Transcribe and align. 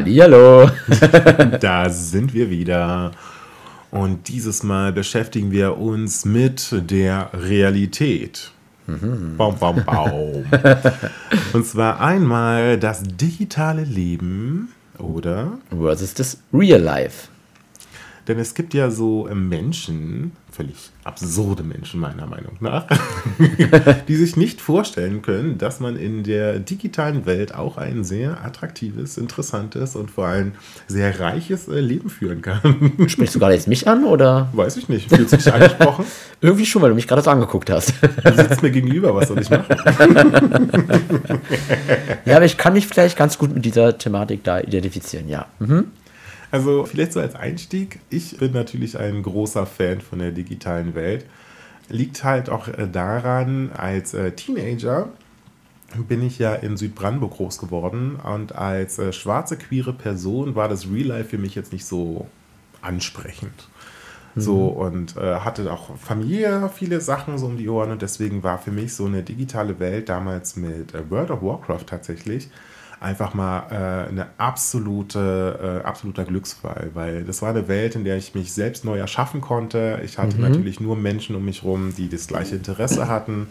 Hallihallo. 0.00 0.70
da 1.60 1.90
sind 1.90 2.32
wir 2.32 2.48
wieder. 2.48 3.10
Und 3.90 4.28
dieses 4.28 4.62
Mal 4.62 4.94
beschäftigen 4.94 5.50
wir 5.50 5.76
uns 5.76 6.24
mit 6.24 6.74
der 6.90 7.28
Realität. 7.34 8.50
Mhm. 8.86 9.36
Baum, 9.36 9.58
baum, 9.58 9.84
baum. 9.84 10.46
Und 11.52 11.66
zwar 11.66 12.00
einmal 12.00 12.78
das 12.78 13.02
digitale 13.02 13.84
Leben 13.84 14.72
oder 14.96 15.58
versus 15.68 16.14
das 16.14 16.38
Real 16.50 16.80
Life. 16.80 17.28
Denn 18.26 18.38
es 18.38 18.54
gibt 18.54 18.72
ja 18.72 18.90
so 18.90 19.28
Menschen, 19.34 20.32
völlig 20.52 20.90
absurde 21.04 21.62
Menschen 21.62 22.00
meiner 22.00 22.26
Meinung 22.26 22.56
nach, 22.60 22.86
die 24.08 24.16
sich 24.16 24.36
nicht 24.36 24.60
vorstellen 24.60 25.22
können, 25.22 25.58
dass 25.58 25.80
man 25.80 25.96
in 25.96 26.22
der 26.24 26.58
digitalen 26.58 27.26
Welt 27.26 27.54
auch 27.54 27.78
ein 27.78 28.04
sehr 28.04 28.44
attraktives, 28.44 29.16
interessantes 29.16 29.96
und 29.96 30.10
vor 30.10 30.26
allem 30.26 30.52
sehr 30.88 31.18
reiches 31.20 31.68
äh, 31.68 31.80
Leben 31.80 32.10
führen 32.10 32.42
kann. 32.42 32.92
Sprichst 33.06 33.34
du 33.34 33.38
gerade 33.38 33.54
jetzt 33.54 33.68
mich 33.68 33.88
an 33.88 34.04
oder? 34.04 34.48
Weiß 34.52 34.76
ich 34.76 34.88
nicht. 34.88 35.08
Fühlst 35.08 35.32
du 35.32 35.36
dich 35.36 35.52
angesprochen? 35.52 36.04
Irgendwie 36.40 36.66
schon, 36.66 36.82
weil 36.82 36.90
du 36.90 36.94
mich 36.94 37.08
gerade 37.08 37.22
so 37.22 37.30
angeguckt 37.30 37.70
hast. 37.70 37.94
Du 38.24 38.34
sitzt 38.34 38.62
mir 38.62 38.70
gegenüber, 38.70 39.14
was 39.14 39.28
soll 39.28 39.40
ich 39.40 39.50
machen? 39.50 39.66
ja, 42.24 42.36
aber 42.36 42.44
ich 42.44 42.56
kann 42.56 42.72
mich 42.72 42.86
vielleicht 42.86 43.16
ganz 43.16 43.36
gut 43.36 43.54
mit 43.54 43.64
dieser 43.64 43.98
Thematik 43.98 44.44
da 44.44 44.60
identifizieren, 44.60 45.28
ja. 45.28 45.46
Mhm. 45.58 45.86
Also 46.50 46.84
vielleicht 46.84 47.12
so 47.12 47.20
als 47.20 47.34
Einstieg. 47.34 48.00
Ich 48.10 48.38
bin 48.38 48.52
natürlich 48.52 48.98
ein 48.98 49.22
großer 49.22 49.66
Fan 49.66 50.00
von 50.00 50.18
der 50.18 50.32
digitalen 50.32 50.94
Welt. 50.94 51.26
Liegt 51.88 52.24
halt 52.24 52.50
auch 52.50 52.68
äh, 52.68 52.88
daran, 52.90 53.70
als 53.72 54.14
äh, 54.14 54.32
Teenager 54.32 55.08
bin 56.08 56.22
ich 56.22 56.38
ja 56.38 56.54
in 56.54 56.76
Südbrandenburg 56.76 57.32
groß 57.32 57.58
geworden 57.58 58.16
und 58.16 58.54
als 58.54 58.98
äh, 58.98 59.12
schwarze 59.12 59.56
queere 59.56 59.92
Person 59.92 60.54
war 60.54 60.68
das 60.68 60.88
Real 60.88 61.08
Life 61.08 61.30
für 61.30 61.38
mich 61.38 61.56
jetzt 61.56 61.72
nicht 61.72 61.84
so 61.84 62.28
ansprechend. 62.80 63.68
Mhm. 64.34 64.40
So 64.40 64.66
und 64.66 65.16
äh, 65.16 65.40
hatte 65.40 65.72
auch 65.72 65.96
Familie 65.96 66.70
viele 66.72 67.00
Sachen 67.00 67.38
so 67.38 67.46
um 67.46 67.56
die 67.56 67.68
Ohren 67.68 67.90
und 67.90 68.02
deswegen 68.02 68.44
war 68.44 68.58
für 68.58 68.70
mich 68.70 68.94
so 68.94 69.06
eine 69.06 69.24
digitale 69.24 69.80
Welt 69.80 70.08
damals 70.08 70.54
mit 70.54 70.94
äh, 70.94 71.10
World 71.10 71.30
of 71.32 71.42
Warcraft 71.42 71.86
tatsächlich 71.86 72.48
einfach 73.00 73.32
mal 73.32 73.62
äh, 73.70 74.08
eine 74.10 74.26
absolute, 74.36 75.80
äh, 75.82 75.86
absoluter 75.86 76.24
Glücksfall, 76.24 76.90
weil 76.92 77.24
das 77.24 77.40
war 77.40 77.48
eine 77.48 77.66
Welt, 77.66 77.96
in 77.96 78.04
der 78.04 78.18
ich 78.18 78.34
mich 78.34 78.52
selbst 78.52 78.84
neu 78.84 78.98
erschaffen 78.98 79.40
konnte. 79.40 80.00
Ich 80.04 80.18
hatte 80.18 80.36
mhm. 80.36 80.42
natürlich 80.42 80.80
nur 80.80 80.96
Menschen 80.96 81.34
um 81.34 81.44
mich 81.44 81.62
herum, 81.62 81.94
die 81.96 82.10
das 82.10 82.26
gleiche 82.26 82.56
Interesse 82.56 83.08
hatten. 83.08 83.50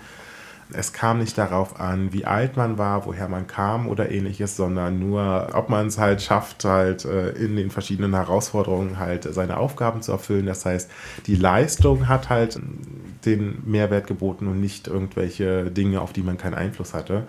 Es 0.72 0.94
kam 0.94 1.18
nicht 1.18 1.36
darauf 1.36 1.80
an, 1.80 2.14
wie 2.14 2.26
alt 2.26 2.56
man 2.56 2.78
war, 2.78 3.08
woher 3.08 3.28
man 3.28 3.48
kam 3.48 3.88
oder 3.88 4.12
ähnliches, 4.12 4.56
sondern 4.56 5.00
nur, 5.00 5.50
ob 5.54 5.68
man 5.68 5.88
es 5.88 5.98
halt 5.98 6.22
schafft, 6.22 6.64
halt 6.64 7.06
äh, 7.06 7.30
in 7.32 7.56
den 7.56 7.72
verschiedenen 7.72 8.14
Herausforderungen 8.14 9.00
halt 9.00 9.24
seine 9.34 9.58
Aufgaben 9.58 10.04
zu 10.04 10.12
erfüllen. 10.12 10.46
Das 10.46 10.64
heißt, 10.64 10.92
die 11.26 11.36
Leistung 11.36 12.08
hat 12.08 12.30
halt 12.30 12.60
den 13.26 13.64
Mehrwert 13.66 14.06
geboten 14.06 14.46
und 14.46 14.62
nicht 14.62 14.88
irgendwelche 14.88 15.72
Dinge, 15.72 16.02
auf 16.02 16.14
die 16.14 16.22
man 16.22 16.38
keinen 16.38 16.54
Einfluss 16.54 16.94
hatte. 16.94 17.24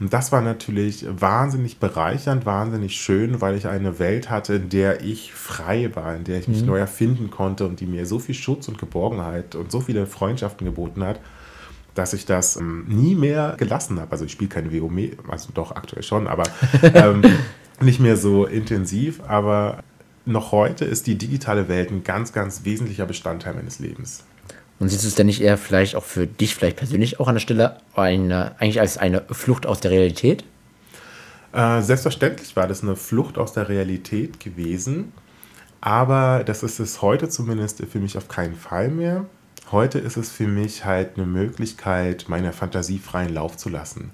Und 0.00 0.12
das 0.12 0.32
war 0.32 0.40
natürlich 0.40 1.06
wahnsinnig 1.08 1.78
bereichernd, 1.78 2.46
wahnsinnig 2.46 2.96
schön, 2.96 3.40
weil 3.40 3.56
ich 3.56 3.68
eine 3.68 3.98
Welt 3.98 4.28
hatte, 4.28 4.54
in 4.54 4.68
der 4.68 5.02
ich 5.02 5.32
frei 5.32 5.90
war, 5.94 6.16
in 6.16 6.24
der 6.24 6.38
ich 6.38 6.48
mich 6.48 6.62
mhm. 6.62 6.68
neu 6.68 6.78
erfinden 6.78 7.30
konnte 7.30 7.66
und 7.66 7.80
die 7.80 7.86
mir 7.86 8.04
so 8.06 8.18
viel 8.18 8.34
Schutz 8.34 8.68
und 8.68 8.78
Geborgenheit 8.78 9.54
und 9.54 9.70
so 9.70 9.80
viele 9.80 10.06
Freundschaften 10.06 10.66
geboten 10.66 11.04
hat, 11.04 11.20
dass 11.94 12.12
ich 12.12 12.26
das 12.26 12.56
ähm, 12.56 12.86
nie 12.88 13.14
mehr 13.14 13.54
gelassen 13.56 14.00
habe. 14.00 14.10
Also 14.10 14.24
ich 14.24 14.32
spiele 14.32 14.50
keine 14.50 14.72
WoW, 14.72 15.16
also 15.28 15.50
doch 15.54 15.76
aktuell 15.76 16.02
schon, 16.02 16.26
aber 16.26 16.44
ähm, 16.82 17.22
nicht 17.80 18.00
mehr 18.00 18.16
so 18.16 18.46
intensiv. 18.46 19.20
Aber 19.28 19.78
noch 20.26 20.52
heute 20.52 20.84
ist 20.84 21.06
die 21.06 21.16
digitale 21.16 21.68
Welt 21.68 21.90
ein 21.90 22.02
ganz, 22.02 22.32
ganz 22.32 22.64
wesentlicher 22.64 23.06
Bestandteil 23.06 23.54
meines 23.54 23.78
Lebens. 23.78 24.24
Und 24.78 24.88
siehst 24.88 25.04
du 25.04 25.08
es 25.08 25.14
denn 25.14 25.26
nicht 25.26 25.40
eher 25.40 25.56
vielleicht 25.56 25.94
auch 25.94 26.04
für 26.04 26.26
dich, 26.26 26.54
vielleicht 26.54 26.76
persönlich 26.76 27.20
auch 27.20 27.28
an 27.28 27.36
der 27.36 27.40
Stelle, 27.40 27.76
eine, 27.94 28.52
eigentlich 28.58 28.80
als 28.80 28.98
eine 28.98 29.22
Flucht 29.30 29.66
aus 29.66 29.80
der 29.80 29.90
Realität? 29.90 30.44
Äh, 31.52 31.80
selbstverständlich 31.82 32.56
war 32.56 32.66
das 32.66 32.82
eine 32.82 32.96
Flucht 32.96 33.38
aus 33.38 33.52
der 33.52 33.68
Realität 33.68 34.40
gewesen. 34.40 35.12
Aber 35.80 36.42
das 36.44 36.62
ist 36.62 36.80
es 36.80 37.02
heute 37.02 37.28
zumindest 37.28 37.82
für 37.84 37.98
mich 37.98 38.16
auf 38.16 38.28
keinen 38.28 38.56
Fall 38.56 38.88
mehr. 38.88 39.26
Heute 39.70 39.98
ist 39.98 40.16
es 40.16 40.30
für 40.30 40.46
mich 40.46 40.84
halt 40.84 41.16
eine 41.16 41.26
Möglichkeit, 41.26 42.26
meiner 42.28 42.52
Fantasie 42.52 42.98
freien 42.98 43.32
Lauf 43.34 43.56
zu 43.56 43.68
lassen. 43.68 44.10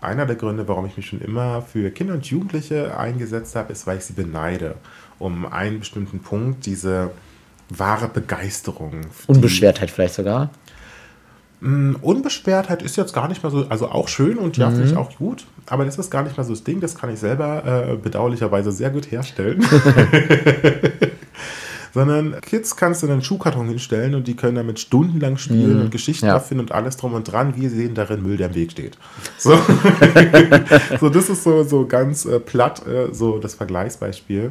Einer 0.00 0.26
der 0.26 0.36
Gründe, 0.36 0.68
warum 0.68 0.86
ich 0.86 0.96
mich 0.96 1.06
schon 1.06 1.20
immer 1.20 1.62
für 1.62 1.90
Kinder 1.90 2.14
und 2.14 2.26
Jugendliche 2.26 2.98
eingesetzt 2.98 3.56
habe, 3.56 3.72
ist, 3.72 3.86
weil 3.86 3.98
ich 3.98 4.04
sie 4.04 4.12
beneide. 4.12 4.74
Um 5.18 5.46
einen 5.46 5.78
bestimmten 5.78 6.20
Punkt, 6.20 6.66
diese 6.66 7.10
wahre 7.78 8.08
Begeisterung. 8.08 9.06
Unbeschwertheit 9.26 9.90
vielleicht 9.90 10.14
sogar. 10.14 10.50
Mm, 11.60 11.94
Unbeschwertheit 12.02 12.82
ist 12.82 12.96
jetzt 12.96 13.14
gar 13.14 13.28
nicht 13.28 13.42
mal 13.42 13.50
so, 13.50 13.66
also 13.68 13.88
auch 13.88 14.08
schön 14.08 14.38
und 14.38 14.56
ja, 14.56 14.68
mhm. 14.68 14.74
finde 14.74 14.90
ich 14.90 14.96
auch 14.96 15.16
gut, 15.16 15.46
aber 15.66 15.84
das 15.84 15.98
ist 15.98 16.10
gar 16.10 16.22
nicht 16.22 16.36
mal 16.36 16.44
so 16.44 16.52
das 16.52 16.64
Ding, 16.64 16.80
das 16.80 16.94
kann 16.94 17.10
ich 17.10 17.18
selber 17.18 17.92
äh, 17.92 17.96
bedauerlicherweise 17.96 18.70
sehr 18.70 18.90
gut 18.90 19.10
herstellen. 19.10 19.64
Sondern 21.94 22.40
Kids 22.40 22.74
kannst 22.74 23.02
du 23.02 23.06
in 23.06 23.12
einen 23.12 23.22
Schuhkarton 23.22 23.68
hinstellen 23.68 24.16
und 24.16 24.26
die 24.26 24.34
können 24.34 24.56
damit 24.56 24.80
stundenlang 24.80 25.38
spielen 25.38 25.76
mhm. 25.76 25.80
und 25.82 25.90
Geschichten 25.90 26.26
ja. 26.26 26.34
erfinden 26.34 26.64
und 26.64 26.72
alles 26.72 26.96
drum 26.96 27.14
und 27.14 27.30
dran. 27.30 27.54
Wir 27.56 27.70
sehen 27.70 27.94
darin 27.94 28.22
Müll, 28.22 28.36
der 28.36 28.48
im 28.48 28.54
Weg 28.56 28.72
steht. 28.72 28.98
So, 29.38 29.56
so 31.00 31.08
das 31.08 31.28
ist 31.28 31.44
so, 31.44 31.62
so 31.62 31.86
ganz 31.86 32.24
äh, 32.24 32.40
platt, 32.40 32.84
äh, 32.86 33.14
so 33.14 33.38
das 33.38 33.54
Vergleichsbeispiel. 33.54 34.50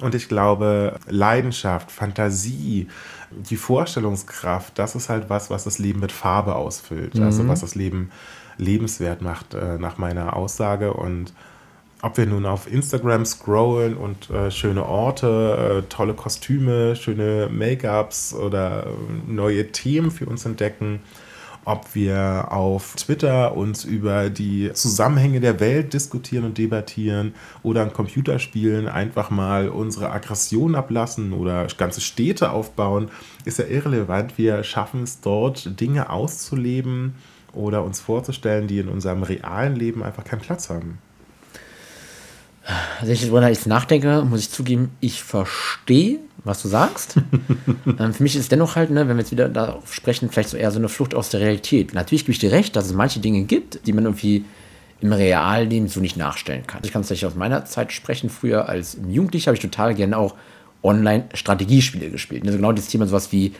Und 0.00 0.14
ich 0.14 0.28
glaube, 0.28 0.98
Leidenschaft, 1.08 1.90
Fantasie, 1.90 2.88
die 3.30 3.56
Vorstellungskraft, 3.56 4.78
das 4.78 4.94
ist 4.94 5.08
halt 5.08 5.28
was, 5.28 5.50
was 5.50 5.64
das 5.64 5.78
Leben 5.78 6.00
mit 6.00 6.12
Farbe 6.12 6.54
ausfüllt. 6.54 7.14
Also 7.14 7.20
mhm. 7.20 7.26
Also 7.26 7.48
was 7.48 7.60
das 7.60 7.74
Leben 7.74 8.10
lebenswert 8.58 9.22
macht, 9.22 9.54
äh, 9.54 9.78
nach 9.78 9.98
meiner 9.98 10.36
Aussage. 10.36 10.92
Und 10.92 11.32
ob 12.02 12.16
wir 12.16 12.26
nun 12.26 12.46
auf 12.46 12.70
Instagram 12.70 13.24
scrollen 13.24 13.96
und 13.96 14.30
äh, 14.30 14.50
schöne 14.50 14.84
Orte, 14.84 15.82
äh, 15.84 15.88
tolle 15.88 16.14
Kostüme, 16.14 16.94
schöne 16.96 17.48
Make-ups 17.50 18.34
oder 18.34 18.86
neue 19.26 19.72
Themen 19.72 20.10
für 20.10 20.26
uns 20.26 20.44
entdecken, 20.44 21.00
ob 21.68 21.94
wir 21.94 22.46
auf 22.50 22.94
Twitter 22.96 23.54
uns 23.54 23.84
über 23.84 24.30
die 24.30 24.72
Zusammenhänge 24.72 25.40
der 25.40 25.60
Welt 25.60 25.92
diskutieren 25.92 26.44
und 26.44 26.56
debattieren 26.56 27.34
oder 27.62 27.82
an 27.82 27.92
Computerspielen 27.92 28.88
einfach 28.88 29.28
mal 29.28 29.68
unsere 29.68 30.10
Aggression 30.10 30.74
ablassen 30.74 31.34
oder 31.34 31.66
ganze 31.76 32.00
Städte 32.00 32.52
aufbauen, 32.52 33.10
ist 33.44 33.58
ja 33.58 33.66
irrelevant. 33.66 34.38
Wir 34.38 34.64
schaffen 34.64 35.02
es 35.02 35.20
dort, 35.20 35.78
Dinge 35.78 36.08
auszuleben 36.08 37.16
oder 37.52 37.84
uns 37.84 38.00
vorzustellen, 38.00 38.66
die 38.66 38.78
in 38.78 38.88
unserem 38.88 39.22
realen 39.22 39.76
Leben 39.76 40.02
einfach 40.02 40.24
keinen 40.24 40.40
Platz 40.40 40.70
haben. 40.70 40.98
Also 43.00 43.12
ich 43.12 43.22
darüber 43.22 43.48
jetzt 43.48 43.66
nachdenke, 43.66 44.22
muss 44.22 44.40
ich 44.40 44.50
zugeben, 44.50 44.90
ich 45.00 45.22
verstehe, 45.22 46.18
was 46.44 46.60
du 46.62 46.68
sagst. 46.68 47.16
ähm, 47.98 48.12
für 48.12 48.22
mich 48.22 48.34
ist 48.34 48.42
es 48.42 48.48
dennoch 48.48 48.76
halt, 48.76 48.90
ne, 48.90 49.08
wenn 49.08 49.16
wir 49.16 49.22
jetzt 49.22 49.32
wieder 49.32 49.48
darauf 49.48 49.94
sprechen, 49.94 50.30
vielleicht 50.30 50.50
so 50.50 50.56
eher 50.56 50.70
so 50.70 50.78
eine 50.78 50.88
Flucht 50.88 51.14
aus 51.14 51.30
der 51.30 51.40
Realität. 51.40 51.94
Natürlich 51.94 52.24
gebe 52.24 52.32
ich 52.32 52.38
dir 52.38 52.52
recht, 52.52 52.76
dass 52.76 52.86
es 52.86 52.92
manche 52.92 53.20
Dinge 53.20 53.42
gibt, 53.44 53.86
die 53.86 53.92
man 53.92 54.04
irgendwie 54.04 54.44
im 55.00 55.12
Realleben 55.12 55.88
so 55.88 56.00
nicht 56.00 56.16
nachstellen 56.16 56.66
kann. 56.66 56.82
Ich 56.84 56.92
kann 56.92 57.02
es 57.02 57.24
aus 57.24 57.34
meiner 57.36 57.64
Zeit 57.64 57.92
sprechen. 57.92 58.28
Früher 58.28 58.68
als 58.68 58.98
Jugendlicher 59.08 59.46
habe 59.48 59.56
ich 59.56 59.62
total 59.62 59.94
gerne 59.94 60.18
auch 60.18 60.34
Online-Strategiespiele 60.82 62.10
gespielt. 62.10 62.44
Also 62.44 62.58
genau 62.58 62.72
dieses 62.72 62.90
Thema, 62.90 63.06
sowas 63.06 63.32
wie 63.32 63.54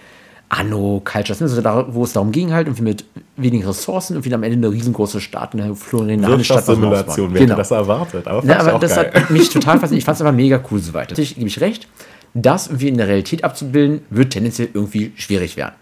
Anno, 0.50 1.02
Cultures, 1.04 1.42
also 1.42 1.60
da, 1.60 1.86
wo 1.88 2.04
es 2.04 2.14
darum 2.14 2.32
ging, 2.32 2.52
halt 2.52 2.68
irgendwie 2.68 2.82
mit 2.82 3.04
wenigen 3.36 3.66
Ressourcen 3.66 4.16
und 4.16 4.24
wieder 4.24 4.36
am 4.36 4.42
Ende 4.42 4.66
eine 4.66 4.74
riesengroße 4.74 5.20
Stadt, 5.20 5.52
eine 5.52 5.74
florierende 5.74 6.42
Stadt. 6.42 6.64
Simulation, 6.64 7.34
wer 7.34 7.40
genau. 7.40 7.52
hätte 7.52 7.56
das 7.56 7.70
erwartet? 7.70 8.26
Aber, 8.26 8.46
ja, 8.46 8.60
aber 8.60 8.78
das 8.78 8.94
geil. 8.94 9.12
hat 9.12 9.30
mich 9.30 9.50
total 9.50 9.78
fasziniert. 9.78 10.00
Ich 10.00 10.04
fand 10.06 10.16
es 10.16 10.22
aber 10.22 10.32
mega 10.32 10.60
cool 10.70 10.80
soweit. 10.80 11.10
Natürlich 11.10 11.34
gebe 11.34 11.48
ich 11.48 11.60
recht, 11.60 11.86
das 12.32 12.68
irgendwie 12.68 12.88
in 12.88 12.96
der 12.96 13.08
Realität 13.08 13.44
abzubilden, 13.44 14.00
wird 14.08 14.32
tendenziell 14.32 14.68
irgendwie 14.72 15.12
schwierig 15.16 15.56
werden. 15.56 15.74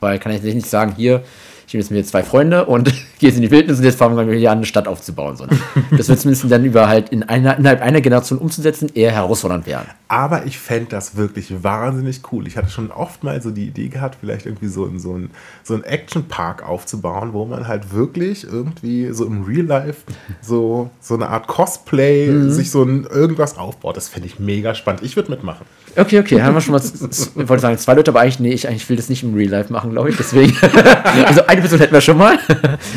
Weil 0.00 0.18
kann 0.18 0.32
ich 0.32 0.42
nicht 0.42 0.68
sagen, 0.68 0.94
hier, 0.96 1.22
ich 1.66 1.74
nehme 1.74 1.82
jetzt 1.82 1.90
mir 1.90 2.04
zwei 2.04 2.22
Freunde 2.22 2.64
und 2.64 2.84
gehe 3.18 3.28
jetzt 3.28 3.36
in 3.36 3.42
die 3.42 3.50
Wildnis 3.50 3.78
und 3.78 3.84
jetzt 3.84 3.98
fangen 3.98 4.16
wir 4.16 4.36
hier 4.36 4.50
an, 4.50 4.58
eine 4.58 4.66
Stadt 4.66 4.88
aufzubauen. 4.88 5.36
Sondern 5.36 5.58
das 5.96 6.08
wird 6.08 6.20
zumindest 6.20 6.50
dann 6.50 6.64
über 6.64 6.88
halt 6.88 7.10
in 7.10 7.22
einer, 7.24 7.58
innerhalb 7.58 7.82
einer 7.82 8.00
Generation 8.00 8.38
umzusetzen, 8.38 8.90
eher 8.94 9.12
herausfordernd 9.12 9.66
werden. 9.66 9.88
Aber 10.14 10.46
ich 10.46 10.60
fände 10.60 10.90
das 10.90 11.16
wirklich 11.16 11.64
wahnsinnig 11.64 12.20
cool. 12.30 12.46
Ich 12.46 12.56
hatte 12.56 12.70
schon 12.70 12.92
oft 12.92 13.24
mal 13.24 13.42
so 13.42 13.50
die 13.50 13.66
Idee 13.66 13.88
gehabt, 13.88 14.18
vielleicht 14.20 14.46
irgendwie 14.46 14.68
so 14.68 14.86
in 14.86 15.00
so 15.00 15.14
einen 15.14 15.30
so 15.64 15.74
einen 15.74 15.82
Action-Park 15.82 16.64
aufzubauen, 16.64 17.32
wo 17.32 17.44
man 17.46 17.66
halt 17.66 17.92
wirklich 17.92 18.44
irgendwie 18.44 19.12
so 19.12 19.26
im 19.26 19.42
Real 19.42 19.66
Life 19.66 20.02
so, 20.40 20.88
so 21.00 21.14
eine 21.14 21.30
Art 21.30 21.48
Cosplay 21.48 22.28
mhm. 22.28 22.52
sich 22.52 22.70
so 22.70 22.84
ein 22.84 23.08
irgendwas 23.10 23.58
aufbaut. 23.58 23.96
Das 23.96 24.08
fände 24.08 24.28
ich 24.28 24.38
mega 24.38 24.76
spannend. 24.76 25.02
Ich 25.02 25.16
würde 25.16 25.32
mitmachen. 25.32 25.66
Okay, 25.96 26.20
okay, 26.20 26.40
haben 26.42 26.54
wir 26.54 26.60
schon 26.60 26.74
mal, 26.74 26.80
ich 26.80 27.48
wollte 27.48 27.62
sagen, 27.62 27.76
zwei 27.78 27.94
Leute, 27.94 28.12
aber 28.12 28.20
eigentlich, 28.20 28.38
nee, 28.38 28.52
ich 28.52 28.68
eigentlich 28.68 28.88
will 28.88 28.96
das 28.96 29.08
nicht 29.08 29.24
im 29.24 29.34
Real 29.34 29.50
Life 29.50 29.72
machen, 29.72 29.90
glaube 29.90 30.10
ich, 30.10 30.16
deswegen. 30.16 30.56
also 31.24 31.44
eine 31.44 31.60
Person 31.60 31.80
hätten 31.80 31.92
wir 31.92 32.00
schon 32.00 32.18
mal. 32.18 32.38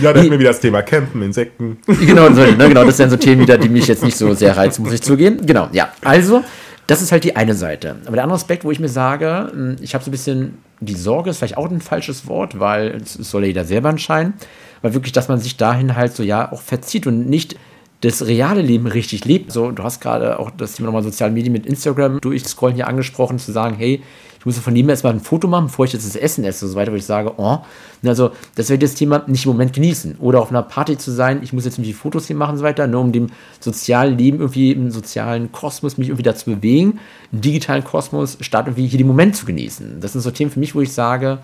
Ja, 0.03 0.13
dann 0.13 0.21
hätten 0.21 0.31
wir 0.31 0.39
wieder 0.39 0.51
das 0.51 0.59
Thema 0.59 0.83
Campen, 0.83 1.23
Insekten. 1.23 1.77
Genau, 1.87 2.31
so, 2.31 2.41
ne, 2.41 2.67
genau, 2.67 2.85
das 2.85 2.97
sind 2.97 3.09
so 3.09 3.17
Themen 3.17 3.41
wieder, 3.41 3.57
die 3.57 3.69
mich 3.69 3.87
jetzt 3.87 4.03
nicht 4.03 4.17
so 4.17 4.35
sehr 4.35 4.55
reizen, 4.55 4.83
muss 4.83 4.93
ich 4.93 5.01
zugeben. 5.01 5.43
Genau, 5.45 5.67
ja. 5.71 5.89
Also, 6.03 6.43
das 6.87 7.01
ist 7.01 7.11
halt 7.11 7.23
die 7.23 7.35
eine 7.35 7.53
Seite. 7.53 7.97
Aber 8.05 8.15
der 8.15 8.23
andere 8.23 8.37
Aspekt, 8.37 8.63
wo 8.63 8.71
ich 8.71 8.79
mir 8.79 8.89
sage, 8.89 9.49
hm, 9.51 9.75
ich 9.81 9.93
habe 9.93 10.03
so 10.03 10.09
ein 10.09 10.11
bisschen 10.11 10.57
die 10.79 10.95
Sorge, 10.95 11.29
ist 11.29 11.37
vielleicht 11.37 11.57
auch 11.57 11.69
ein 11.69 11.81
falsches 11.81 12.27
Wort, 12.27 12.59
weil 12.59 13.01
es 13.01 13.13
soll 13.13 13.43
ja 13.43 13.47
jeder 13.47 13.65
selber 13.65 13.89
entscheiden, 13.89 14.33
weil 14.81 14.93
wirklich, 14.93 15.11
dass 15.11 15.27
man 15.27 15.39
sich 15.39 15.57
dahin 15.57 15.95
halt 15.95 16.13
so 16.13 16.23
ja 16.23 16.51
auch 16.51 16.61
verzieht 16.61 17.07
und 17.07 17.27
nicht 17.27 17.55
das 18.01 18.25
reale 18.27 18.61
Leben 18.61 18.87
richtig 18.87 19.25
lebt. 19.25 19.51
So, 19.51 19.71
du 19.71 19.83
hast 19.83 20.01
gerade 20.01 20.39
auch 20.39 20.51
das 20.51 20.73
Thema 20.73 20.87
nochmal 20.87 21.03
soziale 21.03 21.33
Medien 21.33 21.53
mit 21.53 21.65
Instagram 21.65 22.21
durchscrollen 22.21 22.75
hier 22.75 22.87
angesprochen, 22.87 23.39
zu 23.39 23.51
sagen, 23.51 23.75
hey, 23.77 24.03
muss 24.47 24.57
von 24.57 24.75
jedem 24.75 24.89
erstmal 24.89 25.13
ein 25.13 25.19
Foto 25.19 25.47
machen, 25.47 25.65
bevor 25.65 25.85
ich 25.85 25.93
jetzt 25.93 26.07
das 26.07 26.15
Essen 26.15 26.43
esse 26.43 26.65
und 26.65 26.71
so 26.71 26.77
weiter, 26.77 26.91
wo 26.91 26.95
ich 26.95 27.05
sage, 27.05 27.33
oh, 27.37 27.59
also 28.03 28.31
das 28.55 28.69
werde 28.69 28.85
ich 28.85 28.91
das 28.91 28.97
Thema 28.97 29.23
nicht 29.27 29.45
im 29.45 29.51
Moment 29.51 29.73
genießen. 29.73 30.15
Oder 30.19 30.41
auf 30.41 30.49
einer 30.49 30.63
Party 30.63 30.97
zu 30.97 31.11
sein, 31.11 31.41
ich 31.43 31.53
muss 31.53 31.65
jetzt 31.65 31.77
irgendwie 31.77 31.93
Fotos 31.93 32.27
hier 32.27 32.35
machen 32.35 32.53
und 32.53 32.57
so 32.57 32.63
weiter, 32.63 32.87
nur 32.87 33.01
ne, 33.01 33.05
um 33.07 33.11
dem 33.11 33.27
sozialen 33.59 34.17
Leben 34.17 34.39
irgendwie 34.39 34.71
im 34.71 34.89
sozialen 34.89 35.51
Kosmos 35.51 35.97
mich 35.97 36.07
irgendwie 36.07 36.23
dazu 36.23 36.49
bewegen, 36.49 36.99
im 37.31 37.41
digitalen 37.41 37.83
Kosmos, 37.83 38.37
statt 38.41 38.67
irgendwie 38.67 38.87
hier 38.87 38.97
den 38.97 39.07
Moment 39.07 39.35
zu 39.35 39.45
genießen. 39.45 39.99
Das 39.99 40.13
sind 40.13 40.21
so 40.21 40.31
Themen 40.31 40.49
für 40.49 40.59
mich, 40.59 40.73
wo 40.73 40.81
ich 40.81 40.93
sage, 40.93 41.39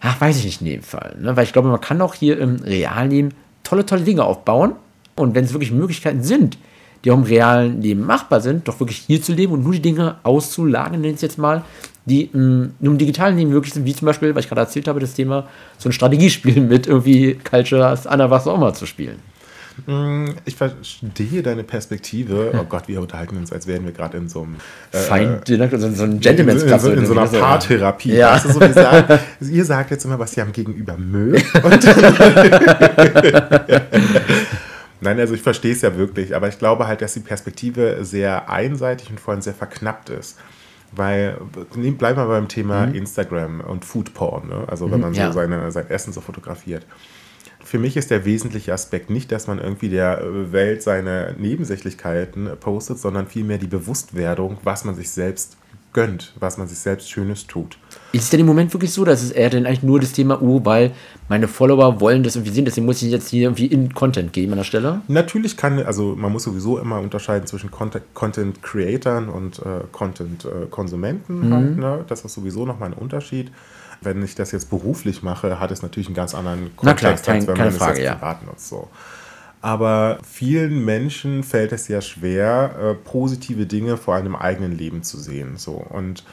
ach, 0.00 0.20
weiß 0.20 0.38
ich 0.38 0.44
nicht 0.44 0.60
in 0.60 0.66
dem 0.68 0.82
Fall. 0.82 1.16
Ne? 1.20 1.36
Weil 1.36 1.44
ich 1.44 1.52
glaube, 1.52 1.68
man 1.68 1.80
kann 1.80 2.00
auch 2.00 2.14
hier 2.14 2.38
im 2.38 2.56
realen 2.56 3.10
Leben 3.10 3.28
tolle, 3.64 3.84
tolle 3.84 4.02
Dinge 4.02 4.24
aufbauen 4.24 4.74
und 5.16 5.34
wenn 5.34 5.44
es 5.44 5.52
wirklich 5.52 5.72
Möglichkeiten 5.72 6.22
sind, 6.22 6.56
die 7.04 7.10
auch 7.10 7.16
im 7.16 7.24
realen 7.24 7.80
Leben 7.80 8.04
machbar 8.04 8.40
sind, 8.40 8.68
doch 8.68 8.80
wirklich 8.80 8.98
hier 8.98 9.22
zu 9.22 9.32
leben 9.32 9.52
und 9.52 9.62
nur 9.62 9.72
die 9.72 9.82
Dinge 9.82 10.16
auszulagern, 10.22 11.00
nenne 11.00 11.08
ich 11.08 11.16
es 11.16 11.22
jetzt 11.22 11.38
mal, 11.38 11.64
die 12.06 12.30
mh, 12.32 12.40
mm, 12.40 12.74
nur 12.80 12.92
im 12.92 12.98
digitalen 12.98 13.36
Leben 13.36 13.50
möglich 13.50 13.74
sind, 13.74 13.84
wie 13.84 13.94
zum 13.94 14.06
Beispiel, 14.06 14.34
was 14.34 14.44
ich 14.44 14.48
gerade 14.48 14.62
erzählt 14.62 14.88
habe, 14.88 15.00
das 15.00 15.14
Thema 15.14 15.48
so 15.78 15.88
ein 15.88 15.92
Strategiespiel 15.92 16.60
mit 16.68 16.86
irgendwie 16.86 17.34
Cultures, 17.34 18.06
Anna, 18.06 18.30
was 18.30 18.46
auch 18.46 18.56
immer 18.56 18.74
zu 18.74 18.86
spielen. 18.86 19.18
Mm, 19.86 20.30
ich 20.44 20.56
verstehe 20.56 21.42
deine 21.42 21.62
Perspektive. 21.64 22.52
Oh 22.58 22.64
Gott, 22.68 22.88
wir 22.88 23.00
unterhalten 23.00 23.36
uns, 23.36 23.52
als 23.52 23.66
wären 23.66 23.84
wir 23.84 23.92
gerade 23.92 24.18
in 24.18 24.28
so 24.28 24.42
einem 24.42 24.56
äh, 24.92 24.98
Feind, 24.98 25.46
so, 25.46 25.56
so 25.92 26.04
ein 26.04 26.20
Gentleman's 26.20 26.66
Club. 26.66 26.84
In, 26.84 26.92
in, 26.92 26.98
in, 26.98 27.06
so 27.06 27.12
einer 27.12 27.26
Paartherapie. 27.26 28.14
Ja. 28.14 28.34
Weißt 28.34 28.44
du, 28.46 28.52
so, 28.52 28.60
sagen, 28.72 29.18
ihr 29.50 29.64
sagt 29.64 29.90
jetzt 29.90 30.04
immer, 30.04 30.18
was 30.18 30.36
ihr 30.36 30.42
am 30.42 30.52
Gegenüber 30.52 30.96
mögt. 30.98 31.46
Nein, 35.02 35.18
also 35.18 35.32
ich 35.34 35.40
verstehe 35.40 35.72
es 35.72 35.80
ja 35.80 35.96
wirklich, 35.96 36.36
aber 36.36 36.48
ich 36.48 36.58
glaube 36.58 36.86
halt, 36.86 37.00
dass 37.00 37.14
die 37.14 37.20
Perspektive 37.20 37.98
sehr 38.02 38.50
einseitig 38.50 39.08
und 39.08 39.18
vor 39.18 39.32
allem 39.32 39.40
sehr 39.40 39.54
verknappt 39.54 40.10
ist. 40.10 40.36
Weil, 40.92 41.38
bleiben 41.98 42.18
wir 42.18 42.26
beim 42.26 42.48
Thema 42.48 42.86
mhm. 42.86 42.94
Instagram 42.94 43.60
und 43.60 43.84
Foodporn, 43.84 44.48
ne? 44.48 44.64
also 44.66 44.90
wenn 44.90 44.98
mhm, 44.98 45.02
man 45.02 45.14
so 45.14 45.20
ja. 45.20 45.32
seine, 45.32 45.70
sein 45.70 45.88
Essen 45.88 46.12
so 46.12 46.20
fotografiert. 46.20 46.84
Für 47.62 47.78
mich 47.78 47.96
ist 47.96 48.10
der 48.10 48.24
wesentliche 48.24 48.72
Aspekt 48.72 49.10
nicht, 49.10 49.30
dass 49.30 49.46
man 49.46 49.58
irgendwie 49.58 49.90
der 49.90 50.22
Welt 50.50 50.82
seine 50.82 51.36
Nebensächlichkeiten 51.38 52.50
postet, 52.58 52.98
sondern 52.98 53.26
vielmehr 53.26 53.58
die 53.58 53.66
Bewusstwerdung, 53.66 54.58
was 54.64 54.84
man 54.84 54.94
sich 54.94 55.10
selbst 55.10 55.56
gönnt, 55.92 56.34
was 56.40 56.56
man 56.56 56.68
sich 56.68 56.78
selbst 56.78 57.10
Schönes 57.10 57.46
tut. 57.46 57.78
Ist 58.12 58.24
es 58.24 58.30
denn 58.30 58.40
im 58.40 58.46
Moment 58.46 58.72
wirklich 58.74 58.92
so, 58.92 59.04
dass 59.04 59.22
es 59.22 59.30
eher 59.30 59.50
denn 59.50 59.66
eigentlich 59.66 59.84
nur 59.84 60.00
das 60.00 60.12
Thema, 60.12 60.42
oh, 60.42 60.60
weil 60.64 60.90
meine 61.28 61.46
Follower 61.46 62.00
wollen 62.00 62.24
das 62.24 62.34
irgendwie 62.34 62.52
sehen, 62.52 62.64
deswegen 62.64 62.86
muss 62.86 63.00
ich 63.02 63.10
jetzt 63.10 63.28
hier 63.28 63.42
irgendwie 63.42 63.66
in 63.66 63.94
Content 63.94 64.32
geben 64.32 64.52
an 64.52 64.58
der 64.58 64.64
Stelle? 64.64 65.02
Natürlich 65.06 65.56
kann, 65.56 65.78
also 65.78 66.16
man 66.16 66.32
muss 66.32 66.42
sowieso 66.42 66.78
immer 66.78 66.98
unterscheiden 66.98 67.46
zwischen 67.46 67.70
Content 67.70 68.62
Creatern 68.62 69.28
und 69.28 69.60
äh, 69.60 69.84
Content 69.92 70.44
äh. 70.44 71.32
Mhm. 71.32 71.52
Halt, 71.52 71.76
ne? 71.76 72.04
Das 72.08 72.24
ist 72.24 72.34
sowieso 72.34 72.66
nochmal 72.66 72.90
ein 72.90 72.94
Unterschied. 72.94 73.52
Wenn 74.02 74.24
ich 74.24 74.34
das 74.34 74.50
jetzt 74.50 74.70
beruflich 74.70 75.22
mache, 75.22 75.60
hat 75.60 75.70
es 75.70 75.82
natürlich 75.82 76.08
einen 76.08 76.16
ganz 76.16 76.34
anderen 76.34 76.74
Kontext, 76.74 77.26
kein, 77.26 77.36
als 77.36 77.46
wenn 77.46 77.58
man 77.58 77.68
es 77.68 77.78
jetzt 77.78 78.12
privat 78.12 78.46
nutzt. 78.46 78.68
So. 78.68 78.88
Aber 79.62 80.18
vielen 80.26 80.84
Menschen 80.84 81.42
fällt 81.44 81.72
es 81.72 81.86
ja 81.88 82.00
schwer, 82.00 82.74
äh, 82.80 82.94
positive 82.94 83.66
Dinge 83.66 83.98
vor 83.98 84.14
einem 84.16 84.34
eigenen 84.34 84.76
Leben 84.76 85.02
zu 85.02 85.18
sehen. 85.18 85.58
So. 85.58 85.72
Und 85.72 86.24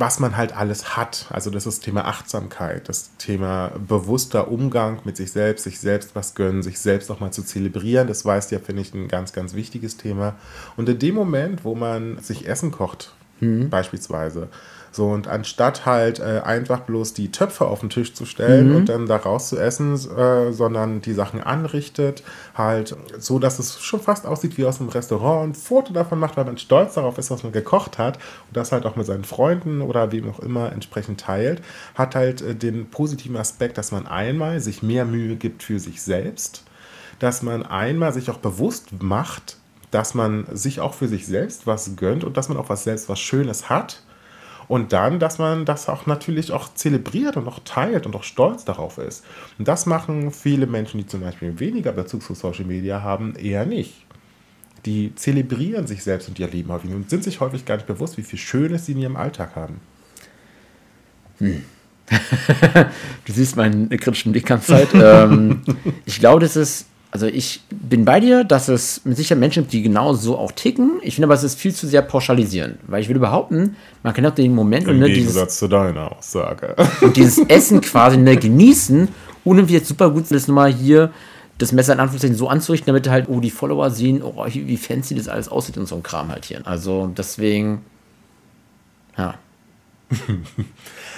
was 0.00 0.18
man 0.18 0.36
halt 0.36 0.56
alles 0.56 0.96
hat. 0.96 1.26
Also 1.30 1.50
das 1.50 1.66
ist 1.66 1.78
das 1.78 1.84
Thema 1.84 2.06
Achtsamkeit, 2.06 2.88
das 2.88 3.16
Thema 3.18 3.72
bewusster 3.86 4.50
Umgang 4.50 5.00
mit 5.04 5.16
sich 5.16 5.30
selbst, 5.30 5.64
sich 5.64 5.78
selbst 5.78 6.14
was 6.14 6.34
gönnen, 6.34 6.62
sich 6.62 6.80
selbst 6.80 7.10
auch 7.10 7.20
mal 7.20 7.32
zu 7.32 7.42
zelebrieren. 7.42 8.08
Das 8.08 8.24
weiß 8.24 8.50
ja, 8.50 8.58
finde 8.58 8.80
ich, 8.82 8.94
ein 8.94 9.08
ganz, 9.08 9.34
ganz 9.34 9.52
wichtiges 9.52 9.98
Thema. 9.98 10.36
Und 10.76 10.88
in 10.88 10.98
dem 10.98 11.14
Moment, 11.14 11.64
wo 11.64 11.74
man 11.74 12.18
sich 12.18 12.48
Essen 12.48 12.70
kocht, 12.70 13.12
mhm. 13.40 13.68
beispielsweise, 13.68 14.48
so, 14.92 15.08
und 15.08 15.28
anstatt 15.28 15.86
halt 15.86 16.18
äh, 16.18 16.40
einfach 16.44 16.80
bloß 16.80 17.14
die 17.14 17.30
Töpfe 17.30 17.66
auf 17.66 17.80
den 17.80 17.90
Tisch 17.90 18.12
zu 18.12 18.26
stellen 18.26 18.70
mhm. 18.70 18.76
und 18.76 18.88
dann 18.88 19.06
daraus 19.06 19.48
zu 19.48 19.56
essen, 19.56 19.94
äh, 19.94 20.52
sondern 20.52 21.00
die 21.00 21.12
Sachen 21.12 21.40
anrichtet, 21.40 22.24
halt 22.54 22.96
so, 23.18 23.38
dass 23.38 23.60
es 23.60 23.80
schon 23.80 24.00
fast 24.00 24.26
aussieht 24.26 24.58
wie 24.58 24.64
aus 24.64 24.80
einem 24.80 24.88
Restaurant, 24.88 25.50
ein 25.50 25.54
Foto 25.54 25.92
davon 25.92 26.18
macht, 26.18 26.36
weil 26.36 26.44
man 26.44 26.58
stolz 26.58 26.94
darauf 26.94 27.18
ist, 27.18 27.30
was 27.30 27.44
man 27.44 27.52
gekocht 27.52 27.98
hat 27.98 28.16
und 28.16 28.56
das 28.56 28.72
halt 28.72 28.84
auch 28.84 28.96
mit 28.96 29.06
seinen 29.06 29.24
Freunden 29.24 29.80
oder 29.80 30.10
wem 30.10 30.28
auch 30.28 30.40
immer 30.40 30.72
entsprechend 30.72 31.20
teilt, 31.20 31.62
hat 31.94 32.16
halt 32.16 32.42
äh, 32.42 32.56
den 32.56 32.90
positiven 32.90 33.36
Aspekt, 33.36 33.78
dass 33.78 33.92
man 33.92 34.08
einmal 34.08 34.58
sich 34.58 34.82
mehr 34.82 35.04
Mühe 35.04 35.36
gibt 35.36 35.62
für 35.62 35.78
sich 35.78 36.02
selbst, 36.02 36.64
dass 37.20 37.42
man 37.42 37.64
einmal 37.64 38.12
sich 38.12 38.28
auch 38.28 38.38
bewusst 38.38 38.88
macht, 39.00 39.56
dass 39.92 40.14
man 40.14 40.46
sich 40.52 40.80
auch 40.80 40.94
für 40.94 41.06
sich 41.06 41.26
selbst 41.26 41.68
was 41.68 41.94
gönnt 41.94 42.24
und 42.24 42.36
dass 42.36 42.48
man 42.48 42.58
auch 42.58 42.68
was 42.68 42.82
selbst 42.82 43.08
was 43.08 43.20
Schönes 43.20 43.68
hat 43.68 44.02
und 44.70 44.92
dann, 44.92 45.18
dass 45.18 45.38
man 45.38 45.64
das 45.64 45.88
auch 45.88 46.06
natürlich 46.06 46.52
auch 46.52 46.72
zelebriert 46.74 47.36
und 47.36 47.48
auch 47.48 47.58
teilt 47.64 48.06
und 48.06 48.14
auch 48.14 48.22
stolz 48.22 48.64
darauf 48.64 48.98
ist. 48.98 49.24
Und 49.58 49.66
das 49.66 49.84
machen 49.84 50.30
viele 50.30 50.68
Menschen, 50.68 50.98
die 50.98 51.08
zum 51.08 51.22
Beispiel 51.22 51.58
weniger 51.58 51.90
Bezug 51.90 52.22
zu 52.22 52.34
Social 52.34 52.66
Media 52.66 53.02
haben, 53.02 53.34
eher 53.34 53.66
nicht. 53.66 54.06
Die 54.86 55.12
zelebrieren 55.16 55.88
sich 55.88 56.04
selbst 56.04 56.28
und 56.28 56.38
ihr 56.38 56.46
Leben 56.46 56.70
häufig 56.70 56.92
und 56.92 57.10
sind 57.10 57.24
sich 57.24 57.40
häufig 57.40 57.64
gar 57.64 57.74
nicht 57.78 57.88
bewusst, 57.88 58.16
wie 58.16 58.22
viel 58.22 58.38
Schönes 58.38 58.86
sie 58.86 58.92
in 58.92 58.98
ihrem 58.98 59.16
Alltag 59.16 59.56
haben. 59.56 59.80
Hm. 61.38 61.64
du 63.24 63.32
siehst 63.32 63.56
meinen 63.56 63.88
kritischen 63.88 64.30
Blick 64.30 64.46
ganz 64.46 64.68
Zeit. 64.68 64.90
ähm, 64.94 65.62
ich 66.04 66.20
glaube, 66.20 66.42
das 66.42 66.54
ist 66.54 66.86
also 67.12 67.26
ich 67.26 67.62
bin 67.70 68.04
bei 68.04 68.20
dir, 68.20 68.44
dass 68.44 68.68
es 68.68 69.04
mit 69.04 69.16
Sicherheit 69.16 69.40
Menschen 69.40 69.64
gibt, 69.64 69.72
die 69.72 69.82
genau 69.82 70.14
so 70.14 70.38
auch 70.38 70.52
ticken. 70.52 71.00
Ich 71.02 71.16
finde 71.16 71.26
aber, 71.26 71.34
es 71.34 71.42
ist 71.42 71.58
viel 71.58 71.74
zu 71.74 71.88
sehr 71.88 72.02
pauschalisierend, 72.02 72.78
weil 72.86 73.02
ich 73.02 73.08
würde 73.08 73.18
behaupten, 73.18 73.76
man 74.04 74.14
kann 74.14 74.24
auch 74.26 74.34
den 74.34 74.54
Moment 74.54 74.84
Im 74.84 74.90
und 74.90 74.98
ne, 75.00 75.06
Gegensatz 75.06 75.48
dieses, 75.48 75.58
zu 75.58 75.68
deiner 75.68 76.16
Aussage 76.16 76.76
und 77.00 77.16
dieses 77.16 77.38
Essen 77.48 77.80
quasi 77.80 78.16
ne, 78.16 78.36
genießen, 78.36 79.08
ohne 79.44 79.68
wie 79.68 79.72
jetzt 79.72 79.88
super 79.88 80.10
gut 80.10 80.30
das 80.30 80.46
nochmal 80.46 80.72
hier 80.72 81.10
das 81.58 81.72
Messer 81.72 81.92
in 81.92 82.00
Anführungszeichen 82.00 82.36
so 82.36 82.48
anzurichten, 82.48 82.86
damit 82.86 83.08
halt, 83.08 83.28
oh, 83.28 83.40
die 83.40 83.50
Follower 83.50 83.90
sehen, 83.90 84.22
oh, 84.22 84.46
wie 84.46 84.76
fancy 84.76 85.14
das 85.14 85.28
alles 85.28 85.48
aussieht 85.48 85.76
und 85.76 85.86
so 85.86 85.96
ein 85.96 86.02
Kram 86.02 86.30
halt 86.30 86.46
hier. 86.46 86.64
Also 86.64 87.12
deswegen, 87.14 87.84
ja. 89.18 89.34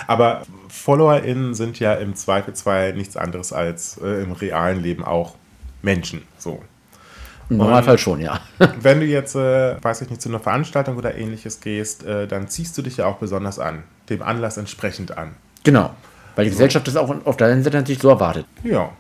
aber 0.07 0.43
FollowerInnen 0.69 1.55
sind 1.55 1.79
ja 1.79 1.95
im 1.95 2.17
Zweifelsfall 2.17 2.95
nichts 2.95 3.17
anderes 3.17 3.53
als 3.53 4.01
äh, 4.03 4.23
im 4.23 4.33
realen 4.33 4.83
Leben 4.83 5.05
auch 5.05 5.37
Menschen. 5.83 6.23
So. 6.39 6.63
Im 7.51 7.59
Normalfall 7.59 7.99
schon, 7.99 8.21
ja. 8.21 8.41
wenn 8.81 9.01
du 9.01 9.07
jetzt, 9.07 9.35
äh, 9.35 9.83
weiß 9.83 10.03
ich 10.03 10.11
nicht, 10.11 10.23
zu 10.23 10.29
einer 10.29 10.41
Veranstaltung 10.41 10.97
oder 10.97 11.15
ähnliches 11.17 11.61
gehst, 11.61 12.05
äh, 12.05 12.27
dann 12.27 12.49
ziehst 12.49 12.79
du 12.79 12.83
dich 12.83 12.99
ja 12.99 13.07
auch 13.07 13.17
besonders 13.17 13.59
an, 13.59 13.83
dem 14.09 14.23
Anlass 14.23 14.57
entsprechend 14.57 15.17
an. 15.19 15.35
Genau, 15.65 15.91
weil 16.35 16.47
die 16.47 16.51
so. 16.51 16.55
Gesellschaft 16.55 16.87
das 16.87 16.97
auch 16.97 17.15
auf 17.25 17.37
der 17.37 17.49
einen 17.49 17.63
Seite 17.63 17.77
natürlich 17.77 18.01
so 18.01 18.09
erwartet. 18.09 18.47
Ja. 18.65 18.91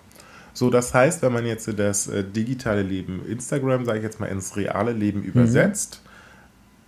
So, 0.55 0.69
das 0.69 0.93
heißt, 0.93 1.23
wenn 1.23 1.33
man 1.33 1.47
jetzt 1.47 1.67
das 1.79 2.09
äh, 2.09 2.25
digitale 2.25 2.83
Leben 2.83 3.25
Instagram, 3.27 3.87
sage 3.87 3.99
ich 3.99 4.05
jetzt 4.05 4.21
mal, 4.21 4.27
ins 4.27 4.55
reale 4.57 4.93
Leben 4.93 5.21
mhm. 5.21 5.27
übersetzt, 5.27 6.03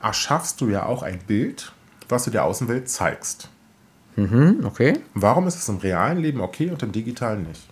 erschaffst 0.02 0.60
du 0.60 0.68
ja 0.68 0.84
auch 0.84 1.02
ein 1.02 1.18
Bild, 1.26 1.72
was 2.10 2.24
du 2.24 2.30
der 2.30 2.44
Außenwelt 2.44 2.90
zeigst. 2.90 3.48
Mhm, 4.16 4.60
okay. 4.64 5.00
Warum 5.14 5.46
ist 5.46 5.56
es 5.56 5.68
im 5.68 5.78
realen 5.78 6.18
Leben 6.18 6.40
okay 6.40 6.70
und 6.70 6.82
im 6.82 6.92
digitalen 6.92 7.44
nicht? 7.44 7.62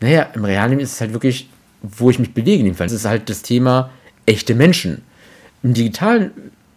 Naja, 0.00 0.28
im 0.34 0.44
realen 0.44 0.70
Leben 0.70 0.80
ist 0.80 0.94
es 0.94 1.00
halt 1.00 1.12
wirklich, 1.12 1.48
wo 1.82 2.10
ich 2.10 2.18
mich 2.18 2.34
bewege 2.34 2.60
in 2.60 2.66
dem 2.66 2.74
Fall. 2.74 2.86
Es 2.86 2.92
ist 2.92 3.04
halt 3.04 3.28
das 3.28 3.42
Thema 3.42 3.90
echte 4.26 4.54
Menschen. 4.54 5.02
Im 5.62 5.74
digitalen 5.74 6.30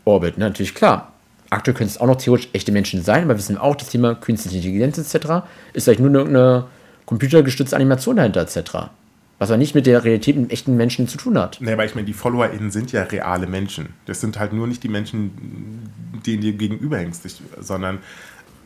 Orbit, 0.06 0.38
ne, 0.38 0.46
natürlich 0.46 0.76
klar. 0.76 1.14
aktuell 1.54 1.76
können 1.76 1.90
es 1.90 2.00
auch 2.00 2.08
noch 2.08 2.18
theoretisch 2.18 2.50
echte 2.54 2.72
Menschen 2.72 3.04
sein, 3.04 3.24
aber 3.24 3.34
wir 3.34 3.38
wissen 3.38 3.58
auch, 3.58 3.76
das 3.76 3.90
Thema 3.90 4.16
künstliche 4.16 4.58
Intelligenz 4.58 4.98
etc. 4.98 5.46
ist 5.74 5.86
vielleicht 5.86 6.00
nur 6.00 6.26
eine 6.26 6.66
computergestützte 7.06 7.76
Animation 7.76 8.18
dahinter 8.18 8.42
etc. 8.42 8.90
Was 9.40 9.50
aber 9.50 9.58
nicht 9.58 9.76
mit 9.76 9.86
der 9.86 10.04
Realität 10.04 10.38
mit 10.38 10.52
echten 10.52 10.76
Menschen 10.76 11.08
zu 11.08 11.18
tun 11.18 11.38
hat. 11.38 11.58
Nee, 11.60 11.74
aber 11.74 11.86
ich 11.86 11.96
meine, 11.96 12.06
die 12.06 12.14
FollowerInnen 12.14 12.72
sind 12.72 12.92
ja 12.92 13.04
reale 13.04 13.48
Menschen. 13.48 13.90
Das 14.06 14.22
sind 14.22 14.40
halt 14.40 14.54
nur 14.54 14.68
nicht 14.68 14.84
die 14.84 14.90
Menschen, 14.90 15.82
denen 16.26 16.42
du 16.42 16.54
gegenüber 16.54 16.98
hängst, 16.98 17.26
sondern 17.60 18.00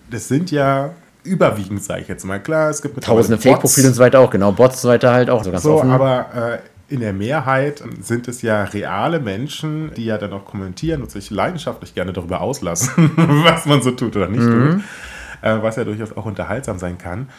das 0.10 0.28
sind 0.28 0.52
ja 0.52 0.94
überwiegend, 1.28 1.84
sage 1.84 2.02
ich 2.02 2.08
jetzt 2.08 2.26
mal. 2.26 2.40
Klar, 2.40 2.70
es 2.70 2.82
gibt 2.82 3.02
tausende 3.04 3.38
Fake-Profile 3.38 3.88
und 3.88 3.94
so 3.94 4.02
weiter 4.02 4.20
auch, 4.20 4.30
genau, 4.30 4.52
Bots 4.52 4.76
und 4.76 4.82
so 4.82 4.90
weiter 4.90 5.14
halt 5.14 5.30
auch. 5.30 5.44
So, 5.44 5.52
ganz 5.52 5.64
so 5.64 5.82
aber 5.82 6.60
äh, 6.90 6.94
in 6.94 7.02
der 7.02 7.14
Mehrheit 7.14 7.84
sind 8.02 8.28
es 8.28 8.42
ja 8.42 8.64
reale 8.64 9.20
Menschen, 9.20 9.92
die 9.96 10.06
ja 10.06 10.18
dann 10.18 10.34
auch 10.34 10.46
kommentieren 10.46 11.02
und 11.02 11.12
sich 11.12 11.30
leidenschaftlich 11.30 11.94
gerne 11.94 12.14
darüber 12.14 12.42
auslassen, 12.42 13.12
was 13.44 13.66
man 13.66 13.82
so 13.82 13.92
tut 13.92 14.16
oder 14.16 14.30
nicht 14.30 14.44
mhm. 14.44 14.72
tut. 14.72 14.84
Äh, 15.42 15.62
was 15.62 15.76
ja 15.76 15.84
durchaus 15.84 16.16
auch 16.16 16.26
unterhaltsam 16.26 16.80
sein 16.80 16.98
kann. 16.98 17.30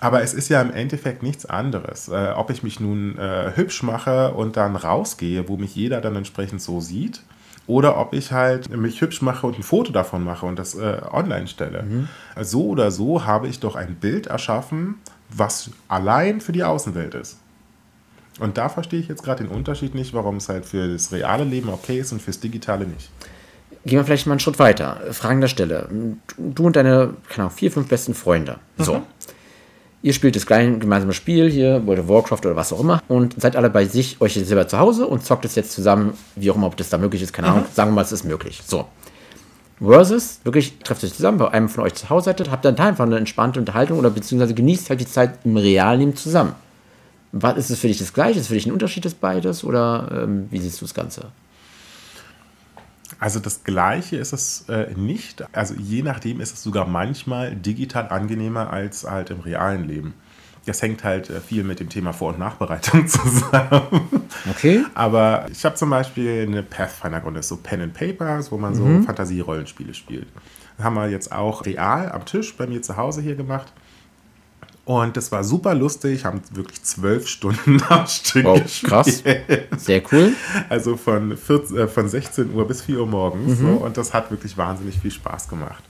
Aber 0.00 0.22
es 0.22 0.34
ist 0.34 0.48
ja 0.48 0.60
im 0.60 0.72
Endeffekt 0.72 1.22
nichts 1.22 1.46
anderes. 1.46 2.08
Äh, 2.08 2.32
ob 2.36 2.50
ich 2.50 2.62
mich 2.62 2.78
nun 2.78 3.18
äh, 3.18 3.52
hübsch 3.54 3.82
mache 3.82 4.32
und 4.32 4.56
dann 4.56 4.76
rausgehe, 4.76 5.48
wo 5.48 5.56
mich 5.56 5.74
jeder 5.74 6.00
dann 6.00 6.14
entsprechend 6.14 6.60
so 6.60 6.80
sieht, 6.80 7.22
oder 7.68 7.98
ob 7.98 8.14
ich 8.14 8.32
halt 8.32 8.74
mich 8.74 9.00
hübsch 9.02 9.22
mache 9.22 9.46
und 9.46 9.58
ein 9.58 9.62
Foto 9.62 9.92
davon 9.92 10.24
mache 10.24 10.46
und 10.46 10.58
das 10.58 10.74
äh, 10.74 11.00
online 11.12 11.46
stelle. 11.46 11.82
Mhm. 11.82 12.08
So 12.40 12.68
oder 12.68 12.90
so 12.90 13.24
habe 13.24 13.46
ich 13.46 13.60
doch 13.60 13.76
ein 13.76 13.94
Bild 13.94 14.26
erschaffen, 14.26 14.96
was 15.28 15.70
allein 15.86 16.40
für 16.40 16.52
die 16.52 16.64
Außenwelt 16.64 17.14
ist. 17.14 17.38
Und 18.40 18.56
da 18.56 18.68
verstehe 18.68 19.00
ich 19.00 19.08
jetzt 19.08 19.22
gerade 19.22 19.44
den 19.44 19.52
Unterschied 19.52 19.94
nicht, 19.94 20.14
warum 20.14 20.36
es 20.36 20.48
halt 20.48 20.64
für 20.64 20.88
das 20.88 21.12
reale 21.12 21.44
Leben 21.44 21.68
okay 21.68 22.00
ist 22.00 22.10
und 22.12 22.22
fürs 22.22 22.40
digitale 22.40 22.86
nicht. 22.86 23.10
Gehen 23.84 23.98
wir 23.98 24.04
vielleicht 24.04 24.26
mal 24.26 24.32
einen 24.32 24.40
Schritt 24.40 24.58
weiter. 24.58 25.00
Fragen 25.12 25.40
der 25.40 25.48
Stelle. 25.48 25.88
Du 26.38 26.66
und 26.66 26.74
deine, 26.74 27.14
keine 27.28 27.46
Ahnung, 27.46 27.56
vier, 27.56 27.70
fünf 27.70 27.88
besten 27.88 28.14
Freunde. 28.14 28.58
So. 28.78 28.94
Mhm. 28.94 29.02
Ihr 30.00 30.12
spielt 30.12 30.36
das 30.36 30.46
kleine 30.46 30.78
gemeinsame 30.78 31.12
Spiel 31.12 31.50
hier, 31.50 31.84
World 31.84 32.00
of 32.00 32.08
Warcraft 32.08 32.46
oder 32.46 32.54
was 32.54 32.72
auch 32.72 32.80
immer, 32.80 33.02
und 33.08 33.40
seid 33.40 33.56
alle 33.56 33.68
bei 33.68 33.84
sich, 33.84 34.20
euch 34.20 34.34
selber 34.34 34.68
zu 34.68 34.78
Hause 34.78 35.06
und 35.06 35.24
zockt 35.24 35.44
es 35.44 35.56
jetzt 35.56 35.72
zusammen, 35.72 36.12
wie 36.36 36.50
auch 36.50 36.56
immer, 36.56 36.68
ob 36.68 36.76
das 36.76 36.88
da 36.88 36.98
möglich 36.98 37.22
ist, 37.22 37.32
keine 37.32 37.48
Ahnung. 37.48 37.62
Mhm. 37.62 37.74
Sagen 37.74 37.90
wir 37.90 37.94
mal, 37.96 38.02
es 38.02 38.12
ist 38.12 38.24
möglich. 38.24 38.62
So. 38.64 38.86
Versus, 39.80 40.40
wirklich, 40.44 40.78
trefft 40.84 41.02
euch 41.02 41.14
zusammen, 41.14 41.38
bei 41.38 41.50
einem 41.50 41.68
von 41.68 41.84
euch 41.84 41.94
zu 41.94 42.10
Hause 42.10 42.26
seid, 42.26 42.48
habt 42.50 42.64
dann 42.64 42.76
da 42.76 42.86
einfach 42.86 43.06
eine 43.06 43.16
entspannte 43.16 43.58
Unterhaltung 43.58 43.98
oder 43.98 44.10
beziehungsweise 44.10 44.54
genießt 44.54 44.90
halt 44.90 45.00
die 45.00 45.06
Zeit 45.06 45.38
im 45.44 45.56
Realleben 45.56 46.14
zusammen. 46.14 46.54
Was, 47.32 47.56
ist 47.58 47.70
es 47.70 47.78
für 47.78 47.88
dich 47.88 47.98
das 47.98 48.12
Gleiche? 48.12 48.38
Ist 48.38 48.42
es 48.42 48.48
für 48.48 48.54
dich 48.54 48.66
ein 48.66 48.72
Unterschied 48.72 49.04
des 49.04 49.14
beides? 49.14 49.62
Oder 49.62 50.22
ähm, 50.24 50.46
wie 50.50 50.58
siehst 50.58 50.80
du 50.80 50.84
das 50.84 50.94
Ganze? 50.94 51.26
Also 53.20 53.40
das 53.40 53.64
Gleiche 53.64 54.16
ist 54.16 54.32
es 54.32 54.66
äh, 54.68 54.92
nicht. 54.94 55.44
Also 55.52 55.74
je 55.74 56.02
nachdem 56.02 56.40
ist 56.40 56.54
es 56.54 56.62
sogar 56.62 56.86
manchmal 56.86 57.54
digital 57.56 58.08
angenehmer 58.10 58.72
als 58.72 59.08
halt 59.08 59.30
im 59.30 59.40
realen 59.40 59.88
Leben. 59.88 60.14
Das 60.66 60.82
hängt 60.82 61.02
halt 61.02 61.30
äh, 61.30 61.40
viel 61.40 61.64
mit 61.64 61.80
dem 61.80 61.88
Thema 61.88 62.12
Vor- 62.12 62.34
und 62.34 62.38
Nachbereitung 62.38 63.06
zusammen. 63.08 64.20
Okay. 64.50 64.84
Aber 64.94 65.46
ich 65.50 65.64
habe 65.64 65.74
zum 65.74 65.90
Beispiel 65.90 66.46
eine 66.46 66.62
Pathfinder-Grunde, 66.62 67.42
so 67.42 67.56
Pen 67.56 67.80
and 67.80 67.94
Papers, 67.94 68.52
wo 68.52 68.58
man 68.58 68.74
so 68.74 68.84
mhm. 68.84 69.02
Fantasierollenspiele 69.04 69.94
spielt. 69.94 70.28
Das 70.76 70.84
haben 70.84 70.94
wir 70.94 71.08
jetzt 71.08 71.32
auch 71.32 71.66
real 71.66 72.12
am 72.12 72.24
Tisch 72.24 72.56
bei 72.56 72.66
mir 72.66 72.82
zu 72.82 72.96
Hause 72.96 73.22
hier 73.22 73.34
gemacht. 73.34 73.72
Und 74.88 75.18
das 75.18 75.30
war 75.30 75.44
super 75.44 75.74
lustig, 75.74 76.24
haben 76.24 76.40
wirklich 76.50 76.82
zwölf 76.82 77.28
Stunden 77.28 77.78
am 77.90 78.06
Stück 78.06 78.46
wow, 78.46 78.62
gespielt. 78.62 78.90
Krass. 78.90 79.22
Sehr 79.76 80.02
cool. 80.10 80.32
Also 80.70 80.96
von, 80.96 81.36
14, 81.36 81.76
äh, 81.76 81.86
von 81.86 82.08
16 82.08 82.54
Uhr 82.54 82.66
bis 82.66 82.80
4 82.80 83.00
Uhr 83.00 83.06
morgens. 83.06 83.60
Mhm. 83.60 83.66
So, 83.66 83.72
und 83.84 83.98
das 83.98 84.14
hat 84.14 84.30
wirklich 84.30 84.56
wahnsinnig 84.56 84.98
viel 84.98 85.10
Spaß 85.10 85.50
gemacht. 85.50 85.84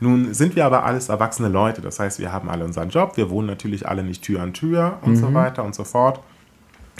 Nun 0.00 0.32
sind 0.32 0.56
wir 0.56 0.64
aber 0.64 0.86
alles 0.86 1.10
erwachsene 1.10 1.48
Leute. 1.48 1.82
Das 1.82 2.00
heißt, 2.00 2.18
wir 2.18 2.32
haben 2.32 2.48
alle 2.48 2.64
unseren 2.64 2.88
Job. 2.88 3.18
Wir 3.18 3.28
wohnen 3.28 3.46
natürlich 3.46 3.86
alle 3.86 4.02
nicht 4.02 4.22
Tür 4.22 4.40
an 4.40 4.54
Tür 4.54 5.00
und 5.02 5.12
mhm. 5.12 5.16
so 5.16 5.34
weiter 5.34 5.62
und 5.62 5.74
so 5.74 5.84
fort. 5.84 6.20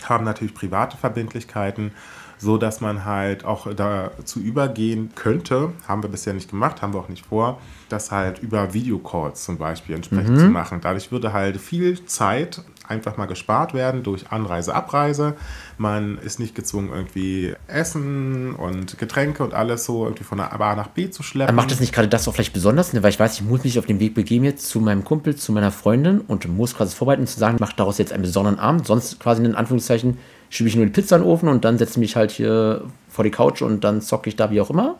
Haben 0.03 0.25
natürlich 0.25 0.53
private 0.53 0.95
Verbindlichkeiten 0.95 1.91
so 2.37 2.57
dass 2.57 2.81
man 2.81 3.05
halt 3.05 3.45
auch 3.45 3.73
dazu 3.73 4.39
übergehen 4.39 5.11
könnte, 5.15 5.71
haben 5.87 6.03
wir 6.03 6.09
bisher 6.09 6.33
nicht 6.33 6.49
gemacht, 6.49 6.81
haben 6.81 6.93
wir 6.93 6.99
auch 6.99 7.09
nicht 7.09 7.25
vor, 7.25 7.59
das 7.89 8.11
halt 8.11 8.39
über 8.39 8.73
Videocalls 8.73 9.43
zum 9.43 9.57
Beispiel 9.57 9.95
entsprechend 9.95 10.31
mhm. 10.31 10.39
zu 10.39 10.45
machen. 10.49 10.79
Dadurch 10.81 11.11
würde 11.11 11.33
halt 11.33 11.57
viel 11.57 12.05
Zeit 12.05 12.61
einfach 12.87 13.17
mal 13.17 13.25
gespart 13.25 13.73
werden 13.73 14.03
durch 14.03 14.31
Anreise, 14.31 14.73
Abreise. 14.75 15.35
Man 15.77 16.17
ist 16.19 16.39
nicht 16.39 16.55
gezwungen, 16.55 16.89
irgendwie 16.93 17.53
Essen 17.67 18.53
und 18.55 18.97
Getränke 18.97 19.43
und 19.43 19.53
alles 19.53 19.85
so 19.85 20.03
irgendwie 20.05 20.23
von 20.23 20.39
A 20.39 20.75
nach 20.75 20.87
B 20.87 21.09
zu 21.09 21.23
schleppen. 21.23 21.55
Macht 21.55 21.71
es 21.71 21.79
nicht 21.79 21.93
gerade 21.93 22.07
das 22.07 22.27
auch 22.27 22.33
vielleicht 22.33 22.53
besonders, 22.53 22.93
ne? 22.93 23.03
weil 23.03 23.09
ich 23.09 23.19
weiß, 23.19 23.35
ich 23.35 23.41
muss 23.43 23.63
mich 23.63 23.79
auf 23.79 23.85
den 23.85 23.99
Weg 23.99 24.13
begeben 24.13 24.45
jetzt 24.45 24.67
zu 24.67 24.79
meinem 24.79 25.03
Kumpel, 25.03 25.35
zu 25.35 25.51
meiner 25.51 25.71
Freundin 25.71 26.21
und 26.21 26.47
muss 26.47 26.75
quasi 26.75 26.95
vorbereiten, 26.95 27.27
zu 27.27 27.39
sagen, 27.39 27.57
mach 27.59 27.73
daraus 27.73 27.97
jetzt 27.97 28.13
einen 28.13 28.23
besonderen 28.23 28.59
Abend, 28.59 28.85
sonst 28.85 29.19
quasi 29.19 29.43
in 29.43 29.55
Anführungszeichen 29.55 30.17
schiebe 30.49 30.69
ich 30.69 30.75
nur 30.75 30.85
die 30.85 30.91
Pizza 30.91 31.15
in 31.17 31.23
den 31.23 31.29
Ofen 31.29 31.49
und 31.49 31.65
dann 31.65 31.77
setze 31.77 31.93
ich 31.93 31.97
mich 31.97 32.15
halt 32.15 32.31
hier 32.31 32.83
vor 33.09 33.23
die 33.23 33.31
Couch 33.31 33.61
und 33.61 33.83
dann 33.83 34.01
zocke 34.01 34.29
ich 34.29 34.35
da 34.35 34.51
wie 34.51 34.61
auch 34.61 34.69
immer. 34.69 34.95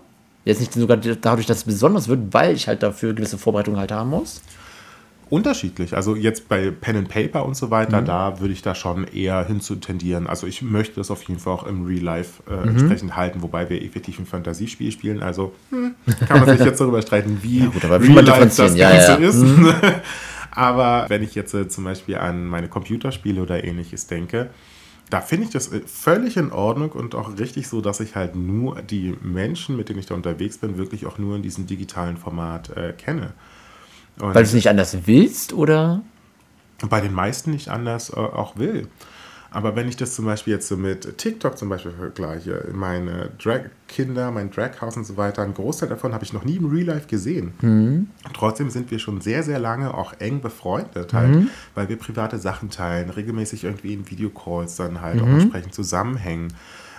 Jetzt 0.45 0.59
nicht 0.59 0.73
sogar 0.73 0.97
dadurch, 0.97 1.47
dass 1.47 1.57
es 1.57 1.63
besonders 1.63 2.07
wird, 2.07 2.33
weil 2.33 2.55
ich 2.55 2.67
halt 2.67 2.83
dafür 2.83 3.13
gewisse 3.13 3.37
Vorbereitungen 3.37 3.79
halt 3.79 3.91
haben 3.91 4.11
muss. 4.11 4.41
Unterschiedlich. 5.29 5.95
Also 5.95 6.15
jetzt 6.15 6.47
bei 6.47 6.69
Pen 6.69 6.97
and 6.97 7.09
Paper 7.09 7.45
und 7.45 7.57
so 7.57 7.71
weiter, 7.71 8.01
mhm. 8.01 8.05
da 8.05 8.39
würde 8.39 8.53
ich 8.53 8.61
da 8.61 8.75
schon 8.75 9.05
eher 9.05 9.43
hinzutendieren. 9.45 10.27
Also 10.27 10.45
ich 10.45 10.61
möchte 10.61 10.95
das 10.97 11.09
auf 11.09 11.23
jeden 11.23 11.39
Fall 11.39 11.53
auch 11.53 11.65
im 11.65 11.83
Real 11.85 12.03
Life 12.03 12.43
äh, 12.47 12.55
mhm. 12.55 12.69
entsprechend 12.69 13.15
halten, 13.15 13.41
wobei 13.41 13.67
wir 13.69 13.81
effektiv 13.81 14.19
ein 14.19 14.27
Fantasiespiel 14.27 14.91
spielen. 14.91 15.23
Also 15.23 15.53
hm, 15.71 15.95
kann 16.27 16.41
man 16.41 16.57
sich 16.57 16.65
jetzt 16.65 16.79
darüber 16.79 17.01
streiten, 17.01 17.39
wie 17.41 17.61
ja, 17.61 17.65
gut, 17.65 17.83
Real 17.83 18.23
Life 18.23 18.45
das 18.45 18.57
Ganze 18.57 18.77
ja, 18.77 18.93
ja. 18.93 19.15
ist. 19.15 19.37
Mhm. 19.37 19.73
aber 20.51 21.05
wenn 21.07 21.23
ich 21.23 21.33
jetzt 21.33 21.55
äh, 21.55 21.67
zum 21.67 21.85
Beispiel 21.85 22.17
an 22.17 22.45
meine 22.45 22.67
Computerspiele 22.67 23.41
oder 23.41 23.63
ähnliches 23.63 24.05
denke, 24.05 24.51
da 25.09 25.21
finde 25.21 25.45
ich 25.45 25.51
das 25.51 25.71
äh, 25.71 25.81
völlig 25.85 26.37
in 26.37 26.51
Ordnung 26.51 26.91
und 26.91 27.15
auch 27.15 27.37
richtig 27.37 27.67
so, 27.67 27.81
dass 27.81 27.99
ich 27.99 28.15
halt 28.15 28.35
nur 28.35 28.81
die 28.81 29.15
Menschen, 29.21 29.77
mit 29.77 29.89
denen 29.89 29.99
ich 29.99 30.05
da 30.05 30.15
unterwegs 30.15 30.57
bin, 30.57 30.77
wirklich 30.77 31.05
auch 31.05 31.17
nur 31.17 31.35
in 31.35 31.41
diesem 31.41 31.67
digitalen 31.67 32.17
Format 32.17 32.75
äh, 32.75 32.93
kenne. 32.93 33.33
Und 34.19 34.33
Weil 34.33 34.43
du 34.43 34.49
es 34.49 34.53
nicht 34.53 34.69
anders 34.69 34.97
willst, 35.05 35.53
oder? 35.53 36.01
Bei 36.89 37.01
den 37.01 37.13
meisten 37.13 37.51
nicht 37.51 37.69
anders 37.69 38.09
äh, 38.09 38.15
auch 38.15 38.57
will. 38.57 38.87
Aber 39.51 39.75
wenn 39.75 39.87
ich 39.87 39.95
das 39.95 40.15
zum 40.15 40.25
Beispiel 40.25 40.53
jetzt 40.53 40.67
so 40.67 40.77
mit 40.77 41.17
TikTok 41.17 41.57
zum 41.57 41.69
Beispiel 41.69 41.91
vergleiche, 41.91 42.69
meine 42.73 43.29
Drag-Kinder, 43.41 44.31
mein 44.31 44.51
Drag-Haus 44.51 44.97
und 44.97 45.05
so 45.05 45.17
weiter, 45.17 45.43
ein 45.43 45.53
Großteil 45.53 45.89
davon 45.89 46.13
habe 46.13 46.23
ich 46.23 46.33
noch 46.33 46.43
nie 46.43 46.57
im 46.57 46.65
Real 46.65 46.87
Life 46.87 47.07
gesehen. 47.07 47.53
Mhm. 47.61 48.07
Trotzdem 48.33 48.69
sind 48.69 48.91
wir 48.91 48.99
schon 48.99 49.21
sehr, 49.21 49.43
sehr 49.43 49.59
lange 49.59 49.93
auch 49.93 50.13
eng 50.19 50.41
befreundet, 50.41 51.13
halt, 51.13 51.29
mhm. 51.29 51.49
weil 51.73 51.89
wir 51.89 51.97
private 51.97 52.37
Sachen 52.37 52.69
teilen, 52.69 53.09
regelmäßig 53.09 53.63
irgendwie 53.63 53.93
in 53.93 54.09
Videocalls 54.09 54.75
dann 54.75 55.01
halt 55.01 55.15
mhm. 55.15 55.21
auch 55.23 55.27
entsprechend 55.27 55.73
zusammenhängen. 55.73 56.49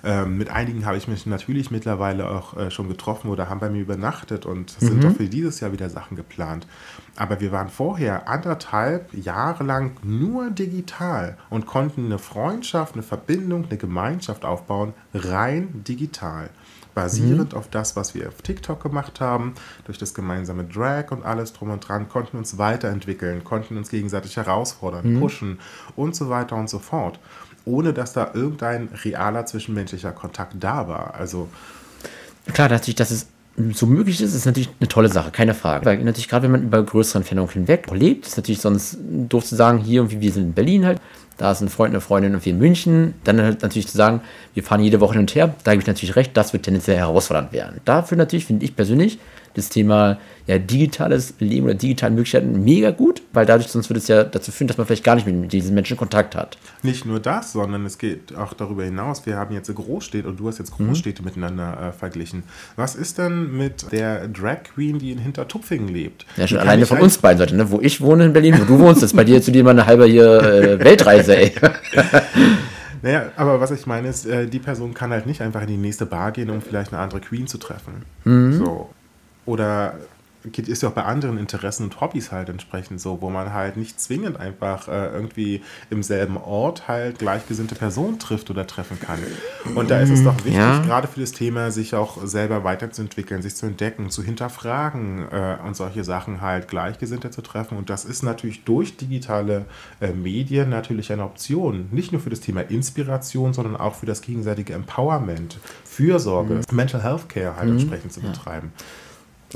Ähm, 0.06 0.38
mit 0.38 0.50
einigen 0.50 0.86
habe 0.86 0.96
ich 0.96 1.08
mich 1.08 1.26
natürlich 1.26 1.72
mittlerweile 1.72 2.30
auch 2.30 2.56
äh, 2.56 2.70
schon 2.70 2.88
getroffen 2.88 3.28
oder 3.28 3.48
haben 3.50 3.58
bei 3.58 3.68
mir 3.68 3.80
übernachtet 3.82 4.46
und 4.46 4.70
sind 4.70 5.02
mhm. 5.02 5.10
auch 5.10 5.16
für 5.16 5.26
dieses 5.26 5.58
Jahr 5.58 5.72
wieder 5.72 5.90
Sachen 5.90 6.16
geplant. 6.16 6.68
Aber 7.16 7.40
wir 7.40 7.50
waren 7.50 7.68
vorher 7.68 8.28
anderthalb 8.28 9.12
Jahre 9.12 9.64
lang 9.64 9.96
nur 10.04 10.50
digital 10.50 11.36
und 11.50 11.66
konnten 11.66 12.04
eine 12.04 12.18
Freundschaft, 12.18 12.94
eine 12.94 13.02
Verbindung, 13.02 13.64
eine 13.64 13.78
Gemeinschaft 13.78 14.44
aufbauen, 14.44 14.94
rein 15.12 15.82
digital 15.82 16.50
basierend 16.94 17.52
mhm. 17.52 17.58
auf 17.58 17.68
das, 17.68 17.96
was 17.96 18.14
wir 18.14 18.28
auf 18.28 18.42
TikTok 18.42 18.82
gemacht 18.82 19.20
haben, 19.20 19.54
durch 19.84 19.98
das 19.98 20.14
gemeinsame 20.14 20.64
Drag 20.64 21.10
und 21.10 21.24
alles 21.24 21.52
drum 21.52 21.70
und 21.70 21.86
dran, 21.86 22.08
konnten 22.08 22.38
uns 22.38 22.58
weiterentwickeln, 22.58 23.44
konnten 23.44 23.76
uns 23.76 23.90
gegenseitig 23.90 24.36
herausfordern, 24.36 25.14
mhm. 25.14 25.20
pushen 25.20 25.58
und 25.94 26.16
so 26.16 26.30
weiter 26.30 26.56
und 26.56 26.70
so 26.70 26.78
fort 26.78 27.18
ohne 27.66 27.92
dass 27.92 28.14
da 28.14 28.30
irgendein 28.32 28.88
realer 29.04 29.44
zwischenmenschlicher 29.44 30.12
Kontakt 30.12 30.54
da 30.60 30.88
war. 30.88 31.14
Also 31.14 31.48
klar, 32.52 32.70
natürlich, 32.70 32.94
dass 32.94 33.10
es 33.10 33.26
so 33.72 33.86
möglich 33.86 34.20
ist, 34.20 34.34
ist 34.34 34.46
natürlich 34.46 34.68
eine 34.80 34.88
tolle 34.88 35.08
Sache, 35.08 35.30
keine 35.30 35.54
Frage. 35.54 35.84
Weil 35.84 35.98
natürlich 35.98 36.28
gerade 36.28 36.44
wenn 36.44 36.52
man 36.52 36.62
über 36.62 36.82
größere 36.82 37.18
Entfernungen 37.18 37.50
hinweg 37.50 37.90
lebt, 37.90 38.26
ist 38.26 38.36
natürlich 38.36 38.60
sonst 38.60 38.98
doof 39.00 39.44
zu 39.44 39.56
sagen, 39.56 39.78
hier 39.78 40.00
irgendwie, 40.00 40.20
wir 40.20 40.32
sind 40.32 40.44
in 40.44 40.52
Berlin 40.52 40.84
halt, 40.84 41.00
da 41.38 41.52
ist 41.52 41.60
ein 41.60 41.68
Freund, 41.68 41.92
eine 41.92 42.00
Freundin 42.00 42.34
und 42.34 42.44
wir 42.44 42.52
in 42.52 42.58
München. 42.58 43.14
Dann 43.24 43.40
halt 43.40 43.62
natürlich 43.62 43.88
zu 43.88 43.96
sagen, 43.96 44.20
wir 44.54 44.62
fahren 44.62 44.80
jede 44.80 45.00
Woche 45.00 45.14
hin 45.14 45.20
und 45.20 45.34
her, 45.34 45.54
da 45.64 45.72
gebe 45.72 45.82
ich 45.82 45.86
natürlich 45.86 46.16
recht, 46.16 46.36
das 46.36 46.52
wird 46.52 46.62
tendenziell 46.64 46.96
herausfordernd 46.96 47.52
werden. 47.52 47.80
Dafür 47.84 48.16
natürlich 48.16 48.46
finde 48.46 48.64
ich 48.64 48.76
persönlich 48.76 49.18
das 49.56 49.68
Thema 49.68 50.18
ja, 50.46 50.58
digitales 50.58 51.34
Leben 51.40 51.64
oder 51.64 51.74
digitale 51.74 52.14
Möglichkeiten 52.14 52.62
mega 52.62 52.90
gut, 52.90 53.22
weil 53.32 53.46
dadurch 53.46 53.68
sonst 53.68 53.90
würde 53.90 53.98
es 53.98 54.06
ja 54.06 54.22
dazu 54.22 54.52
führen, 54.52 54.68
dass 54.68 54.76
man 54.76 54.86
vielleicht 54.86 55.02
gar 55.02 55.16
nicht 55.16 55.26
mit 55.26 55.52
diesen 55.52 55.74
Menschen 55.74 55.96
Kontakt 55.96 56.36
hat. 56.36 56.58
Nicht 56.82 57.04
nur 57.04 57.18
das, 57.18 57.52
sondern 57.52 57.84
es 57.84 57.98
geht 57.98 58.36
auch 58.36 58.52
darüber 58.52 58.84
hinaus. 58.84 59.26
Wir 59.26 59.36
haben 59.36 59.54
jetzt 59.54 59.74
Großstädte 59.74 60.28
und 60.28 60.38
du 60.38 60.46
hast 60.46 60.58
jetzt 60.58 60.78
mhm. 60.78 60.88
Großstädte 60.88 61.22
mhm. 61.22 61.26
miteinander 61.26 61.88
äh, 61.88 61.92
verglichen. 61.92 62.44
Was 62.76 62.94
ist 62.94 63.18
denn 63.18 63.56
mit 63.56 63.90
der 63.90 64.28
Drag 64.28 64.62
Queen, 64.74 64.98
die 64.98 65.10
in 65.10 65.18
Hintertupfingen 65.18 65.88
lebt? 65.88 66.26
Ja, 66.36 66.46
schon 66.46 66.58
alleine 66.58 66.86
von 66.86 67.00
uns 67.00 67.18
beiden 67.18 67.38
Seiten, 67.38 67.56
ne? 67.56 67.70
wo 67.70 67.80
ich 67.80 68.00
wohne 68.00 68.26
in 68.26 68.32
Berlin, 68.32 68.56
wo 68.60 68.64
du 68.64 68.78
wohnst, 68.78 69.02
ist 69.02 69.16
bei 69.16 69.24
dir 69.24 69.42
zu 69.42 69.50
dir 69.50 69.64
mal 69.64 69.70
eine 69.70 69.86
halbe 69.86 70.04
hier 70.04 70.42
äh, 70.42 70.84
Weltreise, 70.84 71.36
ey. 71.36 71.52
Naja, 73.02 73.30
aber 73.36 73.60
was 73.60 73.70
ich 73.70 73.86
meine 73.86 74.08
ist, 74.08 74.26
äh, 74.26 74.46
die 74.48 74.58
Person 74.58 74.92
kann 74.92 75.10
halt 75.10 75.26
nicht 75.26 75.40
einfach 75.40 75.60
in 75.60 75.68
die 75.68 75.76
nächste 75.76 76.06
Bar 76.06 76.32
gehen, 76.32 76.50
um 76.50 76.60
vielleicht 76.60 76.92
eine 76.92 77.00
andere 77.00 77.20
Queen 77.20 77.46
zu 77.46 77.56
treffen. 77.58 78.04
Mhm. 78.24 78.58
So 78.58 78.90
oder 79.46 79.94
geht, 80.52 80.68
ist 80.68 80.82
ja 80.82 80.88
auch 80.88 80.92
bei 80.92 81.04
anderen 81.04 81.38
Interessen 81.38 81.84
und 81.84 82.00
Hobbys 82.00 82.32
halt 82.32 82.48
entsprechend 82.48 83.00
so, 83.00 83.20
wo 83.20 83.30
man 83.30 83.52
halt 83.52 83.76
nicht 83.76 84.00
zwingend 84.00 84.38
einfach 84.38 84.88
äh, 84.88 85.08
irgendwie 85.08 85.62
im 85.90 86.02
selben 86.02 86.36
Ort 86.36 86.88
halt 86.88 87.18
gleichgesinnte 87.18 87.74
Personen 87.74 88.18
trifft 88.18 88.50
oder 88.50 88.66
treffen 88.66 88.98
kann. 89.00 89.18
Und 89.74 89.90
da 89.90 90.00
ist 90.00 90.10
es 90.10 90.22
doch 90.22 90.36
wichtig, 90.38 90.54
ja. 90.54 90.80
gerade 90.82 91.08
für 91.08 91.20
das 91.20 91.32
Thema, 91.32 91.70
sich 91.70 91.94
auch 91.94 92.24
selber 92.24 92.64
weiterzuentwickeln, 92.64 93.42
sich 93.42 93.54
zu 93.56 93.66
entdecken, 93.66 94.10
zu 94.10 94.22
hinterfragen 94.22 95.26
äh, 95.30 95.56
und 95.66 95.76
solche 95.76 96.04
Sachen 96.04 96.40
halt 96.40 96.68
Gleichgesinnte 96.68 97.30
zu 97.30 97.42
treffen. 97.42 97.76
Und 97.76 97.90
das 97.90 98.04
ist 98.04 98.22
natürlich 98.22 98.64
durch 98.64 98.96
digitale 98.96 99.64
äh, 100.00 100.12
Medien 100.12 100.70
natürlich 100.70 101.12
eine 101.12 101.24
Option. 101.24 101.88
Nicht 101.90 102.12
nur 102.12 102.20
für 102.20 102.30
das 102.30 102.40
Thema 102.40 102.62
Inspiration, 102.62 103.52
sondern 103.52 103.76
auch 103.76 103.94
für 103.94 104.06
das 104.06 104.22
gegenseitige 104.22 104.74
Empowerment, 104.74 105.58
Fürsorge, 105.84 106.54
mhm. 106.54 106.62
Mental 106.72 107.02
Health 107.02 107.28
Care 107.28 107.56
halt 107.56 107.68
mhm. 107.68 107.78
entsprechend 107.78 108.12
zu 108.12 108.20
betreiben. 108.20 108.72
Ja. 108.76 108.84